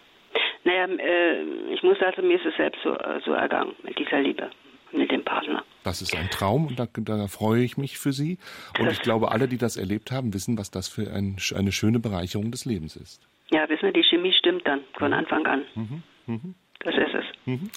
Naja, 0.64 0.86
äh, 0.86 1.74
ich 1.74 1.84
muss 1.84 1.98
also, 2.02 2.22
mir 2.22 2.36
ist 2.36 2.46
es 2.46 2.56
selbst 2.58 2.82
so, 2.84 2.94
äh, 2.94 3.22
so 3.24 3.32
ergangen 3.32 3.74
mit 3.84 3.98
dieser 3.98 4.20
Liebe, 4.20 4.50
mit 4.92 5.10
dem 5.12 5.24
Partner. 5.24 5.64
Das 5.84 6.02
ist 6.02 6.16
ein 6.16 6.30
Traum 6.30 6.68
und 6.68 6.80
da, 6.80 6.88
da 6.94 7.28
freue 7.28 7.64
ich 7.64 7.78
mich 7.78 7.98
für 7.98 8.12
Sie. 8.12 8.38
Und 8.78 8.88
ich 8.92 9.02
glaube, 9.02 9.32
alle, 9.32 9.48
die 9.48 9.58
das 9.58 9.78
erlebt 9.78 10.12
haben, 10.12 10.34
wissen, 10.34 10.58
was 10.58 10.72
das 10.72 10.90
für 10.90 11.12
ein, 11.12 11.38
eine 11.56 11.72
schöne 11.72 12.00
Bereicherung 12.00 12.52
des 12.52 12.66
Lebens 12.66 12.96
ist. 12.96 13.22
Ja, 13.52 13.68
wissen 13.70 13.88
Sie, 13.88 13.94
die 13.94 14.04
Chemie 14.04 14.34
stimmt 14.34 14.68
dann 14.68 14.82
von 14.98 15.14
Anfang 15.14 15.46
an. 15.46 15.64
Mhm. 15.76 16.04
Mhm. 16.28 16.56
Das 16.80 16.96
ist 16.96 17.14
es. 17.14 17.26
Mhm. 17.46 17.70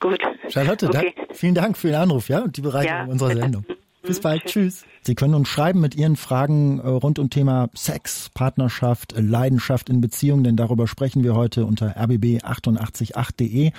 Gut. 0.00 0.20
Charlotte, 0.48 0.86
okay. 0.86 1.14
da, 1.16 1.34
vielen 1.34 1.54
Dank 1.54 1.78
für 1.78 1.88
den 1.88 1.96
Anruf, 1.96 2.28
ja, 2.28 2.40
und 2.40 2.56
die 2.56 2.60
Bereicherung 2.60 3.06
ja, 3.06 3.12
unserer 3.12 3.34
Sendung. 3.34 3.64
Bis 4.02 4.20
bald. 4.20 4.44
Tschüss. 4.44 4.86
Sie 5.06 5.14
können 5.14 5.34
uns 5.34 5.50
schreiben 5.50 5.80
mit 5.80 5.94
Ihren 5.94 6.16
Fragen 6.16 6.78
äh, 6.78 6.88
rund 6.88 7.18
um 7.18 7.28
Thema 7.28 7.68
Sex, 7.74 8.30
Partnerschaft, 8.32 9.12
Leidenschaft 9.14 9.90
in 9.90 10.00
Beziehungen, 10.00 10.44
denn 10.44 10.56
darüber 10.56 10.88
sprechen 10.88 11.22
wir 11.22 11.34
heute 11.34 11.66
unter 11.66 11.98
rbb888.de. 11.98 13.72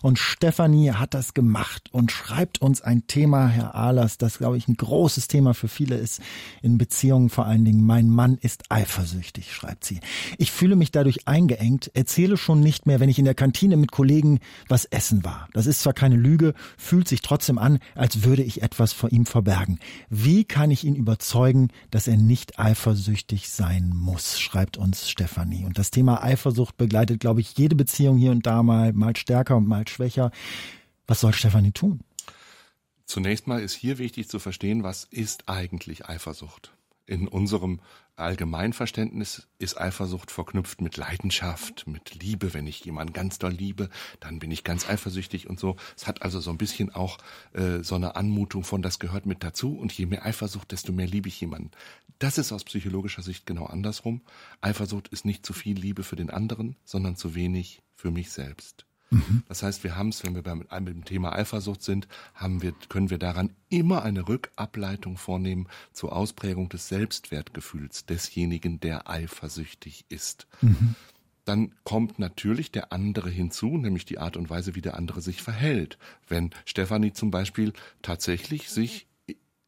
Und 0.00 0.18
Stefanie 0.18 0.92
hat 0.92 1.12
das 1.12 1.34
gemacht 1.34 1.90
und 1.92 2.10
schreibt 2.10 2.62
uns 2.62 2.80
ein 2.80 3.06
Thema, 3.06 3.48
Herr 3.48 3.74
Ahlers, 3.74 4.16
das, 4.16 4.38
glaube 4.38 4.56
ich, 4.56 4.68
ein 4.68 4.76
großes 4.76 5.28
Thema 5.28 5.52
für 5.52 5.68
viele 5.68 5.96
ist 5.96 6.22
in 6.62 6.78
Beziehungen 6.78 7.28
vor 7.28 7.44
allen 7.44 7.66
Dingen. 7.66 7.84
Mein 7.84 8.08
Mann 8.08 8.38
ist 8.40 8.64
eifersüchtig, 8.70 9.52
schreibt 9.52 9.84
sie. 9.84 10.00
Ich 10.38 10.50
fühle 10.50 10.76
mich 10.76 10.90
dadurch 10.92 11.28
eingeengt, 11.28 11.90
erzähle 11.92 12.38
schon 12.38 12.60
nicht 12.60 12.86
mehr, 12.86 13.00
wenn 13.00 13.10
ich 13.10 13.18
in 13.18 13.26
der 13.26 13.34
Kantine 13.34 13.76
mit 13.76 13.92
Kollegen 13.92 14.40
was 14.66 14.86
essen 14.86 15.24
war. 15.26 15.46
Das 15.52 15.66
ist 15.66 15.82
zwar 15.82 15.92
keine 15.92 16.16
Lüge, 16.16 16.54
fühlt 16.78 17.06
sich 17.06 17.20
trotzdem 17.20 17.58
an, 17.58 17.80
als 17.94 18.24
würde 18.24 18.42
ich 18.42 18.62
etwas 18.62 18.94
vor 18.94 19.12
ihm 19.12 19.26
verbergen. 19.26 19.78
Wie 20.08 20.44
kann 20.44 20.69
kann 20.70 20.74
ich 20.74 20.84
ihn 20.84 20.94
überzeugen, 20.94 21.72
dass 21.90 22.06
er 22.06 22.16
nicht 22.16 22.60
eifersüchtig 22.60 23.48
sein 23.48 23.90
muss, 23.92 24.38
schreibt 24.38 24.76
uns 24.76 25.10
Stefanie. 25.10 25.64
Und 25.64 25.78
das 25.78 25.90
Thema 25.90 26.22
Eifersucht 26.22 26.76
begleitet, 26.76 27.18
glaube 27.18 27.40
ich, 27.40 27.58
jede 27.58 27.74
Beziehung 27.74 28.16
hier 28.16 28.30
und 28.30 28.46
da 28.46 28.62
mal, 28.62 28.92
mal 28.92 29.16
stärker 29.16 29.56
und 29.56 29.66
mal 29.66 29.88
schwächer. 29.88 30.30
Was 31.08 31.22
soll 31.22 31.32
Stefanie 31.32 31.72
tun? 31.72 32.04
Zunächst 33.04 33.48
mal 33.48 33.60
ist 33.60 33.74
hier 33.74 33.98
wichtig 33.98 34.28
zu 34.28 34.38
verstehen, 34.38 34.84
was 34.84 35.02
ist 35.02 35.48
eigentlich 35.48 36.08
Eifersucht? 36.08 36.70
In 37.04 37.26
unserem 37.26 37.80
Allgemeinverständnis 38.20 39.48
ist 39.58 39.80
Eifersucht 39.80 40.30
verknüpft 40.30 40.80
mit 40.80 40.96
Leidenschaft, 40.96 41.86
mit 41.86 42.14
Liebe. 42.14 42.54
Wenn 42.54 42.66
ich 42.66 42.84
jemanden 42.84 43.12
ganz 43.12 43.38
doll 43.38 43.52
liebe, 43.52 43.88
dann 44.20 44.38
bin 44.38 44.50
ich 44.50 44.64
ganz 44.64 44.88
eifersüchtig 44.88 45.48
und 45.48 45.58
so. 45.58 45.76
Es 45.96 46.06
hat 46.06 46.22
also 46.22 46.40
so 46.40 46.50
ein 46.50 46.58
bisschen 46.58 46.94
auch 46.94 47.18
äh, 47.52 47.82
so 47.82 47.94
eine 47.94 48.16
Anmutung 48.16 48.64
von, 48.64 48.82
das 48.82 48.98
gehört 48.98 49.26
mit 49.26 49.42
dazu. 49.42 49.76
Und 49.76 49.92
je 49.92 50.06
mehr 50.06 50.24
Eifersucht, 50.24 50.72
desto 50.72 50.92
mehr 50.92 51.06
liebe 51.06 51.28
ich 51.28 51.40
jemanden. 51.40 51.70
Das 52.18 52.38
ist 52.38 52.52
aus 52.52 52.64
psychologischer 52.64 53.22
Sicht 53.22 53.46
genau 53.46 53.66
andersrum. 53.66 54.22
Eifersucht 54.60 55.08
ist 55.08 55.24
nicht 55.24 55.46
zu 55.46 55.52
viel 55.52 55.78
Liebe 55.78 56.02
für 56.02 56.16
den 56.16 56.30
anderen, 56.30 56.76
sondern 56.84 57.16
zu 57.16 57.34
wenig 57.34 57.82
für 57.94 58.10
mich 58.10 58.30
selbst. 58.30 58.86
Mhm. 59.10 59.42
Das 59.48 59.62
heißt, 59.62 59.84
wir 59.84 59.96
haben 59.96 60.08
es, 60.10 60.24
wenn 60.24 60.34
wir 60.34 60.42
beim, 60.42 60.64
beim 60.68 61.04
Thema 61.04 61.32
Eifersucht 61.32 61.82
sind, 61.82 62.08
haben 62.34 62.62
wir, 62.62 62.72
können 62.88 63.10
wir 63.10 63.18
daran 63.18 63.50
immer 63.68 64.02
eine 64.02 64.28
Rückableitung 64.28 65.16
vornehmen 65.16 65.68
zur 65.92 66.14
Ausprägung 66.14 66.68
des 66.68 66.88
Selbstwertgefühls 66.88 68.06
desjenigen, 68.06 68.80
der 68.80 69.10
eifersüchtig 69.10 70.06
ist. 70.08 70.46
Mhm. 70.60 70.94
Dann 71.44 71.74
kommt 71.84 72.18
natürlich 72.18 72.70
der 72.70 72.92
andere 72.92 73.30
hinzu, 73.30 73.76
nämlich 73.76 74.04
die 74.04 74.18
Art 74.18 74.36
und 74.36 74.50
Weise, 74.50 74.74
wie 74.74 74.82
der 74.82 74.96
andere 74.96 75.20
sich 75.20 75.42
verhält. 75.42 75.98
Wenn 76.28 76.50
Stefanie 76.64 77.12
zum 77.12 77.30
Beispiel 77.30 77.72
tatsächlich 78.02 78.70
sich 78.70 79.08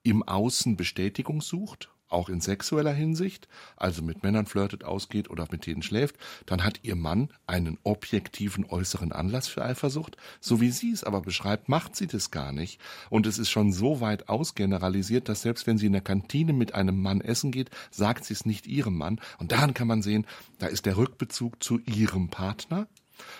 im 0.05 0.23
Außen 0.23 0.77
Bestätigung 0.77 1.41
sucht 1.41 1.92
auch 2.13 2.29
in 2.29 2.41
sexueller 2.41 2.93
Hinsicht, 2.93 3.49
also 3.77 4.03
mit 4.03 4.23
Männern 4.23 4.47
flirtet, 4.47 4.85
ausgeht 4.85 5.31
oder 5.31 5.47
mit 5.51 5.67
denen 5.67 5.83
schläft, 5.83 6.17
dann 6.47 6.65
hat 6.65 6.81
ihr 6.83 6.97
Mann 6.97 7.31
einen 7.47 7.79
objektiven 7.83 8.65
äußeren 8.65 9.13
Anlass 9.13 9.49
für 9.49 9.65
Eifersucht. 9.65 10.17
So 10.41 10.61
wie 10.61 10.71
sie 10.71 10.93
es 10.93 11.05
aber 11.05 11.21
beschreibt, 11.21 11.69
macht 11.69 11.97
sie 11.97 12.07
das 12.07 12.31
gar 12.31 12.53
nicht. 12.53 12.81
Und 13.11 13.27
es 13.27 13.39
ist 13.39 13.51
schon 13.51 13.73
so 13.73 14.01
weit 14.01 14.29
ausgeneralisiert, 14.29 15.29
dass 15.29 15.43
selbst 15.43 15.67
wenn 15.67 15.79
sie 15.79 15.87
in 15.87 15.93
der 15.93 16.01
Kantine 16.01 16.53
mit 16.53 16.75
einem 16.75 17.01
Mann 17.01 17.21
essen 17.21 17.51
geht, 17.51 17.71
sagt 17.91 18.25
sie 18.25 18.35
es 18.35 18.47
nicht 18.47 18.67
ihrem 18.67 18.97
Mann. 18.97 19.21
Und 19.39 19.53
daran 19.53 19.75
kann 19.75 19.89
man 19.89 20.03
sehen, 20.03 20.27
da 20.59 20.67
ist 20.67 20.87
der 20.87 20.97
Rückbezug 20.97 21.63
zu 21.63 21.81
ihrem 21.81 22.29
Partner, 22.29 22.87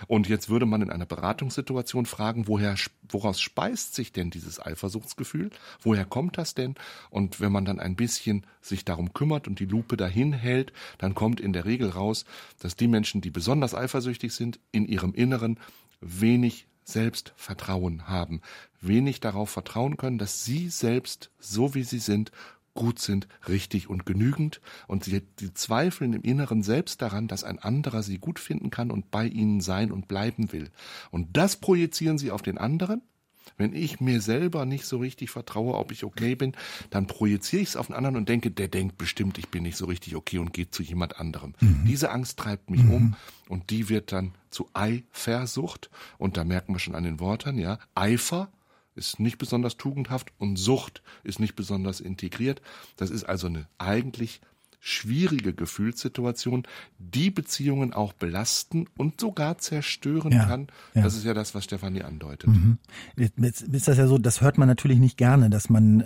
und 0.07 0.29
jetzt 0.29 0.49
würde 0.49 0.67
man 0.67 0.83
in 0.83 0.91
einer 0.91 1.07
Beratungssituation 1.07 2.07
fragen, 2.07 2.49
woher, 2.49 2.75
woraus 3.09 3.41
speist 3.41 3.95
sich 3.95 4.13
denn 4.13 4.31
dieses 4.31 4.61
Eifersuchtsgefühl? 4.61 5.51
Woher 5.81 6.05
kommt 6.05 6.39
das 6.39 6.55
denn? 6.55 6.75
Und 7.11 7.41
wenn 7.41 7.53
man 7.53 7.65
dann 7.65 7.81
ein 7.81 7.97
bisschen 7.97 8.47
sich 8.61 8.85
darum 8.85 9.13
kümmert 9.13 9.49
und 9.49 9.59
die 9.59 9.67
Lupe 9.67 9.97
dahin 9.97 10.33
hält, 10.33 10.73
dann 10.99 11.15
kommt 11.15 11.41
in 11.41 11.53
der 11.53 11.65
Regel 11.65 11.91
raus, 11.91 12.25
dass 12.61 12.77
die 12.77 12.89
Menschen, 12.89 13.21
die 13.21 13.31
besonders 13.31 13.75
eifersüchtig 13.75 14.33
sind, 14.33 14.61
in 14.71 14.87
ihrem 14.87 15.15
Inneren 15.15 15.59
wenig 16.01 16.67
Selbstvertrauen 16.85 18.09
haben, 18.09 18.41
wenig 18.81 19.21
darauf 19.21 19.51
vertrauen 19.51 19.97
können, 19.97 20.19
dass 20.19 20.45
sie 20.45 20.69
selbst, 20.69 21.31
so 21.39 21.75
wie 21.75 21.85
sie 21.85 22.01
sind, 22.01 22.33
gut 22.75 22.99
sind, 22.99 23.29
richtig 23.49 23.89
und 23.89 24.07
genügend, 24.07 24.61
und 24.87 25.05
sie, 25.05 25.23
sie 25.39 25.55
zweifeln 25.55 26.13
im 26.13 26.23
Inneren 26.23 26.63
selbst 26.63 27.03
daran, 27.03 27.29
dass 27.29 27.45
ein 27.45 27.59
anderer 27.59 28.03
sie 28.03 28.19
gut 28.19 28.39
finden 28.39 28.71
kann 28.71 28.91
und 28.91 29.11
bei 29.11 29.27
ihnen 29.27 29.61
sein 29.61 29.93
und 29.93 30.09
bleiben 30.09 30.53
will. 30.53 30.71
Und 31.11 31.37
das 31.37 31.57
projizieren 31.57 32.19
sie 32.19 32.31
auf 32.31 32.43
den 32.43 32.59
anderen. 32.59 33.03
Wenn 33.57 33.75
ich 33.75 34.01
mir 34.01 34.21
selber 34.21 34.65
nicht 34.65 34.87
so 34.87 34.99
richtig 34.99 35.31
vertraue, 35.31 35.75
ob 35.75 35.93
ich 35.93 36.05
okay 36.05 36.35
bin, 36.35 36.53
dann 36.91 37.07
projiziere 37.07 37.63
ich 37.63 37.71
es 37.71 37.77
auf 37.77 37.89
den 37.89 37.97
anderen 37.97 38.17
und 38.17 38.29
denke, 38.29 38.51
der 38.51 38.69
denkt 38.69 38.99
bestimmt, 38.99 39.37
ich 39.39 39.49
bin 39.49 39.65
nicht 39.65 39.77
so 39.77 39.87
richtig 39.87 40.17
okay 40.17 40.39
und 40.39 40.53
geht 40.53 40.75
zu 40.75 40.83
jemand 40.83 41.19
anderem. 41.19 41.55
Mhm. 41.61 41.85
Diese 41.87 42.11
Angst 42.11 42.39
treibt 42.39 42.71
mich 42.71 42.83
mhm. 42.83 42.91
um 42.93 43.17
und 43.49 43.71
die 43.71 43.89
wird 43.89 44.13
dann 44.13 44.33
zu 44.51 44.69
Eifersucht. 44.75 45.91
Und 46.19 46.37
da 46.37 46.45
merken 46.45 46.75
wir 46.75 46.79
schon 46.79 46.95
an 46.95 47.05
den 47.05 47.21
Worten, 47.21 47.59
ja, 47.59 47.79
Eifer 47.95 48.51
ist 48.95 49.21
nicht 49.21 49.39
besonders 49.39 49.77
tugendhaft 49.77 50.33
und 50.39 50.57
Sucht 50.57 51.03
ist 51.25 51.41
nicht 51.41 51.57
besonders 51.57 52.01
integriert. 52.01 52.61
Das 52.97 53.11
ist 53.11 53.25
also 53.25 53.47
eine 53.47 53.69
eigentlich 53.79 54.41
schwierige 54.85 55.55
Gefühlssituation, 55.55 56.65
die 56.99 57.31
Beziehungen 57.31 57.93
auch 57.93 58.13
belasten 58.13 58.87
und 58.99 59.21
sogar 59.21 59.59
zerstören 59.59 60.33
ja, 60.33 60.45
kann. 60.45 60.67
Ja. 60.95 61.03
Das 61.03 61.15
ist 61.15 61.25
ja 61.25 61.35
das, 61.35 61.55
was 61.55 61.63
Stefanie 61.63 62.03
andeutet. 62.03 62.51
Mhm. 62.51 62.79
Jetzt 63.17 63.63
ist 63.63 63.87
das 63.87 63.97
ja 63.97 64.09
so, 64.09 64.19
das 64.19 64.41
hört 64.41 64.59
man 64.59 64.67
natürlich 64.67 64.99
nicht 64.99 65.17
gerne, 65.17 65.51
dass 65.51 65.71
man 65.71 66.01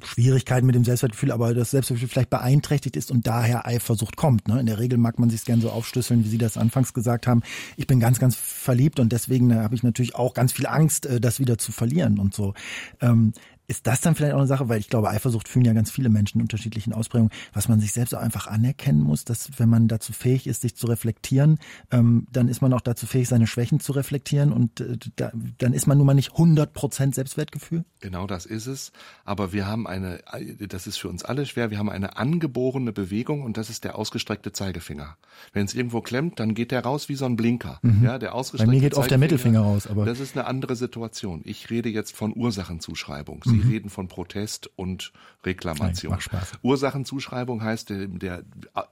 äh, 0.00 0.04
Schwierigkeiten 0.04 0.66
mit 0.66 0.74
dem 0.74 0.82
Selbstwertgefühl, 0.82 1.30
aber 1.30 1.54
das 1.54 1.70
Selbstwertgefühl 1.70 2.08
vielleicht 2.08 2.30
beeinträchtigt 2.30 2.96
ist 2.96 3.12
und 3.12 3.28
daher 3.28 3.66
Eifersucht 3.68 4.16
kommt. 4.16 4.48
Ne? 4.48 4.58
In 4.58 4.66
der 4.66 4.80
Regel 4.80 4.98
mag 4.98 5.20
man 5.20 5.30
sich 5.30 5.44
gern 5.44 5.60
so 5.60 5.70
aufschlüsseln, 5.70 6.24
wie 6.24 6.28
Sie 6.28 6.38
das 6.38 6.56
anfangs 6.56 6.94
gesagt 6.94 7.28
haben. 7.28 7.42
Ich 7.76 7.86
bin 7.86 8.00
ganz, 8.00 8.18
ganz 8.18 8.34
verliebt 8.34 8.98
und 8.98 9.12
deswegen 9.12 9.52
äh, 9.52 9.58
habe 9.58 9.76
ich 9.76 9.84
natürlich 9.84 10.16
auch 10.16 10.34
ganz 10.34 10.52
viel 10.52 10.66
Angst, 10.66 11.06
äh, 11.06 11.20
das 11.20 11.38
wieder 11.38 11.56
zu 11.56 11.70
verlieren 11.70 12.18
und 12.18 12.34
so. 12.34 12.54
Ähm, 13.00 13.32
ist 13.72 13.86
das 13.86 14.02
dann 14.02 14.14
vielleicht 14.14 14.34
auch 14.34 14.38
eine 14.38 14.46
Sache, 14.46 14.68
weil 14.68 14.78
ich 14.80 14.90
glaube, 14.90 15.08
Eifersucht 15.08 15.48
fühlen 15.48 15.64
ja 15.64 15.72
ganz 15.72 15.90
viele 15.90 16.10
Menschen 16.10 16.38
in 16.38 16.42
unterschiedlichen 16.42 16.92
Ausprägungen, 16.92 17.32
was 17.54 17.68
man 17.68 17.80
sich 17.80 17.92
selbst 17.92 18.14
auch 18.14 18.20
einfach 18.20 18.46
anerkennen 18.46 19.00
muss, 19.00 19.24
dass 19.24 19.48
wenn 19.56 19.70
man 19.70 19.88
dazu 19.88 20.12
fähig 20.12 20.46
ist, 20.46 20.60
sich 20.60 20.76
zu 20.76 20.86
reflektieren, 20.86 21.58
ähm, 21.90 22.26
dann 22.30 22.48
ist 22.48 22.60
man 22.60 22.74
auch 22.74 22.82
dazu 22.82 23.06
fähig, 23.06 23.28
seine 23.28 23.46
Schwächen 23.46 23.80
zu 23.80 23.92
reflektieren 23.92 24.52
und 24.52 24.80
äh, 24.80 24.98
da, 25.16 25.32
dann 25.56 25.72
ist 25.72 25.86
man 25.86 25.96
nun 25.96 26.06
mal 26.06 26.12
nicht 26.12 26.32
100 26.32 26.74
Prozent 26.74 27.14
Selbstwertgefühl? 27.14 27.84
Genau 28.00 28.26
das 28.26 28.44
ist 28.44 28.66
es. 28.66 28.92
Aber 29.24 29.54
wir 29.54 29.66
haben 29.66 29.86
eine, 29.86 30.20
das 30.68 30.86
ist 30.86 30.98
für 30.98 31.08
uns 31.08 31.24
alle 31.24 31.46
schwer, 31.46 31.70
wir 31.70 31.78
haben 31.78 31.88
eine 31.88 32.18
angeborene 32.18 32.92
Bewegung 32.92 33.42
und 33.42 33.56
das 33.56 33.70
ist 33.70 33.84
der 33.84 33.96
ausgestreckte 33.96 34.52
Zeigefinger. 34.52 35.16
Wenn 35.54 35.64
es 35.64 35.74
irgendwo 35.74 36.02
klemmt, 36.02 36.40
dann 36.40 36.54
geht 36.54 36.72
der 36.72 36.84
raus 36.84 37.08
wie 37.08 37.14
so 37.14 37.24
ein 37.24 37.36
Blinker. 37.36 37.78
Mhm. 37.80 38.04
Ja, 38.04 38.18
der 38.18 38.34
ausgestreckte 38.34 38.70
Bei 38.70 38.74
mir 38.74 38.82
geht 38.82 38.94
oft 38.94 39.10
der 39.10 39.18
Mittelfinger 39.18 39.60
raus. 39.60 39.86
Aber 39.86 40.04
das 40.04 40.20
ist 40.20 40.36
eine 40.36 40.46
andere 40.46 40.76
Situation. 40.76 41.40
Ich 41.44 41.70
rede 41.70 41.88
jetzt 41.88 42.14
von 42.14 42.34
Ursachenzuschreibung. 42.36 43.42
Sie 43.44 43.61
mhm. 43.64 43.70
reden 43.70 43.90
von 43.90 44.08
Protest 44.08 44.70
und 44.76 45.12
Reklamation. 45.44 46.18
Nein, 46.30 46.42
Ursachenzuschreibung 46.62 47.62
heißt, 47.62 47.90
der, 47.90 48.06
der, 48.06 48.44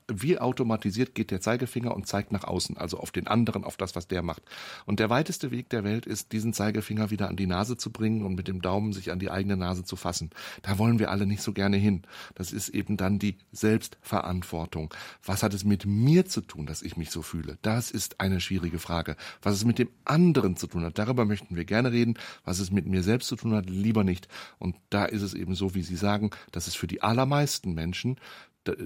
wie 0.08 0.38
automatisiert 0.38 1.14
geht 1.14 1.30
der 1.30 1.40
Zeigefinger 1.40 1.94
und 1.94 2.06
zeigt 2.06 2.32
nach 2.32 2.44
außen, 2.44 2.76
also 2.76 2.98
auf 2.98 3.10
den 3.10 3.26
anderen, 3.26 3.64
auf 3.64 3.76
das, 3.76 3.94
was 3.94 4.08
der 4.08 4.22
macht. 4.22 4.42
Und 4.86 5.00
der 5.00 5.10
weiteste 5.10 5.50
Weg 5.50 5.68
der 5.70 5.84
Welt 5.84 6.06
ist, 6.06 6.32
diesen 6.32 6.52
Zeigefinger 6.52 7.10
wieder 7.10 7.28
an 7.28 7.36
die 7.36 7.46
Nase 7.46 7.76
zu 7.76 7.90
bringen 7.90 8.24
und 8.24 8.34
mit 8.34 8.48
dem 8.48 8.62
Daumen 8.62 8.92
sich 8.92 9.12
an 9.12 9.18
die 9.18 9.30
eigene 9.30 9.56
Nase 9.56 9.84
zu 9.84 9.96
fassen. 9.96 10.30
Da 10.62 10.78
wollen 10.78 10.98
wir 10.98 11.10
alle 11.10 11.26
nicht 11.26 11.42
so 11.42 11.52
gerne 11.52 11.76
hin. 11.76 12.02
Das 12.34 12.52
ist 12.52 12.68
eben 12.70 12.96
dann 12.96 13.18
die 13.18 13.36
Selbstverantwortung. 13.52 14.92
Was 15.24 15.42
hat 15.42 15.54
es 15.54 15.64
mit 15.64 15.86
mir 15.86 16.26
zu 16.26 16.40
tun, 16.40 16.66
dass 16.66 16.82
ich 16.82 16.96
mich 16.96 17.10
so 17.10 17.22
fühle? 17.22 17.58
Das 17.62 17.90
ist 17.90 18.20
eine 18.20 18.40
schwierige 18.40 18.78
Frage. 18.78 19.16
Was 19.42 19.54
es 19.54 19.64
mit 19.64 19.78
dem 19.78 19.88
anderen 20.04 20.56
zu 20.56 20.66
tun 20.66 20.84
hat, 20.84 20.98
darüber 20.98 21.24
möchten 21.24 21.56
wir 21.56 21.64
gerne 21.64 21.92
reden. 21.92 22.14
Was 22.44 22.58
es 22.58 22.70
mit 22.70 22.86
mir 22.86 23.02
selbst 23.02 23.28
zu 23.28 23.36
tun 23.36 23.54
hat, 23.54 23.68
lieber 23.70 24.04
nicht. 24.04 24.28
Und 24.60 24.76
da 24.90 25.06
ist 25.06 25.22
es 25.22 25.34
eben 25.34 25.56
so, 25.56 25.74
wie 25.74 25.82
Sie 25.82 25.96
sagen, 25.96 26.30
dass 26.52 26.68
es 26.68 26.76
für 26.76 26.86
die 26.86 27.02
allermeisten 27.02 27.74
Menschen 27.74 28.20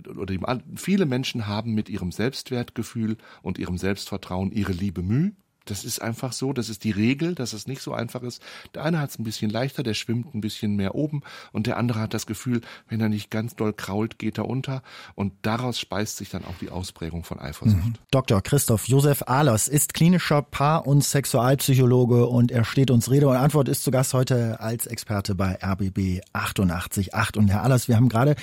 oder 0.08 0.60
viele 0.76 1.04
Menschen 1.04 1.48
haben 1.48 1.74
mit 1.74 1.88
ihrem 1.88 2.12
Selbstwertgefühl 2.12 3.16
und 3.42 3.58
ihrem 3.58 3.76
Selbstvertrauen 3.76 4.52
ihre 4.52 4.72
Liebe 4.72 5.02
Mühe 5.02 5.32
das 5.64 5.84
ist 5.84 6.00
einfach 6.00 6.32
so, 6.32 6.52
das 6.52 6.68
ist 6.68 6.84
die 6.84 6.90
Regel, 6.90 7.34
dass 7.34 7.52
es 7.52 7.66
nicht 7.66 7.82
so 7.82 7.92
einfach 7.92 8.22
ist. 8.22 8.42
Der 8.74 8.84
eine 8.84 8.98
hat 9.00 9.10
es 9.10 9.18
ein 9.18 9.24
bisschen 9.24 9.50
leichter, 9.50 9.82
der 9.82 9.94
schwimmt 9.94 10.34
ein 10.34 10.40
bisschen 10.40 10.76
mehr 10.76 10.94
oben 10.94 11.22
und 11.52 11.66
der 11.66 11.76
andere 11.76 12.00
hat 12.00 12.14
das 12.14 12.26
Gefühl, 12.26 12.60
wenn 12.88 13.00
er 13.00 13.08
nicht 13.08 13.30
ganz 13.30 13.56
doll 13.56 13.72
krault, 13.72 14.18
geht 14.18 14.38
er 14.38 14.46
unter 14.46 14.82
und 15.14 15.32
daraus 15.42 15.78
speist 15.78 16.16
sich 16.18 16.30
dann 16.30 16.44
auch 16.44 16.56
die 16.60 16.70
Ausprägung 16.70 17.24
von 17.24 17.38
Eifersucht. 17.40 17.76
Mhm. 17.76 17.94
Dr. 18.10 18.42
Christoph 18.42 18.88
Josef 18.88 19.22
Ahlers 19.26 19.68
ist 19.68 19.94
klinischer 19.94 20.42
Paar- 20.42 20.86
und 20.86 21.02
Sexualpsychologe 21.02 22.26
und 22.26 22.50
er 22.50 22.64
steht 22.64 22.90
uns 22.90 23.10
Rede 23.10 23.28
und 23.28 23.36
Antwort 23.36 23.68
ist 23.68 23.84
zu 23.84 23.90
Gast 23.90 24.14
heute 24.14 24.60
als 24.60 24.86
Experte 24.86 25.34
bei 25.34 25.58
RBB 25.62 26.20
888. 26.32 27.36
Und 27.36 27.48
Herr 27.48 27.62
Ahlers, 27.62 27.88
wir 27.88 27.96
haben 27.96 28.08
gerade 28.08 28.36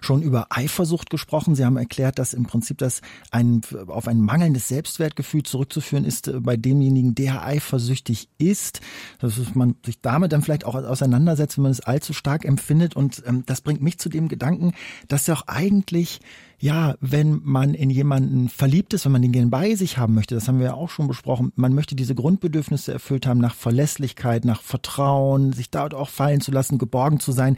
schon 0.00 0.22
über 0.22 0.46
Eifersucht 0.50 1.10
gesprochen. 1.10 1.54
Sie 1.54 1.64
haben 1.64 1.76
erklärt, 1.76 2.18
dass 2.18 2.34
im 2.34 2.44
Prinzip 2.44 2.78
das 2.78 3.00
ein, 3.30 3.62
auf 3.86 4.06
ein 4.08 4.20
mangelndes 4.20 4.68
Selbstwertgefühl 4.68 5.42
zurückzuführen 5.42 6.04
ist, 6.04 6.30
bei 6.42 6.56
dem 6.56 6.67
demjenigen, 6.68 7.14
der 7.14 7.44
eifersüchtig 7.44 8.28
ist, 8.38 8.80
dass 9.20 9.38
man 9.54 9.76
sich 9.84 10.00
damit 10.00 10.32
dann 10.32 10.42
vielleicht 10.42 10.64
auch 10.64 10.74
auseinandersetzt, 10.74 11.56
wenn 11.56 11.62
man 11.62 11.72
es 11.72 11.80
allzu 11.80 12.12
stark 12.12 12.44
empfindet. 12.44 12.96
Und 12.96 13.22
ähm, 13.26 13.44
das 13.46 13.60
bringt 13.60 13.82
mich 13.82 13.98
zu 13.98 14.08
dem 14.08 14.28
Gedanken, 14.28 14.72
dass 15.08 15.26
ja 15.26 15.34
auch 15.34 15.46
eigentlich 15.46 16.20
ja, 16.60 16.96
wenn 17.00 17.40
man 17.44 17.74
in 17.74 17.88
jemanden 17.88 18.48
verliebt 18.48 18.92
ist, 18.92 19.04
wenn 19.04 19.12
man 19.12 19.22
den 19.22 19.30
gerne 19.30 19.46
bei 19.46 19.76
sich 19.76 19.96
haben 19.96 20.14
möchte, 20.14 20.34
das 20.34 20.48
haben 20.48 20.58
wir 20.58 20.66
ja 20.66 20.74
auch 20.74 20.90
schon 20.90 21.06
besprochen, 21.06 21.52
man 21.54 21.72
möchte 21.72 21.94
diese 21.94 22.16
Grundbedürfnisse 22.16 22.92
erfüllt 22.92 23.28
haben 23.28 23.38
nach 23.38 23.54
Verlässlichkeit, 23.54 24.44
nach 24.44 24.60
Vertrauen, 24.60 25.52
sich 25.52 25.70
dort 25.70 25.94
auch 25.94 26.08
fallen 26.08 26.40
zu 26.40 26.50
lassen, 26.50 26.78
geborgen 26.78 27.20
zu 27.20 27.30
sein 27.30 27.56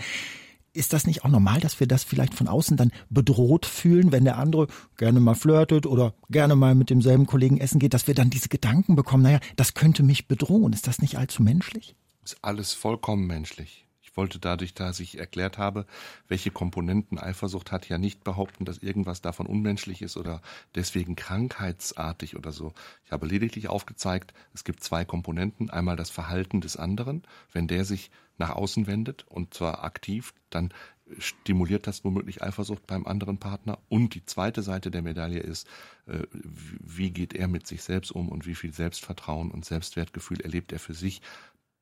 ist 0.73 0.93
das 0.93 1.07
nicht 1.07 1.25
auch 1.25 1.29
normal, 1.31 1.61
dass 1.61 1.81
wir 1.81 1.87
das 1.87 2.05
vielleicht 2.05 2.35
von 2.35 2.49
außen 2.49 2.77
dann 2.77 2.93
bedroht 3.09 3.66
fühlen, 3.66 4.12
wenn 4.12 4.25
der 4.25 4.39
andere 4.39 4.68
gerne 4.97 5.21
mal 5.21 5.35
flirtet 5.35 5.87
oder 5.87 6.14
gerne 6.29 6.57
mal 6.57 6.75
mit 6.75 6.91
demselben 6.91 7.27
Kollegen 7.27 7.59
essen 7.59 7.79
geht, 7.79 7.95
dass 7.95 8.07
wir 8.07 8.14
dann 8.14 8.31
diese 8.31 8.49
Gedanken 8.49 8.97
bekommen, 8.97 9.23
naja, 9.23 9.41
das 9.57 9.75
könnte 9.75 10.03
mich 10.03 10.29
bedrohen. 10.29 10.73
Ist 10.73 10.87
das 10.87 11.01
nicht 11.01 11.18
allzu 11.18 11.43
menschlich? 11.43 11.97
Ist 12.25 12.39
alles 12.43 12.73
vollkommen 12.73 13.27
menschlich. 13.27 13.87
Ich 14.11 14.17
wollte 14.17 14.41
dadurch, 14.41 14.75
dass 14.75 14.99
ich 14.99 15.19
erklärt 15.19 15.57
habe, 15.57 15.87
welche 16.27 16.51
Komponenten 16.51 17.19
Eifersucht 17.19 17.71
hat, 17.71 17.89
ja 17.89 17.97
nicht 17.97 18.25
behaupten, 18.25 18.65
dass 18.65 18.79
irgendwas 18.79 19.21
davon 19.21 19.47
unmenschlich 19.47 20.03
ist 20.03 20.17
oder 20.17 20.43
deswegen 20.75 21.15
krankheitsartig 21.15 22.37
oder 22.37 22.51
so. 22.51 22.73
Ich 23.05 23.13
habe 23.13 23.27
lediglich 23.27 23.69
aufgezeigt, 23.69 24.35
es 24.53 24.65
gibt 24.65 24.83
zwei 24.83 25.05
Komponenten. 25.05 25.71
Einmal 25.71 25.97
das 25.97 26.11
Verhalten 26.11 26.61
des 26.61 26.77
anderen. 26.77 27.23
Wenn 27.53 27.69
der 27.69 27.85
sich 27.85 28.11
nach 28.37 28.51
außen 28.51 28.87
wendet 28.87 29.27
und 29.29 29.55
zwar 29.55 29.85
aktiv, 29.85 30.35
dann 30.49 30.73
stimuliert 31.19 31.87
das 31.87 32.05
womöglich 32.05 32.43
Eifersucht 32.43 32.87
beim 32.87 33.07
anderen 33.07 33.39
Partner. 33.39 33.79
Und 33.89 34.15
die 34.15 34.25
zweite 34.25 34.63
Seite 34.63 34.91
der 34.91 35.03
Medaille 35.03 35.41
ist, 35.41 35.69
äh, 36.07 36.27
wie 36.33 37.11
geht 37.11 37.35
er 37.35 37.49
mit 37.49 37.67
sich 37.67 37.83
selbst 37.83 38.11
um 38.11 38.29
und 38.29 38.47
wie 38.47 38.55
viel 38.55 38.73
Selbstvertrauen 38.73 39.51
und 39.51 39.65
Selbstwertgefühl 39.65 40.41
erlebt 40.41 40.73
er 40.73 40.79
für 40.79 40.95
sich, 40.95 41.21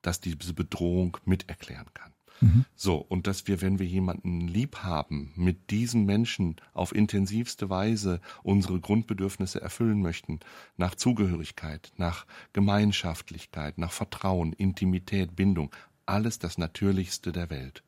dass 0.03 0.21
diese 0.21 0.55
Bedrohung 0.55 1.17
miterklären 1.25 1.93
kann. 1.95 2.13
Mhm. 2.41 2.65
So, 2.77 2.97
und 2.97 3.27
dass 3.27 3.47
wir, 3.47 3.61
wenn 3.61 3.79
wir 3.79 3.87
jemanden 3.87 4.49
lieb 4.49 4.79
haben, 4.79 5.33
mit 5.37 5.71
diesen 5.71 6.05
Menschen 6.05 6.57
auf 6.73 6.95
intensivste 6.95 7.71
Weise 7.71 8.21
unsere 8.43 8.81
Grundbedürfnisse 8.81 9.61
erfüllen 9.61 10.01
möchten, 10.01 10.41
nach 10.77 10.95
Zugehörigkeit, 10.95 11.93
nach 11.97 12.27
Gemeinschaftlichkeit, 12.53 13.79
nach 13.79 13.93
Vertrauen, 13.93 14.53
Intimität, 14.53 15.37
Bindung, 15.37 15.75
alles 16.07 16.39
das 16.39 16.59
Natürlichste 16.59 17.33
der 17.33 17.51
Welt. 17.51 17.83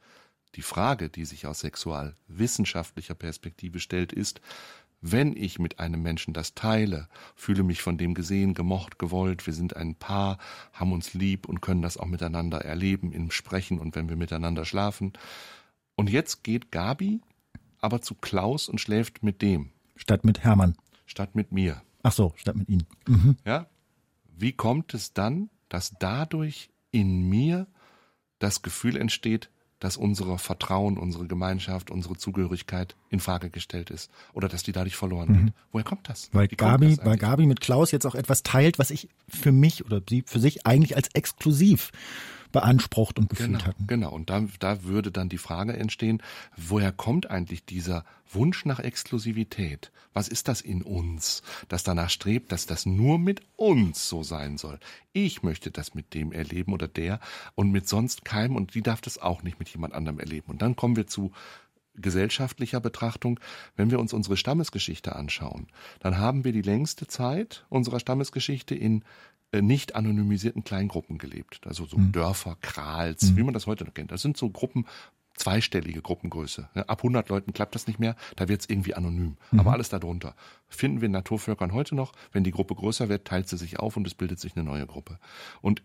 Die 0.57 0.63
Frage, 0.63 1.09
die 1.09 1.25
sich 1.25 1.47
aus 1.47 1.61
sexualwissenschaftlicher 1.61 3.15
Perspektive 3.15 3.79
stellt, 3.79 4.13
ist, 4.13 4.41
wenn 5.01 5.35
ich 5.35 5.59
mit 5.59 5.79
einem 5.79 6.03
Menschen 6.03 6.35
das 6.35 6.55
teile, 6.55 7.09
fühle 7.35 7.63
mich 7.63 7.81
von 7.83 7.97
dem 7.97 8.15
gesehen, 8.15 8.55
gemocht, 8.55 8.99
gewollt, 8.99 9.47
wir 9.47 9.55
sind 9.55 9.77
ein 9.77 9.95
Paar, 9.95 10.39
haben 10.73 10.93
uns 10.93 11.15
lieb 11.15 11.49
und 11.49 11.63
können 11.63 11.83
das 11.83 11.97
auch 11.97 12.07
miteinander 12.07 12.59
erleben, 12.59 13.13
im 13.13 13.31
Sprechen 13.31 13.79
und 13.79 13.97
wenn 13.97 14.09
wir 14.09 14.17
miteinander 14.17 14.65
schlafen. 14.65 15.13
Und 15.97 16.11
jetzt 16.11 16.45
geht 16.45 16.71
Gabi 16.71 17.21
aber 17.81 18.03
zu 18.03 18.15
Klaus 18.15 18.69
und 18.69 18.81
schläft 18.81 19.23
mit 19.23 19.43
dem. 19.43 19.71
Statt 19.97 20.25
mit 20.25 20.41
Hermann. 20.41 20.77
Statt 21.07 21.35
mit 21.35 21.53
mir. 21.53 21.83
Ach 22.03 22.13
so, 22.13 22.33
statt 22.37 22.57
mit 22.57 22.69
Ihnen. 22.69 22.87
Mhm. 23.07 23.37
Ja? 23.45 23.67
Wie 24.37 24.53
kommt 24.53 24.95
es 24.95 25.13
dann, 25.13 25.51
dass 25.69 25.95
dadurch 25.99 26.71
in 26.91 27.29
mir 27.29 27.67
das 28.39 28.63
Gefühl 28.63 28.97
entsteht, 28.97 29.51
dass 29.81 29.97
unser 29.97 30.39
Vertrauen, 30.39 30.97
unsere 30.99 31.27
Gemeinschaft, 31.27 31.91
unsere 31.91 32.17
Zugehörigkeit 32.17 32.95
in 33.09 33.19
Frage 33.19 33.51
gestellt 33.51 33.91
ist 33.91 34.11
oder 34.33 34.49
dass 34.49 34.63
die 34.63 34.73
dadurch 34.73 34.97
verloren 34.97 35.33
mhm. 35.33 35.45
geht. 35.47 35.55
Woher 35.73 35.85
kommt 35.85 36.09
das? 36.09 36.29
Weil 36.33 36.49
Gabi, 36.49 36.97
das 36.97 37.05
weil 37.05 37.17
Gabi 37.17 37.47
mit 37.47 37.61
Klaus 37.61 37.91
jetzt 37.91 38.07
auch 38.07 38.15
etwas 38.15 38.43
teilt, 38.43 38.79
was 38.79 38.91
ich 38.91 39.09
für 39.29 39.53
mich 39.53 39.85
oder 39.85 40.01
sie 40.09 40.23
für 40.27 40.39
sich 40.39 40.67
eigentlich 40.67 40.97
als 40.97 41.09
exklusiv 41.15 41.91
beansprucht 42.53 43.19
und 43.19 43.29
gefühlt 43.29 43.51
genau, 43.51 43.65
hatten. 43.65 43.87
Genau, 43.87 44.13
und 44.13 44.31
da, 44.31 44.47
da 44.59 44.85
würde 44.85 45.11
dann 45.11 45.29
die 45.29 45.39
Frage 45.39 45.75
entstehen, 45.75 46.23
woher 46.57 46.93
kommt 46.93 47.31
eigentlich 47.31 47.65
dieser 47.65 48.05
Wunsch 48.33 48.65
nach 48.65 48.79
Exklusivität? 48.79 49.91
Was 50.13 50.29
ist 50.29 50.49
das 50.49 50.61
in 50.61 50.83
uns, 50.83 51.43
das 51.69 51.83
danach 51.83 52.11
strebt, 52.11 52.53
dass 52.53 52.67
das 52.67 52.87
nur 52.87 53.19
mit 53.19 53.43
uns 53.57 54.09
so 54.09 54.23
sein 54.23 54.59
soll? 54.59 54.79
Ich 55.13 55.43
möchte 55.43 55.71
das 55.71 55.95
mit 55.95 56.15
dem 56.15 56.33
erleben 56.33 56.73
oder 56.73 56.89
der 56.89 57.21
und 57.55 57.71
mit 57.71 57.89
sonst 57.89 58.25
keinem 58.25 58.57
und 58.57 58.75
die 58.75 58.83
darf 58.83 59.01
das 59.01 59.19
auch 59.19 59.43
nicht 59.43 59.59
mit 59.59 59.69
jemand 59.69 59.95
anderem 59.95 60.19
erleben. 60.19 60.51
Und 60.51 60.63
dann 60.63 60.77
kommen 60.77 60.97
wir 60.97 61.07
zu 61.07 61.33
gesellschaftlicher 61.95 62.81
Betrachtung, 62.81 63.41
wenn 63.77 63.91
wir 63.91 63.99
uns 63.99 64.13
unsere 64.13 64.37
Stammesgeschichte 64.37 65.15
anschauen, 65.17 65.67
dann 66.01 66.19
haben 66.19 66.45
wir 66.45 66.53
die 66.53 66.63
längste 66.63 67.07
Zeit 67.07 67.67
unserer 67.69 68.01
Stammesgeschichte 68.01 68.75
in 68.75 69.05
nicht 69.53 69.97
anonymisierten 69.97 70.63
Kleingruppen 70.63 71.19
gelebt. 71.19 71.61
Also 71.67 71.87
so 71.87 71.99
mhm. 71.99 72.13
Dörfer, 72.13 72.57
Krals, 72.61 73.31
mhm. 73.31 73.37
wie 73.37 73.43
man 73.43 73.55
das 73.55 73.67
heute 73.67 73.85
noch 73.85 73.95
kennt. 73.95 74.13
Das 74.13 74.23
sind 74.23 74.37
so 74.37 74.51
Gruppen, 74.51 74.87
zweistellige 75.35 76.03
Gruppengröße. 76.03 76.69
Ab 76.75 76.99
100 76.99 77.29
Leuten 77.29 77.53
klappt 77.53 77.75
das 77.75 77.87
nicht 77.87 77.99
mehr, 77.99 78.15
da 78.37 78.49
wird 78.49 78.61
es 78.61 78.69
irgendwie 78.69 78.95
anonym. 78.95 79.37
Mhm. 79.51 79.61
Aber 79.61 79.73
alles 79.73 79.89
darunter 79.89 80.35
finden 80.69 81.01
wir 81.01 81.07
in 81.07 81.13
Naturvölkern 81.13 81.73
heute 81.73 81.95
noch. 81.95 82.13
Wenn 82.33 82.45
die 82.45 82.51
Gruppe 82.51 82.75
größer 82.75 83.09
wird, 83.09 83.27
teilt 83.27 83.49
sie 83.49 83.57
sich 83.57 83.79
auf 83.79 83.97
und 83.97 84.07
es 84.07 84.15
bildet 84.15 84.39
sich 84.39 84.55
eine 84.55 84.65
neue 84.65 84.87
Gruppe. 84.87 85.19
Und 85.63 85.83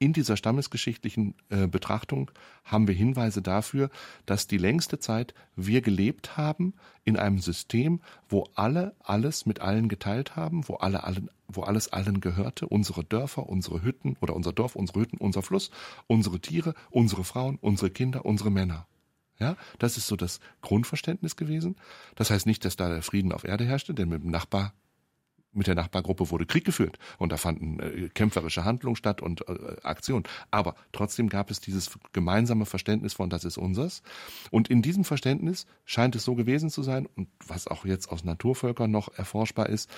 in 0.00 0.14
dieser 0.14 0.36
stammesgeschichtlichen 0.36 1.34
äh, 1.50 1.68
Betrachtung 1.68 2.30
haben 2.64 2.88
wir 2.88 2.94
Hinweise 2.94 3.42
dafür, 3.42 3.90
dass 4.24 4.46
die 4.46 4.56
längste 4.56 4.98
Zeit 4.98 5.34
wir 5.56 5.82
gelebt 5.82 6.38
haben 6.38 6.74
in 7.04 7.16
einem 7.16 7.38
System, 7.38 8.00
wo 8.28 8.48
alle 8.54 8.96
alles 9.00 9.44
mit 9.44 9.60
allen 9.60 9.88
geteilt 9.88 10.34
haben, 10.34 10.66
wo 10.66 10.76
alle 10.76 11.04
allen 11.04 11.30
wo 11.52 11.62
alles 11.62 11.88
allen 11.92 12.20
gehörte, 12.20 12.68
unsere 12.68 13.04
Dörfer, 13.04 13.48
unsere 13.48 13.82
Hütten 13.82 14.16
oder 14.20 14.36
unser 14.36 14.52
Dorf, 14.52 14.76
unsere 14.76 15.00
Hütten, 15.00 15.18
unser 15.18 15.42
Fluss, 15.42 15.72
unsere 16.06 16.38
Tiere, 16.40 16.74
unsere 16.90 17.24
Frauen, 17.24 17.58
unsere 17.60 17.90
Kinder, 17.90 18.24
unsere 18.24 18.52
Männer. 18.52 18.86
Ja, 19.40 19.56
das 19.78 19.96
ist 19.96 20.06
so 20.06 20.16
das 20.16 20.38
Grundverständnis 20.62 21.34
gewesen. 21.34 21.76
Das 22.14 22.30
heißt 22.30 22.46
nicht, 22.46 22.64
dass 22.64 22.76
da 22.76 22.88
der 22.88 23.02
Frieden 23.02 23.32
auf 23.32 23.44
Erde 23.44 23.64
herrschte, 23.64 23.94
denn 23.94 24.08
mit 24.08 24.22
dem 24.22 24.30
Nachbar 24.30 24.74
mit 25.52 25.66
der 25.66 25.74
Nachbargruppe 25.74 26.30
wurde 26.30 26.46
Krieg 26.46 26.64
geführt 26.64 26.98
und 27.18 27.32
da 27.32 27.36
fanden 27.36 27.80
äh, 27.80 28.08
kämpferische 28.08 28.64
Handlungen 28.64 28.96
statt 28.96 29.20
und 29.20 29.48
äh, 29.48 29.76
Aktionen. 29.82 30.24
Aber 30.50 30.74
trotzdem 30.92 31.28
gab 31.28 31.50
es 31.50 31.60
dieses 31.60 31.98
gemeinsame 32.12 32.66
Verständnis 32.66 33.14
von 33.14 33.30
das 33.30 33.44
ist 33.44 33.58
unseres. 33.58 34.02
Und 34.50 34.68
in 34.68 34.82
diesem 34.82 35.04
Verständnis 35.04 35.66
scheint 35.84 36.14
es 36.14 36.24
so 36.24 36.34
gewesen 36.34 36.70
zu 36.70 36.82
sein 36.82 37.06
und 37.16 37.28
was 37.46 37.66
auch 37.66 37.84
jetzt 37.84 38.10
aus 38.10 38.24
Naturvölkern 38.24 38.90
noch 38.90 39.12
erforschbar 39.16 39.68
ist, 39.68 39.90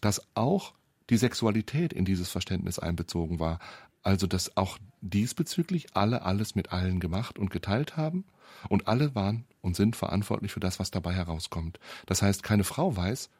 dass 0.00 0.22
auch 0.34 0.74
die 1.10 1.16
Sexualität 1.16 1.92
in 1.92 2.04
dieses 2.04 2.30
Verständnis 2.30 2.78
einbezogen 2.78 3.40
war. 3.40 3.58
Also 4.02 4.26
dass 4.26 4.56
auch 4.56 4.78
diesbezüglich 5.00 5.94
alle 5.94 6.22
alles 6.22 6.54
mit 6.54 6.72
allen 6.72 7.00
gemacht 7.00 7.38
und 7.38 7.50
geteilt 7.50 7.96
haben 7.96 8.24
und 8.68 8.88
alle 8.88 9.14
waren 9.14 9.44
und 9.60 9.76
sind 9.76 9.96
verantwortlich 9.96 10.52
für 10.52 10.60
das, 10.60 10.80
was 10.80 10.90
dabei 10.90 11.14
herauskommt. 11.14 11.78
Das 12.06 12.20
heißt, 12.20 12.42
keine 12.42 12.64
Frau 12.64 12.96
weiß, 12.96 13.30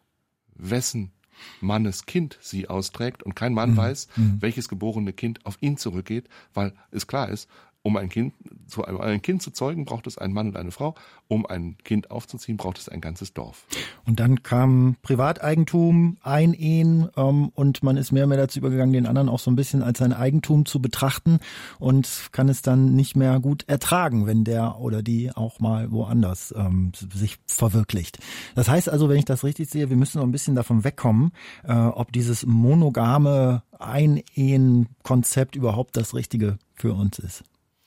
wessen 0.55 1.13
Mannes 1.61 2.07
Kind 2.07 2.39
sie 2.41 2.69
austrägt 2.69 3.23
und 3.23 3.35
kein 3.35 3.55
Mann 3.55 3.73
mhm. 3.73 3.77
weiß, 3.77 4.09
mhm. 4.17 4.37
welches 4.41 4.69
geborene 4.69 5.13
Kind 5.13 5.45
auf 5.45 5.57
ihn 5.61 5.77
zurückgeht, 5.77 6.29
weil 6.55 6.73
es 6.91 7.07
klar 7.07 7.29
ist, 7.29 7.49
um 7.83 7.97
ein 7.97 8.09
Kind 8.09 8.35
zu 8.69 8.85
einem 8.85 9.01
ein 9.01 9.23
Kind 9.23 9.43
zu 9.43 9.51
zeugen, 9.51 9.85
braucht 9.85 10.07
es 10.07 10.19
einen 10.19 10.33
Mann 10.33 10.49
und 10.49 10.57
eine 10.57 10.71
Frau. 10.71 10.95
Um 11.29 11.47
ein 11.47 11.77
Kind 11.85 12.11
aufzuziehen, 12.11 12.57
braucht 12.57 12.79
es 12.79 12.89
ein 12.89 13.01
ganzes 13.01 13.35
Dorf. 13.35 13.67
Und 14.07 14.21
dann 14.21 14.43
kam 14.43 14.97
Privateigentum, 15.03 16.17
Einehen 16.23 17.09
ähm, 17.17 17.51
und 17.55 17.83
man 17.83 17.97
ist 17.97 18.13
mehr 18.13 18.25
und 18.25 18.31
mehr 18.31 18.39
dazu 18.39 18.61
übergegangen, 18.61 18.93
den 18.93 19.07
anderen 19.07 19.29
auch 19.29 19.41
so 19.41 19.51
ein 19.51 19.57
bisschen 19.57 19.83
als 19.83 19.99
sein 19.99 20.13
Eigentum 20.13 20.65
zu 20.65 20.81
betrachten 20.81 21.39
und 21.79 22.29
kann 22.33 22.49
es 22.49 22.63
dann 22.63 22.95
nicht 22.95 23.17
mehr 23.17 23.41
gut 23.41 23.65
ertragen, 23.69 24.27
wenn 24.27 24.45
der 24.45 24.79
oder 24.79 25.03
die 25.03 25.35
auch 25.35 25.59
mal 25.59 25.91
woanders 25.91 26.55
ähm, 26.57 26.93
sich 27.15 27.39
verwirklicht. 27.47 28.19
Das 28.55 28.69
heißt 28.69 28.89
also, 28.89 29.09
wenn 29.09 29.19
ich 29.19 29.25
das 29.25 29.45
richtig 29.45 29.71
sehe, 29.71 29.91
wir 29.91 29.97
müssen 29.97 30.19
noch 30.19 30.27
ein 30.27 30.33
bisschen 30.33 30.55
davon 30.55 30.85
wegkommen, 30.85 31.33
äh, 31.65 31.73
ob 31.73 32.13
dieses 32.13 32.47
monogame 32.47 33.63
Einehen-Konzept 33.79 35.57
überhaupt 35.57 35.97
das 35.97 36.15
Richtige 36.15 36.59
für 36.75 36.95
uns 36.95 37.19
ist. 37.19 37.45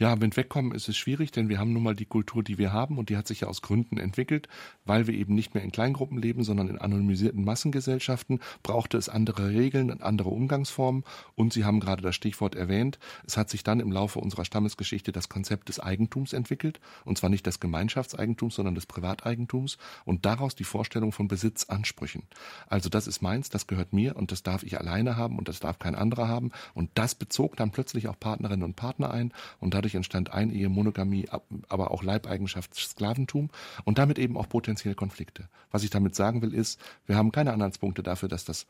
Ja, 0.00 0.14
mit 0.14 0.36
Wegkommen 0.36 0.70
ist 0.70 0.88
es 0.88 0.96
schwierig, 0.96 1.32
denn 1.32 1.48
wir 1.48 1.58
haben 1.58 1.72
nun 1.72 1.82
mal 1.82 1.96
die 1.96 2.04
Kultur, 2.04 2.44
die 2.44 2.56
wir 2.56 2.72
haben 2.72 2.98
und 2.98 3.08
die 3.08 3.16
hat 3.16 3.26
sich 3.26 3.40
ja 3.40 3.48
aus 3.48 3.62
Gründen 3.62 3.98
entwickelt, 3.98 4.46
weil 4.84 5.08
wir 5.08 5.14
eben 5.14 5.34
nicht 5.34 5.54
mehr 5.54 5.64
in 5.64 5.72
Kleingruppen 5.72 6.22
leben, 6.22 6.44
sondern 6.44 6.68
in 6.68 6.78
anonymisierten 6.78 7.44
Massengesellschaften, 7.44 8.38
brauchte 8.62 8.96
es 8.96 9.08
andere 9.08 9.48
Regeln 9.48 9.90
und 9.90 10.00
andere 10.04 10.28
Umgangsformen. 10.28 11.02
Und 11.34 11.52
Sie 11.52 11.64
haben 11.64 11.80
gerade 11.80 12.00
das 12.00 12.14
Stichwort 12.14 12.54
erwähnt, 12.54 13.00
es 13.26 13.36
hat 13.36 13.50
sich 13.50 13.64
dann 13.64 13.80
im 13.80 13.90
Laufe 13.90 14.20
unserer 14.20 14.44
Stammesgeschichte 14.44 15.10
das 15.10 15.28
Konzept 15.28 15.68
des 15.68 15.80
Eigentums 15.80 16.32
entwickelt. 16.32 16.78
Und 17.04 17.18
zwar 17.18 17.28
nicht 17.28 17.44
des 17.44 17.58
Gemeinschaftseigentums, 17.58 18.54
sondern 18.54 18.76
des 18.76 18.86
Privateigentums. 18.86 19.78
Und 20.04 20.24
daraus 20.24 20.54
die 20.54 20.62
Vorstellung 20.62 21.10
von 21.10 21.26
Besitzansprüchen. 21.26 22.22
Also 22.68 22.88
das 22.88 23.08
ist 23.08 23.20
meins, 23.20 23.50
das 23.50 23.66
gehört 23.66 23.92
mir 23.92 24.14
und 24.14 24.30
das 24.30 24.44
darf 24.44 24.62
ich 24.62 24.78
alleine 24.78 25.16
haben 25.16 25.38
und 25.38 25.48
das 25.48 25.58
darf 25.58 25.80
kein 25.80 25.96
anderer 25.96 26.28
haben. 26.28 26.52
Und 26.74 26.90
das 26.94 27.16
bezog 27.16 27.56
dann 27.56 27.72
plötzlich 27.72 28.06
auch 28.06 28.20
Partnerinnen 28.20 28.62
und 28.62 28.76
Partner 28.76 29.10
ein. 29.10 29.32
Und 29.58 29.74
dadurch 29.74 29.87
entstand 29.94 30.32
Einehe, 30.32 30.68
Monogamie, 30.68 31.28
aber 31.68 31.90
auch 31.90 32.02
Leibeigenschaft, 32.02 32.74
Sklaventum 32.74 33.50
und 33.84 33.98
damit 33.98 34.18
eben 34.18 34.36
auch 34.36 34.48
potenziell 34.48 34.94
Konflikte. 34.94 35.48
Was 35.70 35.84
ich 35.84 35.90
damit 35.90 36.14
sagen 36.14 36.42
will, 36.42 36.54
ist, 36.54 36.80
wir 37.06 37.16
haben 37.16 37.32
keine 37.32 37.52
Anhaltspunkte 37.52 38.02
dafür, 38.02 38.28
dass 38.28 38.44
das 38.44 38.66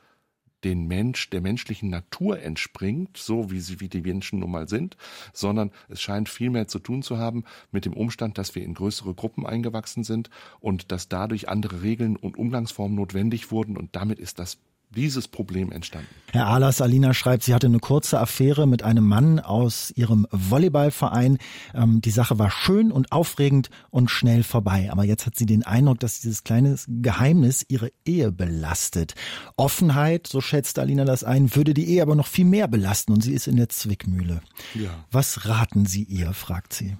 den 0.64 0.86
Mensch, 0.88 1.30
der 1.30 1.40
menschlichen 1.40 1.88
Natur 1.88 2.40
entspringt, 2.40 3.16
so 3.16 3.50
wie 3.50 3.60
sie, 3.60 3.80
wie 3.80 3.88
die 3.88 4.00
Menschen 4.00 4.40
nun 4.40 4.50
mal 4.50 4.68
sind, 4.68 4.96
sondern 5.32 5.70
es 5.88 6.00
scheint 6.00 6.28
viel 6.28 6.50
mehr 6.50 6.66
zu 6.66 6.78
tun 6.78 7.02
zu 7.02 7.18
haben 7.18 7.44
mit 7.70 7.84
dem 7.84 7.92
Umstand, 7.92 8.38
dass 8.38 8.54
wir 8.54 8.64
in 8.64 8.74
größere 8.74 9.14
Gruppen 9.14 9.46
eingewachsen 9.46 10.04
sind 10.04 10.30
und 10.60 10.90
dass 10.90 11.08
dadurch 11.08 11.48
andere 11.48 11.82
Regeln 11.82 12.16
und 12.16 12.36
Umgangsformen 12.36 12.96
notwendig 12.96 13.50
wurden 13.50 13.76
und 13.76 13.94
damit 13.94 14.18
ist 14.18 14.38
das 14.38 14.58
dieses 14.90 15.28
Problem 15.28 15.70
entstanden. 15.72 16.08
Herr 16.32 16.46
Alas, 16.46 16.80
Alina 16.80 17.14
schreibt, 17.14 17.42
sie 17.42 17.54
hatte 17.54 17.66
eine 17.66 17.78
kurze 17.78 18.18
Affäre 18.20 18.66
mit 18.66 18.82
einem 18.82 19.06
Mann 19.06 19.40
aus 19.40 19.92
ihrem 19.96 20.26
Volleyballverein. 20.30 21.38
Ähm, 21.74 22.00
die 22.00 22.10
Sache 22.10 22.38
war 22.38 22.50
schön 22.50 22.92
und 22.92 23.12
aufregend 23.12 23.70
und 23.90 24.10
schnell 24.10 24.42
vorbei. 24.42 24.88
Aber 24.90 25.04
jetzt 25.04 25.26
hat 25.26 25.36
sie 25.36 25.46
den 25.46 25.64
Eindruck, 25.64 26.00
dass 26.00 26.20
dieses 26.20 26.44
kleine 26.44 26.76
Geheimnis 26.86 27.64
ihre 27.68 27.90
Ehe 28.04 28.32
belastet. 28.32 29.14
Offenheit, 29.56 30.26
so 30.26 30.40
schätzt 30.40 30.78
Alina 30.78 31.04
das 31.04 31.24
ein, 31.24 31.54
würde 31.54 31.74
die 31.74 31.88
Ehe 31.88 32.02
aber 32.02 32.14
noch 32.14 32.26
viel 32.26 32.44
mehr 32.44 32.68
belasten 32.68 33.12
und 33.12 33.22
sie 33.22 33.32
ist 33.32 33.46
in 33.46 33.56
der 33.56 33.68
Zwickmühle. 33.68 34.40
Ja. 34.74 34.90
Was 35.10 35.46
raten 35.46 35.86
Sie 35.86 36.02
ihr, 36.02 36.32
fragt 36.32 36.72
sie. 36.72 36.96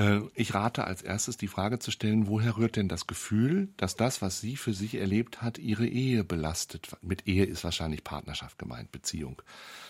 Äh, 0.00 0.20
ich 0.34 0.54
rate 0.54 0.84
als 0.84 1.02
erstes 1.02 1.36
die 1.36 1.48
Frage 1.48 1.78
zu 1.78 1.90
stellen, 1.90 2.26
woher 2.26 2.56
rührt 2.56 2.76
denn 2.76 2.88
das 2.88 3.06
Gefühl, 3.06 3.68
dass 3.76 3.96
das, 3.96 4.22
was 4.22 4.40
sie 4.40 4.56
für 4.56 4.72
sich 4.72 4.94
erlebt 4.94 5.42
hat, 5.42 5.58
ihre 5.58 5.86
Ehe 5.86 6.24
belastet? 6.24 6.96
Mit 7.02 7.28
Ehe 7.28 7.44
ist 7.44 7.64
wahrscheinlich 7.64 8.02
Partnerschaft 8.02 8.58
gemeint, 8.58 8.90
Beziehung. 8.92 9.42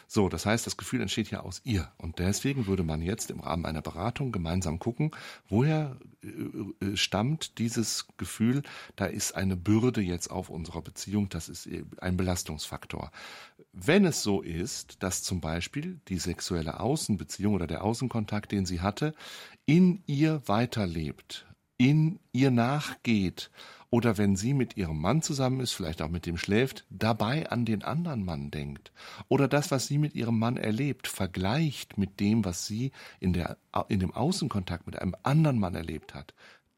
So, 0.08 0.28
das 0.28 0.44
heißt, 0.46 0.66
das 0.66 0.76
Gefühl 0.76 1.00
entsteht 1.00 1.30
ja 1.30 1.40
aus 1.40 1.60
ihr. 1.64 1.88
Und 1.96 2.18
deswegen 2.18 2.66
würde 2.66 2.82
man 2.82 3.00
jetzt 3.00 3.30
im 3.30 3.38
Rahmen 3.38 3.64
einer 3.64 3.82
Beratung 3.82 4.32
gemeinsam 4.32 4.80
gucken, 4.80 5.12
woher 5.48 5.96
stammt 6.94 7.58
dieses 7.58 8.06
Gefühl, 8.16 8.62
da 8.96 9.06
ist 9.06 9.34
eine 9.34 9.56
Bürde 9.56 10.00
jetzt 10.00 10.30
auf 10.30 10.50
unserer 10.50 10.82
Beziehung, 10.82 11.28
das 11.28 11.48
ist 11.48 11.68
ein 11.98 12.16
Belastungsfaktor. 12.16 13.10
Wenn 13.72 14.04
es 14.04 14.22
so 14.22 14.42
ist, 14.42 15.02
dass 15.02 15.22
zum 15.22 15.40
Beispiel 15.40 16.00
die 16.08 16.18
sexuelle 16.18 16.80
Außenbeziehung 16.80 17.54
oder 17.54 17.66
der 17.66 17.84
Außenkontakt, 17.84 18.52
den 18.52 18.66
sie 18.66 18.80
hatte, 18.80 19.14
in 19.66 20.02
ihr 20.06 20.42
weiterlebt, 20.46 21.46
in 21.78 22.18
ihr 22.32 22.50
nachgeht, 22.50 23.50
oder 23.90 24.18
wenn 24.18 24.36
sie 24.36 24.54
mit 24.54 24.76
ihrem 24.76 25.00
Mann 25.00 25.20
zusammen 25.20 25.60
ist, 25.60 25.72
vielleicht 25.72 26.00
auch 26.00 26.08
mit 26.08 26.24
dem 26.24 26.36
schläft, 26.36 26.86
dabei 26.90 27.50
an 27.50 27.64
den 27.64 27.82
anderen 27.82 28.24
Mann 28.24 28.52
denkt. 28.52 28.92
Oder 29.28 29.48
das, 29.48 29.72
was 29.72 29.88
sie 29.88 29.98
mit 29.98 30.14
ihrem 30.14 30.38
Mann 30.38 30.56
erlebt, 30.56 31.08
vergleicht 31.08 31.98
mit 31.98 32.20
dem, 32.20 32.44
was 32.44 32.66
sie 32.66 32.92
in, 33.18 33.32
der, 33.32 33.58
in 33.88 33.98
dem 33.98 34.14
Außenkontakt 34.14 34.86
mit 34.86 34.96
einem 34.96 35.16
anderen 35.24 35.58
Mann 35.58 35.74
erlebt 35.74 36.14
hat. 36.14 36.34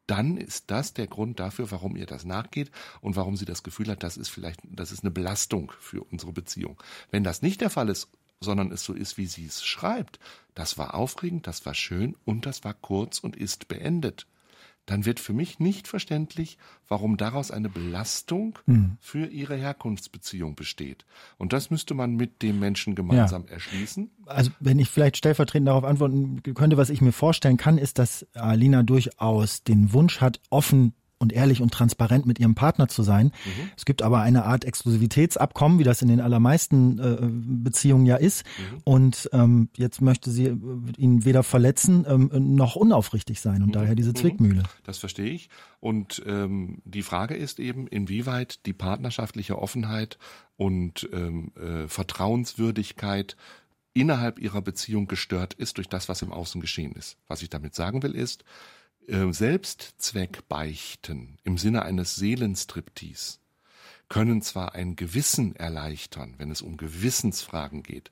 Dann 0.06 0.36
ist 0.38 0.70
das 0.70 0.94
der 0.94 1.06
Grund 1.06 1.38
dafür, 1.38 1.70
warum 1.70 1.96
ihr 1.96 2.06
das 2.06 2.24
nachgeht 2.24 2.70
und 3.02 3.14
warum 3.14 3.36
sie 3.36 3.44
das 3.44 3.62
Gefühl 3.62 3.88
hat, 3.88 4.02
das 4.02 4.16
ist 4.16 4.30
vielleicht, 4.30 4.60
das 4.64 4.90
ist 4.90 5.04
eine 5.04 5.10
Belastung 5.10 5.70
für 5.78 6.02
unsere 6.02 6.32
Beziehung. 6.32 6.82
Wenn 7.10 7.24
das 7.24 7.42
nicht 7.42 7.60
der 7.60 7.70
Fall 7.70 7.88
ist, 7.88 8.08
sondern 8.40 8.72
es 8.72 8.84
so 8.84 8.94
ist, 8.94 9.18
wie 9.18 9.26
sie 9.26 9.46
es 9.46 9.62
schreibt, 9.62 10.18
das 10.54 10.76
war 10.76 10.94
aufregend, 10.94 11.46
das 11.46 11.64
war 11.66 11.74
schön 11.74 12.16
und 12.24 12.46
das 12.46 12.64
war 12.64 12.74
kurz 12.74 13.18
und 13.20 13.36
ist 13.36 13.68
beendet 13.68 14.26
dann 14.86 15.04
wird 15.04 15.20
für 15.20 15.32
mich 15.32 15.60
nicht 15.60 15.86
verständlich, 15.86 16.58
warum 16.88 17.16
daraus 17.16 17.50
eine 17.50 17.68
Belastung 17.68 18.58
mhm. 18.66 18.96
für 19.00 19.26
ihre 19.26 19.56
Herkunftsbeziehung 19.56 20.54
besteht. 20.54 21.04
Und 21.38 21.52
das 21.52 21.70
müsste 21.70 21.94
man 21.94 22.16
mit 22.16 22.42
dem 22.42 22.58
Menschen 22.58 22.94
gemeinsam 22.94 23.44
ja. 23.46 23.54
erschließen. 23.54 24.10
Also 24.26 24.50
wenn 24.60 24.78
ich 24.78 24.88
vielleicht 24.90 25.16
stellvertretend 25.16 25.68
darauf 25.68 25.84
antworten 25.84 26.42
könnte, 26.54 26.76
was 26.76 26.90
ich 26.90 27.00
mir 27.00 27.12
vorstellen 27.12 27.56
kann, 27.56 27.78
ist, 27.78 27.98
dass 27.98 28.26
Alina 28.34 28.82
durchaus 28.82 29.62
den 29.62 29.92
Wunsch 29.92 30.20
hat, 30.20 30.40
offen 30.50 30.94
und 31.22 31.32
ehrlich 31.32 31.62
und 31.62 31.72
transparent 31.72 32.26
mit 32.26 32.38
ihrem 32.38 32.54
Partner 32.54 32.88
zu 32.88 33.02
sein. 33.02 33.26
Mhm. 33.26 33.70
Es 33.76 33.84
gibt 33.84 34.02
aber 34.02 34.20
eine 34.20 34.44
Art 34.44 34.64
Exklusivitätsabkommen, 34.64 35.78
wie 35.78 35.84
das 35.84 36.02
in 36.02 36.08
den 36.08 36.20
allermeisten 36.20 36.98
äh, 36.98 37.16
Beziehungen 37.62 38.04
ja 38.04 38.16
ist. 38.16 38.44
Mhm. 38.44 38.78
Und 38.84 39.30
ähm, 39.32 39.68
jetzt 39.76 40.02
möchte 40.02 40.30
sie 40.30 40.46
äh, 40.46 40.56
ihn 40.98 41.24
weder 41.24 41.42
verletzen 41.42 42.04
ähm, 42.06 42.30
noch 42.56 42.76
unaufrichtig 42.76 43.40
sein 43.40 43.62
und 43.62 43.68
mhm. 43.68 43.72
daher 43.72 43.94
diese 43.94 44.10
mhm. 44.10 44.16
Zwickmühle. 44.16 44.62
Das 44.84 44.98
verstehe 44.98 45.30
ich. 45.30 45.48
Und 45.80 46.22
ähm, 46.26 46.82
die 46.84 47.02
Frage 47.02 47.34
ist 47.34 47.58
eben, 47.58 47.86
inwieweit 47.86 48.66
die 48.66 48.72
partnerschaftliche 48.72 49.58
Offenheit 49.58 50.18
und 50.56 51.08
ähm, 51.12 51.52
äh, 51.56 51.88
Vertrauenswürdigkeit 51.88 53.36
innerhalb 53.94 54.38
ihrer 54.38 54.62
Beziehung 54.62 55.06
gestört 55.06 55.54
ist 55.54 55.76
durch 55.76 55.88
das, 55.88 56.08
was 56.08 56.22
im 56.22 56.32
Außen 56.32 56.60
geschehen 56.60 56.92
ist. 56.92 57.18
Was 57.28 57.42
ich 57.42 57.50
damit 57.50 57.74
sagen 57.74 58.02
will, 58.02 58.14
ist, 58.14 58.44
äh, 59.08 59.32
Selbstzweck 59.32 60.48
beichten 60.48 61.38
im 61.44 61.58
Sinne 61.58 61.82
eines 61.82 62.16
Seelenstriptease 62.16 63.38
können 64.12 64.42
zwar 64.42 64.74
ein 64.74 64.94
Gewissen 64.94 65.56
erleichtern, 65.56 66.34
wenn 66.36 66.50
es 66.50 66.60
um 66.60 66.76
Gewissensfragen 66.76 67.82
geht, 67.82 68.10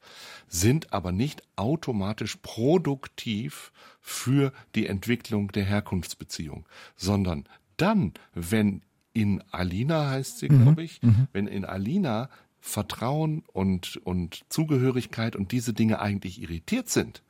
sind 0.49 0.95
aber 0.95 1.12
nicht 1.12 1.43
automatisch 1.57 2.36
produktiv 2.36 3.70
für 4.01 4.55
die 4.74 4.86
Entwicklung 4.86 5.53
der 5.53 5.66
Herkunftsbeziehung, 5.66 6.64
sondern 6.97 7.45
dann, 7.76 8.14
wenn 8.32 8.80
in 9.12 9.43
Alina 9.51 10.09
heißt 10.09 10.38
sie, 10.38 10.49
mhm. 10.49 10.62
glaube 10.62 10.84
ich, 10.84 11.03
mhm. 11.03 11.28
wenn 11.34 11.47
in 11.47 11.66
Alina 11.66 12.30
Vertrauen 12.61 13.43
und, 13.53 13.99
und 13.99 14.41
Zugehörigkeit 14.49 15.36
und 15.36 15.53
diese 15.53 15.74
Dinge 15.74 16.01
eigentlich 16.01 16.41
irritiert 16.41 16.88
sind, 16.88 17.22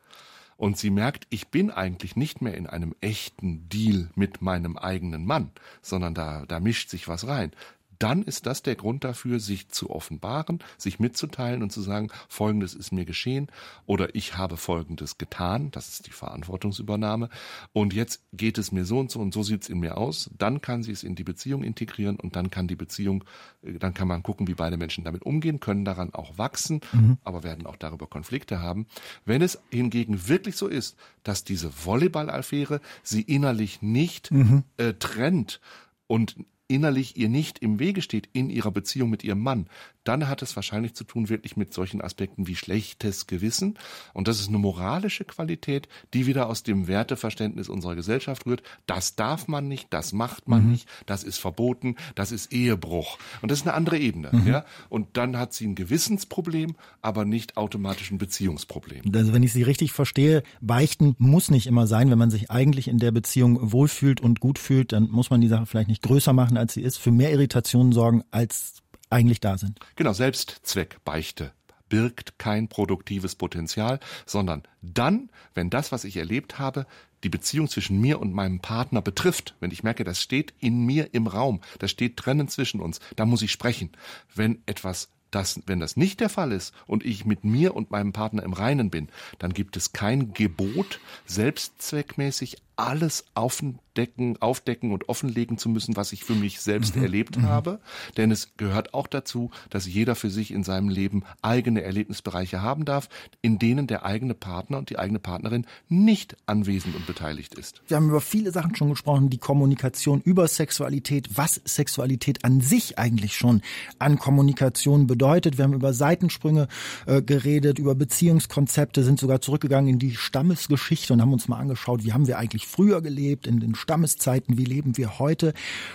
und 0.61 0.77
sie 0.77 0.91
merkt, 0.91 1.27
ich 1.31 1.49
bin 1.49 1.71
eigentlich 1.71 2.17
nicht 2.17 2.43
mehr 2.43 2.55
in 2.55 2.67
einem 2.67 2.95
echten 3.01 3.67
Deal 3.71 4.11
mit 4.15 4.43
meinem 4.43 4.77
eigenen 4.77 5.25
Mann, 5.25 5.53
sondern 5.81 6.13
da, 6.13 6.45
da 6.47 6.61
mischt 6.61 6.91
sich 6.91 7.09
was 7.09 7.27
rein, 7.27 7.53
dann 8.01 8.23
ist 8.23 8.47
das 8.47 8.63
der 8.63 8.77
Grund 8.77 9.05
dafür, 9.05 9.39
sich 9.39 9.69
zu 9.69 9.91
offenbaren, 9.91 10.59
sich 10.79 10.99
mitzuteilen 10.99 11.63
und 11.63 11.71
zu 11.71 11.83
sagen, 11.83 12.09
Folgendes 12.29 12.75
ist 12.75 12.93
mir 12.93 13.05
geschehen 13.05 13.49
oder 13.87 14.15
ich 14.15 14.37
habe 14.37 14.57
Folgendes 14.57 15.19
getan, 15.19 15.71
das 15.71 15.89
ist 15.91 16.07
die 16.07 16.11
Verantwortungsübernahme 16.11 17.29
und 17.73 17.93
jetzt 17.93 18.23
geht 18.33 18.59
es 18.59 18.73
mir 18.73 18.85
so 18.85 18.99
und 18.99 19.11
so 19.11 19.21
und 19.21 19.35
so 19.35 19.43
sieht 19.43 19.63
es 19.63 19.69
in 19.69 19.81
mir 19.81 19.99
aus, 19.99 20.31
dann 20.37 20.63
kann 20.63 20.83
sie 20.83 20.93
es 20.93 21.05
in 21.05 21.15
die 21.15 21.25
Beziehung 21.25 21.63
integrieren 21.63 22.17
und 22.17 22.37
dann 22.37 22.51
kann 22.51 22.67
die 22.67 22.77
Beziehung, 22.77 23.25
äh, 23.63 23.75
dann 23.75 23.93
kann 23.93 24.09
man 24.09 24.23
gucken, 24.23 24.49
wie 24.49 24.55
beide 24.55 24.79
Menschen 24.79 25.05
damit 25.05 25.23
umgehen, 25.23 25.61
können 25.61 25.85
daran 25.85 26.15
auch 26.15 26.39
wachsen, 26.39 26.81
mhm. 26.93 27.19
aber 27.23 27.43
werden 27.43 27.67
auch 27.67 27.77
darüber 27.77 28.07
Konflikte 28.07 28.61
haben. 28.61 28.87
Wenn 29.27 29.43
es 29.43 29.61
hingegen 29.71 30.27
wirklich 30.27 30.57
so 30.57 30.69
ist, 30.69 30.97
dass 31.23 31.45
diese 31.45 31.71
Volleyball-Affäre 31.85 32.81
sie 33.03 33.21
innerlich 33.21 33.83
nicht 33.83 34.31
mhm. 34.31 34.65
äh, 34.79 34.95
trennt 34.95 35.61
und 36.07 36.37
innerlich 36.71 37.17
ihr 37.17 37.29
nicht 37.29 37.59
im 37.59 37.79
Wege 37.79 38.01
steht 38.01 38.29
in 38.33 38.49
ihrer 38.49 38.71
Beziehung 38.71 39.11
mit 39.11 39.25
ihrem 39.25 39.41
Mann, 39.41 39.69
dann 40.11 40.29
hat 40.29 40.43
es 40.43 40.57
wahrscheinlich 40.57 40.95
zu 40.95 41.05
tun 41.05 41.29
wirklich 41.29 41.57
mit 41.57 41.73
solchen 41.73 42.03
Aspekten 42.03 42.49
wie 42.49 42.57
schlechtes 42.57 43.29
Gewissen. 43.29 43.79
Und 44.13 44.27
das 44.27 44.41
ist 44.41 44.49
eine 44.49 44.59
moralische 44.59 45.25
Qualität, 45.25 45.87
die 46.15 46.27
wieder 46.27 46.49
aus 46.49 46.65
dem 46.65 46.89
Werteverständnis 46.89 47.69
unserer 47.69 47.95
Gesellschaft 47.95 48.45
rührt. 48.45 48.65
Das 48.87 49.15
darf 49.15 49.47
man 49.47 49.69
nicht, 49.69 49.87
das 49.91 50.13
macht 50.13 50.49
man 50.49 50.65
mhm. 50.65 50.71
nicht, 50.73 50.89
das 51.07 51.23
ist 51.23 51.39
verboten, 51.39 51.95
das 52.17 52.33
ist 52.33 52.53
Ehebruch. 52.53 53.19
Und 53.41 53.53
das 53.53 53.61
ist 53.61 53.69
eine 53.69 53.75
andere 53.75 53.99
Ebene. 53.99 54.31
Mhm. 54.33 54.49
Ja? 54.49 54.65
Und 54.89 55.17
dann 55.17 55.37
hat 55.37 55.53
sie 55.53 55.69
ein 55.69 55.77
Gewissensproblem, 55.77 56.75
aber 57.03 57.25
nicht 57.25 57.57
automatisch 57.57 58.11
ein 58.11 58.19
Beziehungsproblem. 58.19 59.03
Also 59.15 59.33
wenn 59.33 59.45
ich 59.45 59.53
Sie 59.53 59.63
richtig 59.63 59.93
verstehe, 59.93 60.43
beichten 60.61 61.15
muss 61.19 61.53
nicht 61.53 61.69
immer 61.69 61.87
sein. 61.87 62.11
Wenn 62.11 62.19
man 62.19 62.33
sich 62.33 62.51
eigentlich 62.51 62.89
in 62.89 62.99
der 62.99 63.13
Beziehung 63.13 63.71
wohlfühlt 63.71 64.21
und 64.21 64.41
gut 64.41 64.59
fühlt, 64.59 64.91
dann 64.91 65.09
muss 65.09 65.31
man 65.31 65.41
die 65.41 65.47
Sache 65.47 65.67
vielleicht 65.67 65.89
nicht 65.89 66.03
größer 66.03 66.33
machen, 66.33 66.57
als 66.57 66.75
sie 66.75 66.83
ist, 66.83 66.97
für 66.97 67.13
mehr 67.13 67.31
Irritationen 67.31 67.93
sorgen, 67.93 68.25
als 68.33 68.80
eigentlich 69.11 69.41
da 69.41 69.59
sind. 69.59 69.79
Genau, 69.97 70.13
Selbstzweck, 70.13 71.05
Beichte 71.05 71.53
birgt 71.91 72.39
kein 72.39 72.69
produktives 72.69 73.35
Potenzial, 73.35 74.01
sondern 74.25 74.63
dann, 74.81 75.29
wenn 75.53 75.69
das, 75.69 75.93
was 75.93 76.05
ich 76.05 76.17
erlebt 76.17 76.59
habe, 76.59 76.87
die 77.23 77.29
Beziehung 77.29 77.69
zwischen 77.69 78.01
mir 78.01 78.19
und 78.19 78.33
meinem 78.33 78.61
Partner 78.61 79.03
betrifft, 79.03 79.55
wenn 79.61 79.73
ich 79.73 79.83
merke, 79.83 80.05
das 80.05 80.23
steht 80.23 80.55
in 80.59 80.87
mir 80.87 81.13
im 81.13 81.27
Raum, 81.27 81.61
das 81.79 81.91
steht 81.91 82.17
trennen 82.17 82.49
zwischen 82.49 82.81
uns, 82.81 83.01
da 83.17 83.27
muss 83.27 83.43
ich 83.43 83.53
sprechen. 83.53 83.91
Wenn 84.35 84.63
etwas 84.65 85.11
das, 85.31 85.61
wenn 85.67 85.81
das 85.81 85.97
nicht 85.97 86.21
der 86.21 86.29
Fall 86.29 86.51
ist 86.51 86.75
und 86.87 87.05
ich 87.05 87.25
mit 87.25 87.45
mir 87.45 87.77
und 87.77 87.91
meinem 87.91 88.13
Partner 88.13 88.43
im 88.43 88.53
Reinen 88.53 88.91
bin, 88.91 89.09
dann 89.39 89.53
gibt 89.53 89.77
es 89.77 89.93
kein 89.93 90.33
Gebot, 90.33 91.01
selbstzweckmäßig 91.27 92.57
alles 92.81 93.25
aufdecken, 93.35 94.41
aufdecken 94.41 94.93
und 94.93 95.09
offenlegen 95.09 95.59
zu 95.59 95.69
müssen, 95.69 95.97
was 95.97 96.13
ich 96.13 96.25
für 96.25 96.35
mich 96.35 96.61
selbst 96.61 96.97
mhm. 96.97 97.03
erlebt 97.03 97.37
mhm. 97.37 97.43
habe. 97.43 97.81
Denn 98.17 98.31
es 98.31 98.57
gehört 98.57 98.95
auch 98.95 99.07
dazu, 99.07 99.51
dass 99.69 99.87
jeder 99.87 100.15
für 100.15 100.31
sich 100.31 100.51
in 100.51 100.65
seinem 100.65 100.89
Leben 100.89 101.23
eigene 101.43 101.83
Erlebnisbereiche 101.83 102.63
haben 102.63 102.85
darf, 102.87 103.09
in 103.43 103.59
denen 103.59 103.87
der 103.87 104.05
eigene 104.05 104.35
Partner 104.35 104.79
und 104.79 104.89
die 104.89 104.99
eigene 104.99 105.19
Partnerin 105.19 105.67
nicht 105.89 106.37
anwesend 106.47 106.97
und 106.97 107.07
beteiligt 107.07 107.55
ist. 107.55 107.83
Wir 107.89 107.99
haben 107.99 108.09
über 108.09 108.23
viele 108.23 108.51
Sachen 108.51 108.75
schon 108.75 108.91
gesprochen, 108.91 109.29
die 109.29 109.39
Kommunikation 109.39 110.23
über 110.23 110.49
Sexualität, 110.49 111.37
was 111.37 111.61
Sexualität 111.65 112.45
an 112.45 112.61
sich 112.61 112.99
eigentlich 112.99 113.37
schon 113.37 113.61
an 113.99 114.19
Kommunikation 114.19 115.07
bedeutet. 115.07 115.59
Wir 115.59 115.65
haben 115.65 115.75
über 115.75 115.93
Seitensprünge 115.93 116.69
äh, 117.07 117.21
geredet, 117.21 117.79
über 117.79 117.95
Beziehungskonzepte, 117.95 119.03
sind 119.03 119.21
sogar 119.21 119.41
zurückgegangen 119.41 119.91
in 119.91 119.99
die 119.99 120.17
Stammesgeschichte 120.17 121.13
und 121.13 121.21
haben 121.21 121.33
uns 121.33 121.49
mal 121.49 121.59
angeschaut, 121.59 122.05
wie 122.05 122.13
haben 122.13 122.27
wir 122.27 122.39
eigentlich 122.39 122.70
früher 122.71 123.03
gelebt, 123.03 123.47
in 123.47 123.61
den 123.61 123.75
Stammeszeiten, 123.75 124.57
wie 124.57 124.65
leben 124.65 124.97
wir 124.97 125.19
heute? 125.19 125.53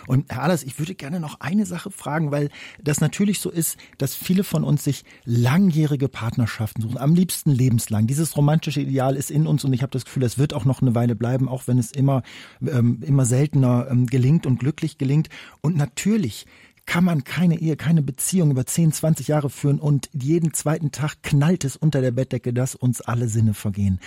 Und 0.07 0.31
Herr 0.31 0.43
Ahlers, 0.43 0.63
ich 0.63 0.77
würde 0.79 0.95
gerne 0.95 1.19
noch 1.19 1.39
eine 1.39 1.65
Sache 1.65 1.91
fragen, 1.91 2.31
weil 2.31 2.49
das 2.83 3.01
natürlich 3.01 3.39
so 3.39 3.49
ist, 3.49 3.77
dass 3.97 4.15
viele 4.15 4.43
von 4.43 4.63
uns 4.63 4.83
sich 4.83 5.03
langjährige 5.23 6.09
Partnerschaften 6.09 6.81
suchen, 6.81 6.97
am 6.97 7.15
liebsten 7.15 7.51
lebenslang. 7.51 8.07
Dieses 8.07 8.37
romantische 8.37 8.81
Ideal 8.81 9.15
ist 9.15 9.31
in 9.31 9.47
uns 9.47 9.63
und 9.63 9.73
ich 9.73 9.81
habe 9.81 9.91
das 9.91 10.05
Gefühl, 10.05 10.21
das 10.21 10.37
wird 10.37 10.53
auch 10.53 10.65
noch 10.65 10.81
eine 10.81 10.95
Weile 10.95 11.15
bleiben, 11.15 11.47
auch 11.47 11.67
wenn 11.67 11.77
es 11.77 11.91
immer, 11.91 12.23
ähm, 12.65 12.99
immer 13.01 13.25
seltener 13.25 13.87
ähm, 13.89 14.07
gelingt 14.07 14.45
und 14.45 14.59
glücklich 14.59 14.97
gelingt. 14.97 15.29
Und 15.61 15.75
natürlich 15.77 16.45
kann 16.85 17.03
man 17.03 17.23
keine 17.23 17.59
Ehe, 17.59 17.75
keine 17.75 18.01
Beziehung 18.01 18.51
über 18.51 18.65
10, 18.65 18.91
20 18.91 19.27
Jahre 19.27 19.49
führen 19.49 19.79
und 19.79 20.09
jeden 20.13 20.53
zweiten 20.53 20.91
Tag 20.91 21.23
knallt 21.23 21.63
es 21.63 21.75
unter 21.75 22.01
der 22.01 22.11
Bettdecke, 22.11 22.53
dass 22.53 22.75
uns 22.75 23.01
alle 23.01 23.27
Sinne 23.27 23.53
vergehen. 23.53 23.99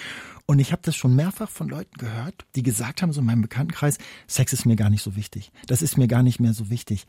Und 0.47 0.61
ich 0.61 0.73
habe 0.73 0.83
das 0.85 0.97
schon 0.97 1.15
mehrfach 1.15 1.51
von 1.51 1.69
Leuten 1.69 1.99
gehört, 1.99 2.47
die 2.57 2.63
gesagt 2.63 3.03
haben, 3.03 3.13
so 3.13 3.21
in 3.21 3.27
meinem 3.27 3.43
Bekanntenkreis, 3.43 3.99
Sex 4.27 4.53
ist 4.53 4.65
mir 4.65 4.77
gar 4.77 4.91
nicht 4.91 5.03
so 5.03 5.17
wichtig. 5.17 5.53
Das 5.67 5.83
ist 5.83 5.99
mir 5.99 6.09
gar 6.09 6.23
nicht 6.23 6.41
mehr 6.41 6.55
so 6.55 6.71
wichtig. 6.71 7.07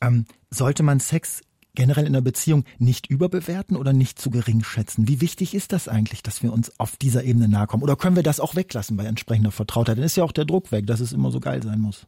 Ähm, 0.00 0.26
sollte 0.50 0.82
man 0.82 1.00
Sex 1.00 1.40
generell 1.74 2.04
in 2.04 2.14
einer 2.14 2.20
Beziehung 2.22 2.64
nicht 2.78 3.06
überbewerten 3.06 3.76
oder 3.76 3.92
nicht 3.92 4.18
zu 4.18 4.30
gering 4.30 4.62
schätzen? 4.62 5.08
Wie 5.08 5.20
wichtig 5.20 5.54
ist 5.54 5.72
das 5.72 5.88
eigentlich, 5.88 6.22
dass 6.22 6.42
wir 6.42 6.52
uns 6.52 6.78
auf 6.78 6.96
dieser 6.96 7.24
Ebene 7.24 7.48
nahe 7.48 7.66
kommen? 7.66 7.82
Oder 7.82 7.96
können 7.96 8.16
wir 8.16 8.22
das 8.22 8.40
auch 8.40 8.56
weglassen 8.56 8.96
bei 8.96 9.04
entsprechender 9.04 9.52
Vertrautheit? 9.52 9.96
Dann 9.96 10.04
ist 10.04 10.16
ja 10.16 10.24
auch 10.24 10.32
der 10.32 10.44
Druck 10.44 10.72
weg, 10.72 10.86
dass 10.86 11.00
es 11.00 11.12
immer 11.12 11.30
so 11.30 11.40
geil 11.40 11.62
sein 11.62 11.80
muss. 11.80 12.06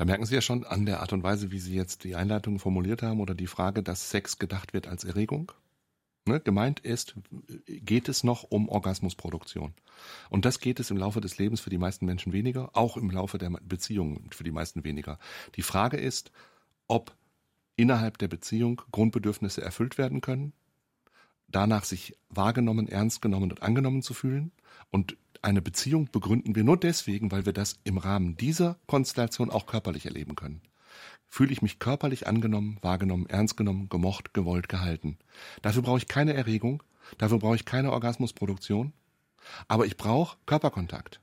Da 0.00 0.06
merken 0.06 0.24
Sie 0.24 0.34
ja 0.34 0.40
schon 0.40 0.64
an 0.64 0.86
der 0.86 1.00
Art 1.00 1.12
und 1.12 1.22
Weise, 1.22 1.50
wie 1.50 1.58
Sie 1.58 1.74
jetzt 1.74 2.04
die 2.04 2.16
Einleitung 2.16 2.58
formuliert 2.58 3.02
haben 3.02 3.20
oder 3.20 3.34
die 3.34 3.46
Frage, 3.46 3.82
dass 3.82 4.08
Sex 4.08 4.38
gedacht 4.38 4.72
wird 4.72 4.86
als 4.86 5.04
Erregung. 5.04 5.52
Ne, 6.24 6.40
gemeint 6.40 6.80
ist, 6.80 7.16
geht 7.66 8.08
es 8.08 8.24
noch 8.24 8.44
um 8.44 8.70
Orgasmusproduktion. 8.70 9.74
Und 10.30 10.46
das 10.46 10.58
geht 10.58 10.80
es 10.80 10.90
im 10.90 10.96
Laufe 10.96 11.20
des 11.20 11.36
Lebens 11.36 11.60
für 11.60 11.68
die 11.68 11.76
meisten 11.76 12.06
Menschen 12.06 12.32
weniger, 12.32 12.70
auch 12.72 12.96
im 12.96 13.10
Laufe 13.10 13.36
der 13.36 13.50
Beziehungen 13.50 14.30
für 14.30 14.42
die 14.42 14.52
meisten 14.52 14.84
weniger. 14.84 15.18
Die 15.56 15.62
Frage 15.62 15.98
ist, 15.98 16.32
ob 16.86 17.14
innerhalb 17.76 18.16
der 18.16 18.28
Beziehung 18.28 18.80
Grundbedürfnisse 18.92 19.60
erfüllt 19.60 19.98
werden 19.98 20.22
können, 20.22 20.54
danach 21.46 21.84
sich 21.84 22.16
wahrgenommen, 22.30 22.88
ernst 22.88 23.20
genommen 23.20 23.50
und 23.50 23.62
angenommen 23.62 24.00
zu 24.00 24.14
fühlen 24.14 24.50
und 24.90 25.18
eine 25.42 25.62
Beziehung 25.62 26.10
begründen 26.10 26.54
wir 26.54 26.64
nur 26.64 26.76
deswegen, 26.76 27.30
weil 27.30 27.46
wir 27.46 27.52
das 27.52 27.78
im 27.84 27.98
Rahmen 27.98 28.36
dieser 28.36 28.76
Konstellation 28.86 29.50
auch 29.50 29.66
körperlich 29.66 30.06
erleben 30.06 30.36
können. 30.36 30.60
Fühle 31.28 31.52
ich 31.52 31.62
mich 31.62 31.78
körperlich 31.78 32.26
angenommen, 32.26 32.78
wahrgenommen, 32.82 33.26
ernst 33.26 33.56
genommen, 33.56 33.88
gemocht, 33.88 34.34
gewollt, 34.34 34.68
gehalten. 34.68 35.18
Dafür 35.62 35.82
brauche 35.82 35.98
ich 35.98 36.08
keine 36.08 36.34
Erregung, 36.34 36.82
dafür 37.18 37.38
brauche 37.38 37.54
ich 37.54 37.64
keine 37.64 37.92
Orgasmusproduktion, 37.92 38.92
aber 39.68 39.86
ich 39.86 39.96
brauche 39.96 40.36
Körperkontakt. 40.46 41.20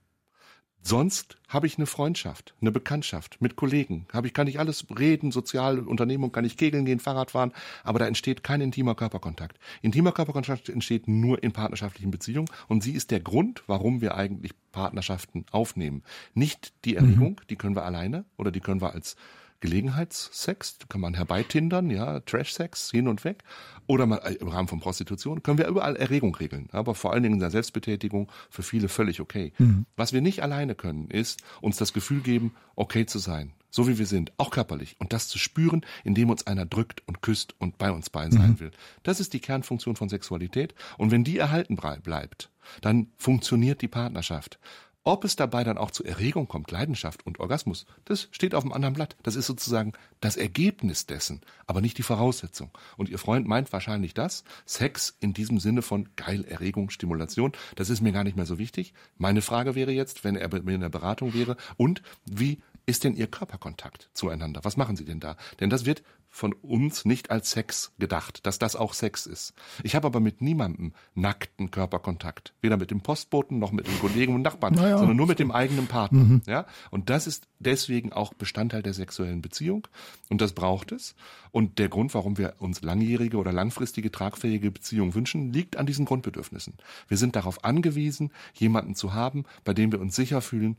Sonst 0.87 1.35
habe 1.49 1.67
ich 1.67 1.77
eine 1.77 1.85
Freundschaft, 1.85 2.53
eine 2.61 2.71
Bekanntschaft 2.71 3.41
mit 3.41 3.57
Kollegen. 3.57 4.05
Habe 4.13 4.27
ich, 4.27 4.33
kann 4.33 4.47
ich 4.47 4.57
alles 4.57 4.85
reden, 4.97 5.33
soziale 5.33 5.81
Unternehmung, 5.81 6.31
kann 6.31 6.45
ich 6.45 6.55
kegeln 6.55 6.85
gehen, 6.85 7.01
Fahrrad 7.01 7.31
fahren, 7.31 7.51
aber 7.83 7.99
da 7.99 8.07
entsteht 8.07 8.41
kein 8.41 8.61
intimer 8.61 8.95
Körperkontakt. 8.95 9.59
Intimer 9.81 10.13
Körperkontakt 10.13 10.69
entsteht 10.69 11.09
nur 11.09 11.43
in 11.43 11.51
partnerschaftlichen 11.51 12.09
Beziehungen 12.09 12.49
und 12.69 12.83
sie 12.83 12.93
ist 12.93 13.11
der 13.11 13.19
Grund, 13.19 13.63
warum 13.67 13.99
wir 13.99 14.15
eigentlich 14.15 14.53
Partnerschaften 14.71 15.45
aufnehmen. 15.51 16.03
Nicht 16.33 16.71
die 16.85 16.95
Erregung, 16.95 17.31
mhm. 17.31 17.47
die 17.49 17.57
können 17.57 17.75
wir 17.75 17.83
alleine 17.83 18.23
oder 18.37 18.51
die 18.51 18.61
können 18.61 18.79
wir 18.79 18.93
als 18.93 19.17
Gelegenheitssex, 19.59 20.77
kann 20.89 21.01
man 21.01 21.15
herbeitindern, 21.15 21.89
ja, 21.89 22.19
Trash-Sex, 22.19 22.91
hin 22.91 23.07
und 23.07 23.23
weg. 23.23 23.43
Oder 23.87 24.05
mal 24.05 24.17
äh, 24.17 24.33
im 24.33 24.49
Rahmen 24.49 24.67
von 24.67 24.79
Prostitution 24.79 25.41
können 25.41 25.57
wir 25.57 25.67
überall 25.67 25.95
Erregung 25.95 26.35
regeln. 26.35 26.67
Aber 26.71 26.93
vor 26.93 27.13
allen 27.13 27.23
Dingen 27.23 27.35
in 27.35 27.39
der 27.39 27.51
Selbstbetätigung 27.51 28.31
für 28.49 28.63
viele 28.63 28.89
völlig 28.89 29.19
okay. 29.19 29.53
Mhm. 29.57 29.85
Was 29.95 30.13
wir 30.13 30.21
nicht 30.21 30.43
alleine 30.43 30.75
können, 30.75 31.09
ist 31.09 31.41
uns 31.61 31.77
das 31.77 31.93
Gefühl 31.93 32.21
geben, 32.21 32.55
okay 32.75 33.05
zu 33.05 33.19
sein. 33.19 33.53
So 33.69 33.87
wie 33.87 33.97
wir 33.97 34.05
sind, 34.05 34.31
auch 34.37 34.49
körperlich. 34.49 34.95
Und 34.99 35.13
das 35.13 35.27
zu 35.27 35.37
spüren, 35.37 35.85
indem 36.03 36.29
uns 36.29 36.47
einer 36.47 36.65
drückt 36.65 37.03
und 37.07 37.21
küsst 37.21 37.55
und 37.59 37.77
bei 37.77 37.91
uns 37.91 38.09
beiden 38.09 38.31
sein 38.31 38.51
mhm. 38.51 38.59
will. 38.59 38.71
Das 39.03 39.19
ist 39.19 39.33
die 39.33 39.39
Kernfunktion 39.39 39.95
von 39.95 40.09
Sexualität. 40.09 40.73
Und 40.97 41.11
wenn 41.11 41.23
die 41.23 41.37
erhalten 41.37 41.75
bleibt, 41.75 42.49
dann 42.81 43.07
funktioniert 43.17 43.81
die 43.81 43.87
Partnerschaft. 43.87 44.59
Ob 45.07 45.23
es 45.23 45.37
dabei 45.37 45.63
dann 45.63 45.77
auch 45.77 45.91
zu 45.91 46.03
Erregung 46.03 46.49
kommt, 46.49 46.69
Leidenschaft 46.69 47.25
und 47.25 47.39
Orgasmus, 47.39 47.85
das 48.03 48.27
steht 48.31 48.53
auf 48.53 48.63
dem 48.63 48.73
anderen 48.73 48.93
Blatt. 48.93 49.15
Das 49.23 49.37
ist 49.37 49.45
sozusagen 49.45 49.93
das 50.19 50.35
Ergebnis 50.35 51.05
dessen, 51.05 51.39
aber 51.65 51.79
nicht 51.79 51.97
die 51.97 52.03
Voraussetzung. 52.03 52.71
Und 52.97 53.07
Ihr 53.07 53.17
Freund 53.17 53.47
meint 53.47 53.71
wahrscheinlich 53.71 54.13
das, 54.13 54.43
Sex 54.65 55.15
in 55.21 55.31
diesem 55.31 55.61
Sinne 55.61 55.81
von 55.81 56.09
geil, 56.17 56.43
Erregung, 56.43 56.89
Stimulation, 56.89 57.53
das 57.77 57.89
ist 57.89 58.01
mir 58.01 58.11
gar 58.11 58.25
nicht 58.25 58.35
mehr 58.35 58.45
so 58.45 58.59
wichtig. 58.59 58.93
Meine 59.17 59.41
Frage 59.41 59.75
wäre 59.75 59.93
jetzt, 59.93 60.25
wenn 60.25 60.35
er 60.35 60.51
in 60.53 60.81
der 60.81 60.89
Beratung 60.89 61.33
wäre, 61.33 61.55
und 61.77 62.01
wie 62.25 62.61
ist 62.87 63.03
denn 63.03 63.15
Ihr 63.15 63.27
Körperkontakt 63.27 64.09
zueinander? 64.13 64.61
Was 64.63 64.77
machen 64.77 64.95
Sie 64.95 65.05
denn 65.05 65.19
da? 65.19 65.35
Denn 65.59 65.69
das 65.69 65.85
wird 65.85 66.03
von 66.29 66.53
uns 66.53 67.05
nicht 67.05 67.31
als 67.31 67.51
Sex 67.51 67.91
gedacht, 67.99 68.45
dass 68.45 68.59
das 68.59 68.75
auch 68.75 68.93
Sex 68.93 69.25
ist. 69.25 69.53
Ich 69.83 69.95
habe 69.95 70.07
aber 70.07 70.19
mit 70.19 70.41
niemandem 70.41 70.93
nackten 71.13 71.71
Körperkontakt, 71.71 72.53
weder 72.61 72.77
mit 72.77 72.91
dem 72.91 73.01
Postboten 73.01 73.59
noch 73.59 73.71
mit 73.71 73.87
dem 73.87 73.99
Kollegen 73.99 74.35
und 74.35 74.41
Nachbarn, 74.41 74.75
naja, 74.75 74.97
sondern 74.97 75.17
nur 75.17 75.27
mit 75.27 75.39
dem 75.39 75.51
eigenen 75.51 75.87
Partner. 75.87 76.23
Mhm. 76.23 76.41
Ja, 76.45 76.65
und 76.91 77.09
das 77.09 77.27
ist 77.27 77.47
deswegen 77.59 78.13
auch 78.13 78.33
Bestandteil 78.33 78.83
der 78.83 78.93
sexuellen 78.93 79.41
Beziehung 79.41 79.87
und 80.29 80.41
das 80.41 80.53
braucht 80.53 80.91
es. 80.91 81.15
Und 81.51 81.79
der 81.79 81.89
Grund, 81.89 82.13
warum 82.13 82.37
wir 82.37 82.55
uns 82.59 82.81
langjährige 82.81 83.37
oder 83.37 83.51
langfristige 83.51 84.11
tragfähige 84.11 84.71
Beziehungen 84.71 85.15
wünschen, 85.15 85.51
liegt 85.51 85.77
an 85.77 85.87
diesen 85.87 86.05
Grundbedürfnissen. 86.05 86.75
Wir 87.07 87.17
sind 87.17 87.35
darauf 87.35 87.63
angewiesen, 87.63 88.31
jemanden 88.53 88.95
zu 88.95 89.13
haben, 89.13 89.45
bei 89.63 89.73
dem 89.73 89.91
wir 89.91 89.99
uns 89.99 90.15
sicher 90.15 90.41
fühlen, 90.41 90.77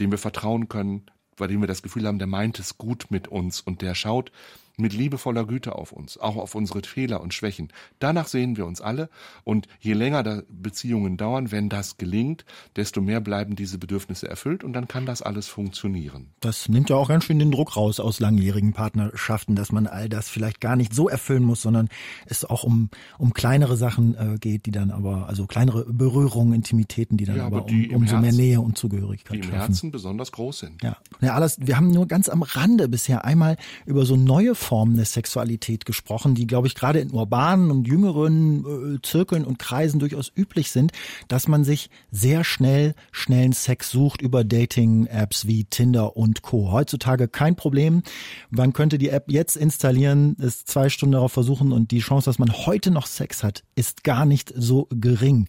dem 0.00 0.10
wir 0.10 0.18
vertrauen 0.18 0.68
können, 0.68 1.06
bei 1.36 1.46
dem 1.46 1.60
wir 1.60 1.68
das 1.68 1.82
Gefühl 1.82 2.06
haben, 2.06 2.18
der 2.18 2.26
meint 2.26 2.58
es 2.58 2.78
gut 2.78 3.06
mit 3.10 3.28
uns 3.28 3.60
und 3.60 3.82
der 3.82 3.94
schaut 3.94 4.32
mit 4.76 4.92
liebevoller 4.92 5.46
Güte 5.46 5.74
auf 5.74 5.92
uns, 5.92 6.18
auch 6.18 6.36
auf 6.36 6.54
unsere 6.54 6.82
Fehler 6.82 7.20
und 7.20 7.32
Schwächen. 7.32 7.68
Danach 7.98 8.26
sehen 8.26 8.56
wir 8.56 8.66
uns 8.66 8.80
alle 8.80 9.08
und 9.44 9.68
je 9.80 9.94
länger 9.94 10.42
Beziehungen 10.48 11.16
dauern, 11.16 11.50
wenn 11.50 11.68
das 11.68 11.96
gelingt, 11.96 12.44
desto 12.76 13.00
mehr 13.00 13.20
bleiben 13.20 13.56
diese 13.56 13.78
Bedürfnisse 13.78 14.28
erfüllt 14.28 14.64
und 14.64 14.72
dann 14.74 14.88
kann 14.88 15.06
das 15.06 15.22
alles 15.22 15.48
funktionieren. 15.48 16.28
Das 16.40 16.68
nimmt 16.68 16.90
ja 16.90 16.96
auch 16.96 17.08
ganz 17.08 17.24
schön 17.24 17.38
den 17.38 17.50
Druck 17.50 17.76
raus 17.76 18.00
aus 18.00 18.20
langjährigen 18.20 18.72
Partnerschaften, 18.72 19.56
dass 19.56 19.72
man 19.72 19.86
all 19.86 20.08
das 20.08 20.28
vielleicht 20.28 20.60
gar 20.60 20.76
nicht 20.76 20.94
so 20.94 21.08
erfüllen 21.08 21.42
muss, 21.42 21.62
sondern 21.62 21.88
es 22.26 22.44
auch 22.44 22.64
um, 22.64 22.90
um 23.18 23.32
kleinere 23.32 23.76
Sachen 23.76 24.14
äh, 24.14 24.38
geht, 24.38 24.66
die 24.66 24.72
dann 24.72 24.90
aber, 24.90 25.28
also 25.28 25.46
kleinere 25.46 25.84
Berührungen, 25.86 26.52
Intimitäten, 26.52 27.16
die 27.16 27.24
dann 27.24 27.36
ja, 27.36 27.46
aber, 27.46 27.58
aber 27.58 27.66
um, 27.70 27.90
umso 27.94 28.16
Herzen, 28.16 28.20
mehr 28.20 28.32
Nähe 28.32 28.60
und 28.60 28.76
Zugehörigkeit 28.76 29.34
Die 29.34 29.38
im 29.38 29.44
schaffen. 29.44 29.58
Herzen 29.58 29.90
besonders 29.90 30.32
groß 30.32 30.58
sind. 30.58 30.82
Ja. 30.82 30.96
ja, 31.20 31.34
alles, 31.34 31.58
wir 31.60 31.76
haben 31.76 31.90
nur 31.90 32.06
ganz 32.06 32.28
am 32.28 32.42
Rande 32.42 32.88
bisher 32.88 33.24
einmal 33.24 33.56
über 33.86 34.04
so 34.04 34.16
neue 34.16 34.54
Formen 34.66 34.96
der 34.96 35.04
Sexualität 35.04 35.86
gesprochen, 35.86 36.34
die, 36.34 36.48
glaube 36.48 36.66
ich, 36.66 36.74
gerade 36.74 36.98
in 36.98 37.12
urbanen 37.12 37.70
und 37.70 37.86
jüngeren 37.86 38.96
äh, 38.96 38.98
Zirkeln 39.02 39.44
und 39.44 39.60
Kreisen 39.60 40.00
durchaus 40.00 40.32
üblich 40.36 40.72
sind, 40.72 40.90
dass 41.28 41.46
man 41.46 41.62
sich 41.62 41.88
sehr 42.10 42.42
schnell 42.42 42.94
schnellen 43.12 43.52
Sex 43.52 43.90
sucht 43.90 44.20
über 44.20 44.42
Dating-Apps 44.42 45.46
wie 45.46 45.64
Tinder 45.64 46.16
und 46.16 46.42
Co. 46.42 46.72
Heutzutage 46.72 47.28
kein 47.28 47.54
Problem. 47.54 48.02
Man 48.50 48.72
könnte 48.72 48.98
die 48.98 49.10
App 49.10 49.30
jetzt 49.30 49.56
installieren, 49.56 50.36
es 50.40 50.64
zwei 50.64 50.88
Stunden 50.88 51.12
darauf 51.12 51.32
versuchen 51.32 51.70
und 51.70 51.92
die 51.92 52.00
Chance, 52.00 52.24
dass 52.24 52.40
man 52.40 52.52
heute 52.52 52.90
noch 52.90 53.06
Sex 53.06 53.44
hat, 53.44 53.62
ist 53.76 54.02
gar 54.02 54.26
nicht 54.26 54.52
so 54.56 54.88
gering. 54.90 55.48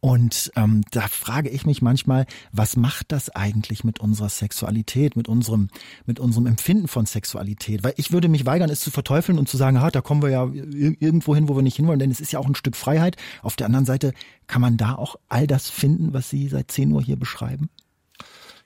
Und 0.00 0.52
ähm, 0.56 0.82
da 0.90 1.08
frage 1.08 1.48
ich 1.48 1.64
mich 1.64 1.80
manchmal, 1.80 2.26
was 2.52 2.76
macht 2.76 3.12
das 3.12 3.30
eigentlich 3.30 3.82
mit 3.82 3.98
unserer 3.98 4.28
Sexualität, 4.28 5.16
mit 5.16 5.26
unserem, 5.26 5.68
mit 6.04 6.20
unserem 6.20 6.46
Empfinden 6.46 6.88
von 6.88 7.06
Sexualität? 7.06 7.82
Weil 7.82 7.94
ich 7.96 8.12
würde 8.12 8.28
mich 8.28 8.44
weigern, 8.58 8.70
es 8.70 8.80
zu 8.80 8.90
verteufeln 8.90 9.38
und 9.38 9.48
zu 9.48 9.56
sagen, 9.56 9.80
ha, 9.80 9.90
da 9.90 10.00
kommen 10.00 10.22
wir 10.22 10.30
ja 10.30 10.44
irgendwo 10.52 11.34
hin, 11.34 11.48
wo 11.48 11.54
wir 11.56 11.62
nicht 11.62 11.76
hinwollen, 11.76 12.00
denn 12.00 12.10
es 12.10 12.20
ist 12.20 12.32
ja 12.32 12.38
auch 12.38 12.46
ein 12.46 12.54
Stück 12.54 12.76
Freiheit. 12.76 13.16
Auf 13.42 13.56
der 13.56 13.66
anderen 13.66 13.86
Seite 13.86 14.12
kann 14.46 14.60
man 14.60 14.76
da 14.76 14.94
auch 14.94 15.16
all 15.28 15.46
das 15.46 15.68
finden, 15.68 16.12
was 16.12 16.28
Sie 16.28 16.48
seit 16.48 16.70
10 16.70 16.92
Uhr 16.92 17.02
hier 17.02 17.16
beschreiben? 17.16 17.70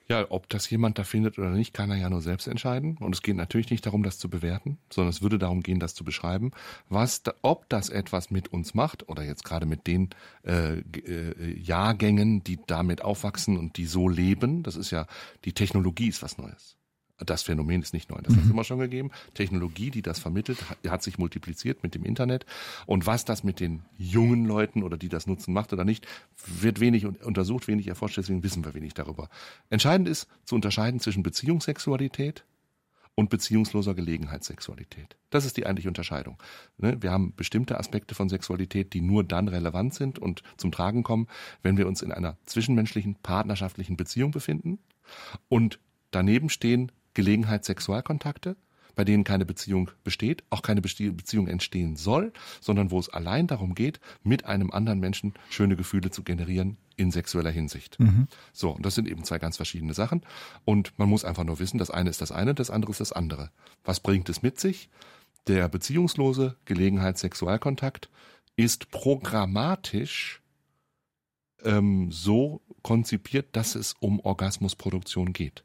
Ja, 0.08 0.26
ob 0.30 0.48
das 0.48 0.68
jemand 0.68 0.98
da 0.98 1.04
findet 1.04 1.38
oder 1.38 1.50
nicht, 1.50 1.72
kann 1.72 1.90
er 1.90 1.96
ja 1.96 2.10
nur 2.10 2.20
selbst 2.20 2.48
entscheiden. 2.48 2.96
Und 2.98 3.14
es 3.14 3.22
geht 3.22 3.36
natürlich 3.36 3.70
nicht 3.70 3.86
darum, 3.86 4.02
das 4.02 4.18
zu 4.18 4.28
bewerten, 4.28 4.78
sondern 4.90 5.10
es 5.10 5.22
würde 5.22 5.38
darum 5.38 5.62
gehen, 5.62 5.78
das 5.78 5.94
zu 5.94 6.04
beschreiben, 6.04 6.50
was, 6.88 7.22
ob 7.42 7.68
das 7.68 7.88
etwas 7.88 8.30
mit 8.30 8.48
uns 8.48 8.74
macht 8.74 9.08
oder 9.08 9.22
jetzt 9.22 9.44
gerade 9.44 9.64
mit 9.64 9.86
den 9.86 10.10
äh, 10.44 10.80
äh, 10.80 11.58
Jahrgängen, 11.58 12.42
die 12.42 12.58
damit 12.66 13.02
aufwachsen 13.02 13.56
und 13.56 13.76
die 13.76 13.86
so 13.86 14.08
leben. 14.08 14.62
Das 14.64 14.76
ist 14.76 14.90
ja 14.90 15.06
die 15.44 15.52
Technologie 15.52 16.08
ist 16.08 16.22
was 16.22 16.36
Neues. 16.36 16.76
Das 17.24 17.42
Phänomen 17.42 17.82
ist 17.82 17.92
nicht 17.92 18.10
neu, 18.10 18.20
das 18.22 18.32
mhm. 18.32 18.36
hat 18.38 18.44
es 18.44 18.50
immer 18.50 18.64
schon 18.64 18.78
gegeben. 18.78 19.10
Technologie, 19.34 19.90
die 19.90 20.02
das 20.02 20.18
vermittelt, 20.18 20.58
hat 20.88 21.02
sich 21.02 21.18
multipliziert 21.18 21.82
mit 21.82 21.94
dem 21.94 22.04
Internet. 22.04 22.46
Und 22.86 23.06
was 23.06 23.24
das 23.24 23.44
mit 23.44 23.60
den 23.60 23.82
jungen 23.98 24.44
Leuten 24.44 24.82
oder 24.82 24.96
die 24.96 25.08
das 25.08 25.26
nutzen 25.26 25.52
macht 25.52 25.72
oder 25.72 25.84
nicht, 25.84 26.06
wird 26.46 26.80
wenig 26.80 27.06
untersucht, 27.06 27.68
wenig 27.68 27.88
erforscht, 27.88 28.16
deswegen 28.16 28.42
wissen 28.42 28.64
wir 28.64 28.74
wenig 28.74 28.94
darüber. 28.94 29.28
Entscheidend 29.70 30.08
ist 30.08 30.28
zu 30.44 30.54
unterscheiden 30.54 31.00
zwischen 31.00 31.22
Beziehungssexualität 31.22 32.44
und 33.14 33.28
beziehungsloser 33.30 33.94
Gelegenheitssexualität. 33.94 35.16
Das 35.30 35.44
ist 35.44 35.56
die 35.56 35.66
eigentliche 35.66 35.88
Unterscheidung. 35.88 36.38
Ne, 36.78 36.96
wir 37.02 37.10
haben 37.10 37.34
bestimmte 37.36 37.78
Aspekte 37.78 38.14
von 38.14 38.28
Sexualität, 38.28 38.94
die 38.94 39.00
nur 39.00 39.24
dann 39.24 39.48
relevant 39.48 39.94
sind 39.94 40.18
und 40.18 40.42
zum 40.56 40.72
Tragen 40.72 41.02
kommen, 41.02 41.28
wenn 41.62 41.76
wir 41.76 41.86
uns 41.86 42.02
in 42.02 42.12
einer 42.12 42.38
zwischenmenschlichen, 42.46 43.16
partnerschaftlichen 43.22 43.96
Beziehung 43.96 44.30
befinden 44.30 44.78
und 45.48 45.78
daneben 46.10 46.48
stehen 46.48 46.90
Gelegenheitssexualkontakte, 47.14 48.56
bei 48.94 49.04
denen 49.04 49.24
keine 49.24 49.46
Beziehung 49.46 49.90
besteht, 50.04 50.44
auch 50.50 50.62
keine 50.62 50.82
Beziehung 50.82 51.48
entstehen 51.48 51.96
soll, 51.96 52.32
sondern 52.60 52.90
wo 52.90 52.98
es 52.98 53.08
allein 53.08 53.46
darum 53.46 53.74
geht, 53.74 54.00
mit 54.22 54.44
einem 54.44 54.70
anderen 54.70 55.00
Menschen 55.00 55.34
schöne 55.50 55.76
Gefühle 55.76 56.10
zu 56.10 56.22
generieren 56.22 56.76
in 56.96 57.10
sexueller 57.10 57.50
Hinsicht. 57.50 57.98
Mhm. 57.98 58.28
So, 58.52 58.70
und 58.70 58.84
das 58.84 58.94
sind 58.94 59.08
eben 59.08 59.24
zwei 59.24 59.38
ganz 59.38 59.56
verschiedene 59.56 59.94
Sachen. 59.94 60.22
Und 60.64 60.98
man 60.98 61.08
muss 61.08 61.24
einfach 61.24 61.44
nur 61.44 61.58
wissen, 61.58 61.78
das 61.78 61.90
eine 61.90 62.10
ist 62.10 62.20
das 62.20 62.32
eine, 62.32 62.54
das 62.54 62.70
andere 62.70 62.92
ist 62.92 63.00
das 63.00 63.12
andere. 63.12 63.50
Was 63.84 64.00
bringt 64.00 64.28
es 64.28 64.42
mit 64.42 64.60
sich? 64.60 64.90
Der 65.46 65.68
beziehungslose 65.68 66.56
Gelegenheitssexualkontakt 66.66 68.10
ist 68.56 68.90
programmatisch 68.90 70.42
ähm, 71.64 72.12
so 72.12 72.60
konzipiert, 72.82 73.56
dass 73.56 73.74
es 73.74 73.94
um 74.00 74.20
Orgasmusproduktion 74.20 75.32
geht. 75.32 75.64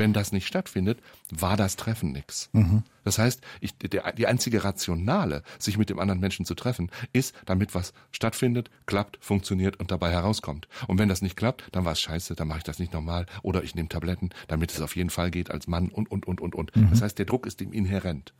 Wenn 0.00 0.14
das 0.14 0.32
nicht 0.32 0.46
stattfindet, 0.46 0.98
war 1.28 1.58
das 1.58 1.76
Treffen 1.76 2.12
nix. 2.12 2.48
Mhm. 2.54 2.84
Das 3.04 3.18
heißt, 3.18 3.42
ich, 3.60 3.76
der, 3.76 4.12
die 4.12 4.26
einzige 4.26 4.64
Rationale, 4.64 5.42
sich 5.58 5.76
mit 5.76 5.90
dem 5.90 5.98
anderen 5.98 6.20
Menschen 6.20 6.46
zu 6.46 6.54
treffen, 6.54 6.90
ist, 7.12 7.34
damit 7.44 7.74
was 7.74 7.92
stattfindet, 8.10 8.70
klappt, 8.86 9.18
funktioniert 9.20 9.78
und 9.78 9.90
dabei 9.90 10.10
herauskommt. 10.10 10.68
Und 10.86 10.98
wenn 10.98 11.10
das 11.10 11.20
nicht 11.20 11.36
klappt, 11.36 11.64
dann 11.72 11.84
war 11.84 11.92
es 11.92 12.00
scheiße, 12.00 12.34
dann 12.34 12.48
mache 12.48 12.60
ich 12.60 12.64
das 12.64 12.78
nicht 12.78 12.94
normal 12.94 13.26
oder 13.42 13.62
ich 13.62 13.74
nehme 13.74 13.90
Tabletten, 13.90 14.30
damit 14.48 14.72
es 14.72 14.80
auf 14.80 14.96
jeden 14.96 15.10
Fall 15.10 15.30
geht 15.30 15.50
als 15.50 15.66
Mann 15.66 15.90
und, 15.90 16.10
und, 16.10 16.26
und, 16.26 16.40
und, 16.40 16.54
und. 16.54 16.74
Mhm. 16.74 16.88
Das 16.88 17.02
heißt, 17.02 17.18
der 17.18 17.26
Druck 17.26 17.44
ist 17.46 17.60
ihm 17.60 17.74
inhärent. 17.74 18.32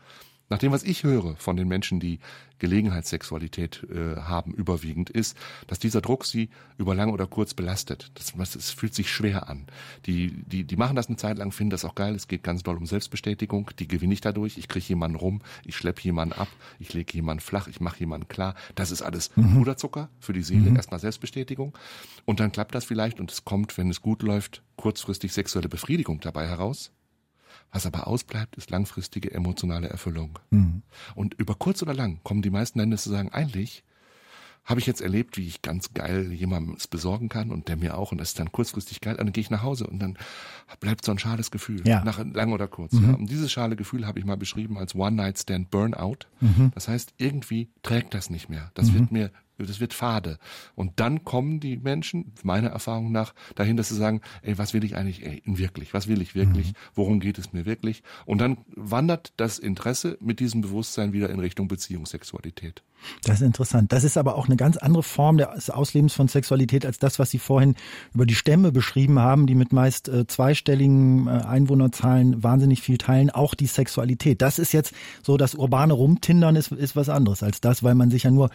Nach 0.51 0.59
dem, 0.59 0.72
was 0.72 0.82
ich 0.82 1.05
höre 1.05 1.36
von 1.36 1.57
den 1.57 1.68
Menschen, 1.68 2.01
die 2.01 2.18
Gelegenheitssexualität 2.59 3.86
äh, 3.88 4.16
haben, 4.16 4.53
überwiegend, 4.53 5.09
ist, 5.09 5.36
dass 5.68 5.78
dieser 5.78 6.01
Druck 6.01 6.26
sie 6.26 6.51
über 6.76 6.94
lang 6.94 7.12
oder 7.12 7.26
kurz 7.26 7.55
belastet. 7.55 8.11
Das, 8.14 8.34
das 8.36 8.70
fühlt 8.70 8.92
sich 8.92 9.11
schwer 9.11 9.48
an. 9.48 9.66
Die, 10.07 10.42
die, 10.44 10.64
die 10.64 10.76
machen 10.76 10.96
das 10.96 11.07
eine 11.07 11.16
Zeit 11.16 11.38
lang, 11.38 11.53
finden 11.53 11.70
das 11.70 11.84
auch 11.84 11.94
geil. 11.94 12.16
Es 12.16 12.26
geht 12.26 12.42
ganz 12.42 12.64
doll 12.64 12.76
um 12.76 12.84
Selbstbestätigung. 12.84 13.70
Die 13.78 13.86
gewinne 13.86 14.12
ich 14.12 14.20
dadurch. 14.20 14.59
Ich 14.59 14.66
kriege 14.66 14.86
jemanden 14.88 15.16
rum, 15.16 15.40
ich 15.64 15.76
schleppe 15.76 16.03
jemanden 16.03 16.34
ab, 16.34 16.48
ich 16.80 16.92
lege 16.92 17.14
jemanden 17.14 17.40
flach, 17.40 17.68
ich 17.68 17.80
mache 17.80 18.01
jemanden 18.01 18.26
klar. 18.26 18.57
Das 18.74 18.90
ist 18.90 19.03
alles 19.03 19.30
mhm. 19.36 19.55
Puderzucker 19.55 20.09
für 20.18 20.32
die 20.32 20.42
Seele. 20.42 20.70
Mhm. 20.70 20.76
Erstmal 20.76 20.98
Selbstbestätigung. 20.98 21.78
Und 22.24 22.40
dann 22.40 22.51
klappt 22.51 22.74
das 22.74 22.84
vielleicht 22.84 23.20
und 23.20 23.30
es 23.30 23.44
kommt, 23.44 23.78
wenn 23.78 23.88
es 23.88 24.03
gut 24.03 24.22
läuft, 24.22 24.62
kurzfristig 24.76 25.32
sexuelle 25.32 25.68
Befriedigung 25.68 26.18
dabei 26.20 26.48
heraus. 26.48 26.90
Was 27.73 27.87
aber 27.87 28.07
ausbleibt, 28.07 28.57
ist 28.57 28.71
langfristige 28.71 29.33
emotionale 29.33 29.89
Erfüllung. 29.89 30.39
Mhm. 30.51 30.83
Und 31.14 31.35
über 31.35 31.55
kurz 31.55 31.83
oder 31.83 31.95
lang 31.95 32.21
kommen 32.25 32.43
die 32.43 32.51
meisten 32.51 32.79
Länder 32.79 32.97
zu 32.97 33.11
sagen, 33.11 33.31
eigentlich 33.31 33.85
habe 34.64 34.81
ich 34.81 34.87
jetzt 34.87 35.01
erlebt, 35.01 35.37
wie 35.37 35.47
ich 35.47 35.62
ganz 35.62 35.95
geil 35.95 36.33
jemandem 36.33 36.75
es 36.77 36.87
besorgen 36.87 37.29
kann 37.29 37.51
und 37.51 37.68
der 37.68 37.77
mir 37.77 37.97
auch 37.97 38.12
und 38.12 38.18
das 38.18 38.31
ist 38.31 38.39
dann 38.39 38.53
kurzfristig 38.53 39.01
geil 39.01 39.14
und 39.14 39.25
dann 39.25 39.33
gehe 39.33 39.41
ich 39.41 39.51
nach 39.51 39.62
Hause 39.62 39.87
und 39.87 39.99
dann 40.01 40.18
bleibt 40.81 41.05
so 41.05 41.12
ein 41.12 41.18
schales 41.18 41.51
Gefühl, 41.51 41.87
ja. 41.87 42.05
nach 42.05 42.18
lang 42.18 42.53
oder 42.53 42.68
kurz. 42.68 42.93
Mhm. 42.93 43.05
Ja. 43.05 43.14
Und 43.14 43.31
dieses 43.31 43.51
schale 43.51 43.75
Gefühl 43.75 44.07
habe 44.07 44.18
ich 44.18 44.25
mal 44.25 44.37
beschrieben 44.37 44.79
als 44.79 44.95
One-Night-Stand 44.95 45.71
Burnout. 45.71 46.27
Mhm. 46.41 46.73
Das 46.75 46.89
heißt, 46.89 47.14
irgendwie 47.16 47.71
trägt 47.83 48.14
das 48.14 48.31
nicht 48.31 48.49
mehr. 48.49 48.71
Das 48.75 48.89
mhm. 48.89 48.95
wird 48.95 49.12
mir 49.12 49.31
das 49.67 49.81
wird 49.81 49.95
fade. 49.95 50.39
Und 50.75 51.01
dann 51.01 51.25
kommen 51.25 51.61
die 51.61 51.77
Menschen, 51.77 52.33
meiner 52.43 52.69
Erfahrung 52.69 53.13
nach, 53.13 53.35
dahin, 53.55 53.77
dass 53.77 53.89
sie 53.89 53.97
sagen, 53.97 54.21
ey, 54.43 54.59
was 54.59 54.75
will 54.75 54.85
ich 54.85 54.97
eigentlich 54.97 55.25
ey, 55.25 55.43
wirklich? 55.45 55.95
Was 55.95 56.09
will 56.09 56.21
ich 56.23 56.35
wirklich? 56.35 56.69
Mhm. 56.69 56.77
Worum 56.95 57.21
geht 57.21 57.39
es 57.39 57.53
mir 57.53 57.67
wirklich? 57.67 58.03
Und 58.27 58.41
dann 58.41 58.59
wandert 58.75 59.33
das 59.37 59.59
Interesse 59.59 60.17
mit 60.21 60.41
diesem 60.41 60.61
Bewusstsein 60.61 61.13
wieder 61.13 61.31
in 61.31 61.41
Richtung 61.41 61.69
Beziehungssexualität. 61.69 62.83
Das 63.25 63.37
ist 63.37 63.47
interessant. 63.47 63.93
Das 63.93 64.05
ist 64.05 64.17
aber 64.17 64.37
auch 64.37 64.47
eine 64.47 64.57
ganz 64.57 64.77
andere 64.77 65.03
Form 65.03 65.39
des 65.39 65.71
Auslebens 65.71 66.13
von 66.13 66.29
Sexualität 66.29 66.85
als 66.85 66.99
das, 66.99 67.19
was 67.19 67.31
Sie 67.31 67.39
vorhin 67.39 67.75
über 68.15 68.27
die 68.27 68.35
Stämme 68.35 68.73
beschrieben 68.73 69.19
haben, 69.19 69.47
die 69.47 69.55
mit 69.55 69.73
meist 69.73 70.09
äh, 70.09 70.27
zweistelligen 70.27 71.27
äh, 71.27 71.31
Einwohnerzahlen 71.31 72.43
wahnsinnig 72.43 72.83
viel 72.83 72.99
teilen. 72.99 73.31
Auch 73.31 73.55
die 73.55 73.67
Sexualität. 73.67 74.43
Das 74.43 74.59
ist 74.59 74.73
jetzt 74.73 74.93
so, 75.23 75.37
das 75.37 75.55
urbane 75.55 75.93
Rumtindern 75.93 76.57
ist, 76.57 76.73
ist 76.73 76.97
was 76.97 77.09
anderes 77.09 77.43
als 77.43 77.61
das, 77.61 77.83
weil 77.83 77.95
man 77.95 78.11
sich 78.11 78.25
ja 78.25 78.31
nur 78.31 78.51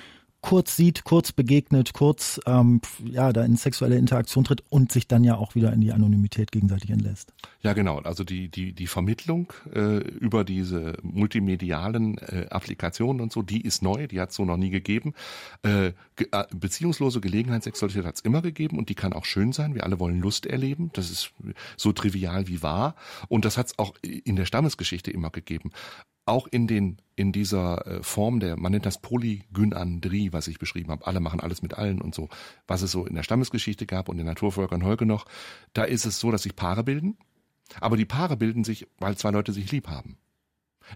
kurz 0.45 0.75
sieht, 0.75 1.03
kurz 1.05 1.31
begegnet, 1.31 1.93
kurz 1.93 2.39
ähm, 2.45 2.79
ja 3.03 3.33
da 3.33 3.43
in 3.43 3.57
sexuelle 3.57 3.97
Interaktion 3.97 4.43
tritt 4.43 4.63
und 4.69 4.91
sich 4.91 5.07
dann 5.07 5.23
ja 5.23 5.37
auch 5.37 5.55
wieder 5.55 5.73
in 5.73 5.81
die 5.81 5.91
Anonymität 5.91 6.51
gegenseitig 6.51 6.91
entlässt. 6.91 7.33
Ja, 7.61 7.73
genau. 7.73 7.97
Also 7.99 8.23
die 8.23 8.49
die 8.49 8.71
die 8.73 8.85
Vermittlung 8.85 9.51
äh, 9.73 9.97
über 9.97 10.43
diese 10.43 10.97
multimedialen 11.01 12.19
äh, 12.19 12.45
Applikationen 12.51 13.21
und 13.21 13.33
so, 13.33 13.41
die 13.41 13.61
ist 13.61 13.81
neu, 13.81 14.05
die 14.05 14.21
hat 14.21 14.29
es 14.29 14.35
so 14.35 14.45
noch 14.45 14.57
nie 14.57 14.69
gegeben. 14.69 15.15
Äh, 15.63 15.93
ge 16.15 16.27
äh, 16.31 16.43
beziehungslose 16.55 17.21
Gelegenheitssexualität 17.21 18.05
hat 18.05 18.15
es 18.15 18.21
immer 18.21 18.43
gegeben 18.43 18.77
und 18.77 18.89
die 18.89 18.95
kann 18.95 19.13
auch 19.13 19.25
schön 19.25 19.51
sein. 19.51 19.73
Wir 19.73 19.83
alle 19.83 19.99
wollen 19.99 20.19
Lust 20.19 20.45
erleben. 20.45 20.91
Das 20.93 21.09
ist 21.09 21.33
so 21.75 21.91
trivial 21.91 22.47
wie 22.47 22.61
wahr. 22.61 22.95
Und 23.29 23.45
das 23.45 23.57
hat 23.57 23.67
es 23.67 23.79
auch 23.79 23.95
in 24.01 24.35
der 24.35 24.45
Stammesgeschichte 24.45 25.09
immer 25.09 25.31
gegeben 25.31 25.71
auch 26.26 26.47
in 26.47 26.67
den 26.67 26.97
in 27.15 27.32
dieser 27.32 27.88
äh, 27.88 28.03
Form 28.03 28.39
der 28.39 28.57
man 28.57 28.71
nennt 28.71 28.86
das 28.86 29.01
Polygynandrie, 29.01 30.34
was 30.34 30.47
ich 30.47 30.59
beschrieben 30.59 30.91
habe. 30.91 31.07
Alle 31.07 31.19
machen 31.19 31.39
alles 31.39 31.61
mit 31.61 31.76
allen 31.76 32.01
und 32.01 32.13
so, 32.13 32.30
was 32.67 32.82
es 32.82 32.91
so 32.91 33.05
in 33.05 33.15
der 33.15 33.23
Stammesgeschichte 33.23 33.86
gab 33.86 34.09
und 34.09 34.19
in 34.19 34.26
Naturvölkern 34.26 34.84
heute 34.84 35.05
noch. 35.05 35.26
Da 35.73 35.84
ist 35.84 36.05
es 36.05 36.19
so, 36.19 36.32
dass 36.32 36.43
sich 36.43 36.55
Paare 36.55 36.84
bilden, 36.84 37.17
aber 37.80 37.97
die 37.97 38.05
Paare 38.05 38.38
bilden 38.38 38.63
sich, 38.63 38.88
weil 38.99 39.17
zwei 39.17 39.32
Leute 39.32 39.53
sich 39.53 39.71
lieb 39.71 39.88
haben. 39.88 40.17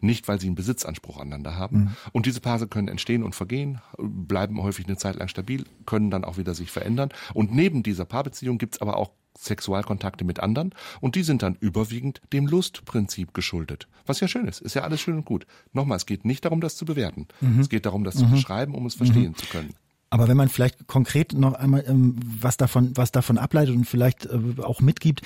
Nicht, 0.01 0.27
weil 0.27 0.39
sie 0.39 0.47
einen 0.47 0.55
Besitzanspruch 0.55 1.17
aneinander 1.17 1.55
haben. 1.55 1.77
Mhm. 1.77 1.95
Und 2.11 2.25
diese 2.25 2.41
Paare 2.41 2.67
können 2.67 2.87
entstehen 2.87 3.23
und 3.23 3.35
vergehen, 3.35 3.81
bleiben 3.97 4.61
häufig 4.61 4.87
eine 4.87 4.97
Zeit 4.97 5.15
lang 5.15 5.27
stabil, 5.27 5.65
können 5.85 6.11
dann 6.11 6.23
auch 6.23 6.37
wieder 6.37 6.53
sich 6.53 6.71
verändern. 6.71 7.09
Und 7.33 7.53
neben 7.53 7.83
dieser 7.83 8.05
Paarbeziehung 8.05 8.57
gibt's 8.57 8.81
aber 8.81 8.97
auch 8.97 9.11
Sexualkontakte 9.37 10.25
mit 10.25 10.39
anderen 10.39 10.73
und 11.01 11.15
die 11.15 11.23
sind 11.23 11.43
dann 11.43 11.55
überwiegend 11.59 12.21
dem 12.33 12.47
Lustprinzip 12.47 13.33
geschuldet. 13.33 13.87
Was 14.05 14.19
ja 14.19 14.27
schön 14.27 14.47
ist, 14.47 14.59
ist 14.59 14.73
ja 14.73 14.83
alles 14.83 14.99
schön 14.99 15.15
und 15.15 15.25
gut. 15.25 15.45
Nochmal, 15.71 15.97
es 15.97 16.05
geht 16.05 16.25
nicht 16.25 16.45
darum, 16.45 16.61
das 16.61 16.75
zu 16.75 16.85
bewerten. 16.85 17.27
Mhm. 17.39 17.59
Es 17.59 17.69
geht 17.69 17.85
darum, 17.85 18.03
das 18.03 18.15
mhm. 18.15 18.19
zu 18.19 18.29
beschreiben, 18.31 18.75
um 18.75 18.85
es 18.85 18.95
verstehen 18.95 19.29
mhm. 19.29 19.35
zu 19.35 19.45
können. 19.45 19.73
Aber 20.09 20.27
wenn 20.27 20.37
man 20.37 20.49
vielleicht 20.49 20.87
konkret 20.87 21.33
noch 21.33 21.53
einmal 21.53 21.83
ähm, 21.87 22.15
was 22.23 22.57
davon, 22.57 22.95
was 22.95 23.11
davon 23.11 23.37
ableitet 23.37 23.75
und 23.75 23.85
vielleicht 23.85 24.25
äh, 24.25 24.61
auch 24.61 24.81
mitgibt, 24.81 25.21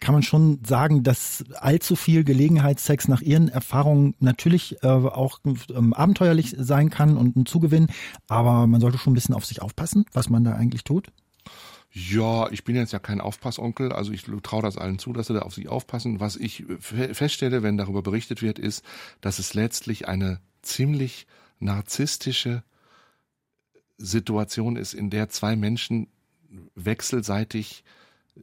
kann 0.00 0.12
man 0.14 0.22
schon 0.22 0.60
sagen, 0.66 1.02
dass 1.02 1.44
allzu 1.54 1.96
viel 1.96 2.24
Gelegenheitssex 2.24 3.08
nach 3.08 3.22
Ihren 3.22 3.48
Erfahrungen 3.48 4.14
natürlich 4.20 4.82
äh, 4.82 4.86
auch 4.86 5.40
ähm, 5.74 5.94
abenteuerlich 5.94 6.54
sein 6.58 6.90
kann 6.90 7.16
und 7.16 7.36
ein 7.36 7.46
Zugewinn, 7.46 7.86
aber 8.28 8.66
man 8.66 8.80
sollte 8.80 8.98
schon 8.98 9.12
ein 9.12 9.14
bisschen 9.14 9.34
auf 9.34 9.46
sich 9.46 9.62
aufpassen, 9.62 10.04
was 10.12 10.28
man 10.28 10.44
da 10.44 10.52
eigentlich 10.52 10.84
tut. 10.84 11.10
Ja, 11.94 12.50
ich 12.50 12.64
bin 12.64 12.74
jetzt 12.74 12.92
ja 12.92 12.98
kein 12.98 13.20
Aufpassonkel, 13.20 13.92
also 13.92 14.12
ich 14.12 14.24
traue 14.42 14.62
das 14.62 14.78
allen 14.78 14.98
zu, 14.98 15.12
dass 15.12 15.26
sie 15.26 15.34
da 15.34 15.40
auf 15.40 15.54
sich 15.54 15.68
aufpassen. 15.68 16.20
Was 16.20 16.36
ich 16.36 16.64
feststelle, 16.80 17.62
wenn 17.62 17.76
darüber 17.76 18.00
berichtet 18.00 18.40
wird, 18.40 18.58
ist, 18.58 18.82
dass 19.20 19.38
es 19.38 19.52
letztlich 19.52 20.08
eine 20.08 20.40
ziemlich 20.62 21.26
narzisstische 21.60 22.62
Situation 24.02 24.76
ist, 24.76 24.94
in 24.94 25.10
der 25.10 25.28
zwei 25.28 25.56
Menschen 25.56 26.08
wechselseitig 26.74 27.84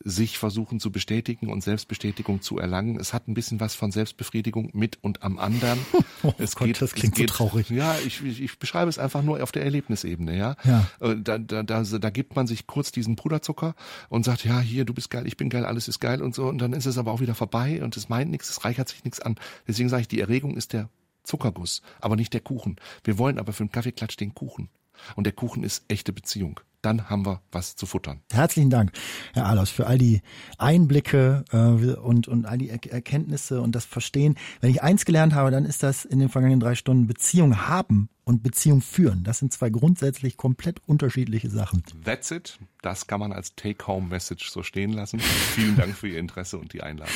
sich 0.03 0.37
versuchen 0.37 0.79
zu 0.79 0.91
bestätigen 0.91 1.51
und 1.51 1.63
Selbstbestätigung 1.63 2.41
zu 2.41 2.59
erlangen. 2.59 2.99
Es 2.99 3.11
hat 3.11 3.27
ein 3.27 3.33
bisschen 3.33 3.59
was 3.59 3.73
von 3.73 3.91
Selbstbefriedigung 3.91 4.69
mit 4.73 4.99
und 5.01 5.23
am 5.23 5.39
anderen. 5.39 5.79
Oh 6.21 6.33
es 6.37 6.57
Gott, 6.57 6.67
geht, 6.67 6.81
das 6.81 6.93
klingt 6.93 7.15
geht, 7.15 7.29
so 7.29 7.35
traurig. 7.35 7.69
Ja, 7.69 7.95
ich, 8.05 8.21
ich, 8.21 8.59
beschreibe 8.59 8.89
es 8.89 8.99
einfach 8.99 9.23
nur 9.23 9.41
auf 9.41 9.53
der 9.53 9.63
Erlebnisebene, 9.63 10.37
ja. 10.37 10.57
ja. 10.65 10.85
Äh, 10.99 11.15
da, 11.17 11.37
da, 11.37 11.63
da, 11.63 11.81
da 11.81 12.09
gibt 12.09 12.35
man 12.35 12.45
sich 12.45 12.67
kurz 12.67 12.91
diesen 12.91 13.15
Puderzucker 13.15 13.73
und 14.09 14.25
sagt, 14.25 14.43
ja, 14.43 14.59
hier, 14.59 14.83
du 14.83 14.93
bist 14.93 15.09
geil, 15.09 15.25
ich 15.27 15.37
bin 15.37 15.47
geil, 15.47 15.63
alles 15.63 15.87
ist 15.87 16.01
geil 16.01 16.21
und 16.21 16.35
so. 16.35 16.49
Und 16.49 16.57
dann 16.57 16.73
ist 16.73 16.85
es 16.85 16.97
aber 16.97 17.13
auch 17.13 17.21
wieder 17.21 17.35
vorbei 17.35 17.81
und 17.81 17.95
es 17.95 18.09
meint 18.09 18.29
nichts, 18.31 18.49
es 18.49 18.65
reichert 18.65 18.89
sich 18.89 19.05
nichts 19.05 19.21
an. 19.21 19.37
Deswegen 19.65 19.87
sage 19.87 20.01
ich, 20.01 20.07
die 20.09 20.19
Erregung 20.19 20.57
ist 20.57 20.73
der 20.73 20.89
Zuckerguss, 21.23 21.83
aber 22.01 22.17
nicht 22.17 22.33
der 22.33 22.41
Kuchen. 22.41 22.75
Wir 23.05 23.17
wollen 23.17 23.39
aber 23.39 23.53
für 23.53 23.63
den 23.63 23.71
Kaffeeklatsch 23.71 24.17
den 24.17 24.35
Kuchen. 24.35 24.67
Und 25.15 25.25
der 25.25 25.33
Kuchen 25.33 25.63
ist 25.63 25.83
echte 25.87 26.13
Beziehung 26.13 26.59
dann 26.81 27.09
haben 27.09 27.25
wir 27.25 27.41
was 27.51 27.75
zu 27.75 27.85
futtern. 27.85 28.21
Herzlichen 28.31 28.69
Dank, 28.69 28.91
Herr 29.33 29.47
Alos, 29.47 29.69
für 29.69 29.87
all 29.87 29.97
die 29.97 30.21
Einblicke 30.57 31.43
äh, 31.51 31.57
und, 31.57 32.27
und 32.27 32.45
all 32.45 32.57
die 32.57 32.69
er 32.69 32.79
Erkenntnisse 32.91 33.61
und 33.61 33.75
das 33.75 33.85
Verstehen. 33.85 34.35
Wenn 34.61 34.71
ich 34.71 34.81
eins 34.81 35.05
gelernt 35.05 35.33
habe, 35.33 35.51
dann 35.51 35.65
ist 35.65 35.83
das 35.83 36.05
in 36.05 36.19
den 36.19 36.29
vergangenen 36.29 36.59
drei 36.59 36.75
Stunden 36.75 37.07
Beziehung 37.07 37.67
haben 37.67 38.09
und 38.23 38.43
Beziehung 38.43 38.81
führen. 38.81 39.23
Das 39.23 39.39
sind 39.39 39.51
zwei 39.51 39.69
grundsätzlich 39.69 40.37
komplett 40.37 40.81
unterschiedliche 40.85 41.49
Sachen. 41.49 41.83
That's 42.03 42.31
it. 42.31 42.59
Das 42.81 43.07
kann 43.07 43.19
man 43.19 43.33
als 43.33 43.55
Take-Home-Message 43.55 44.49
so 44.49 44.63
stehen 44.63 44.93
lassen. 44.93 45.19
Vielen 45.19 45.75
Dank 45.75 45.95
für 45.95 46.07
Ihr 46.07 46.19
Interesse 46.19 46.57
und 46.57 46.71
die 46.73 46.81
Einladung. 46.81 47.13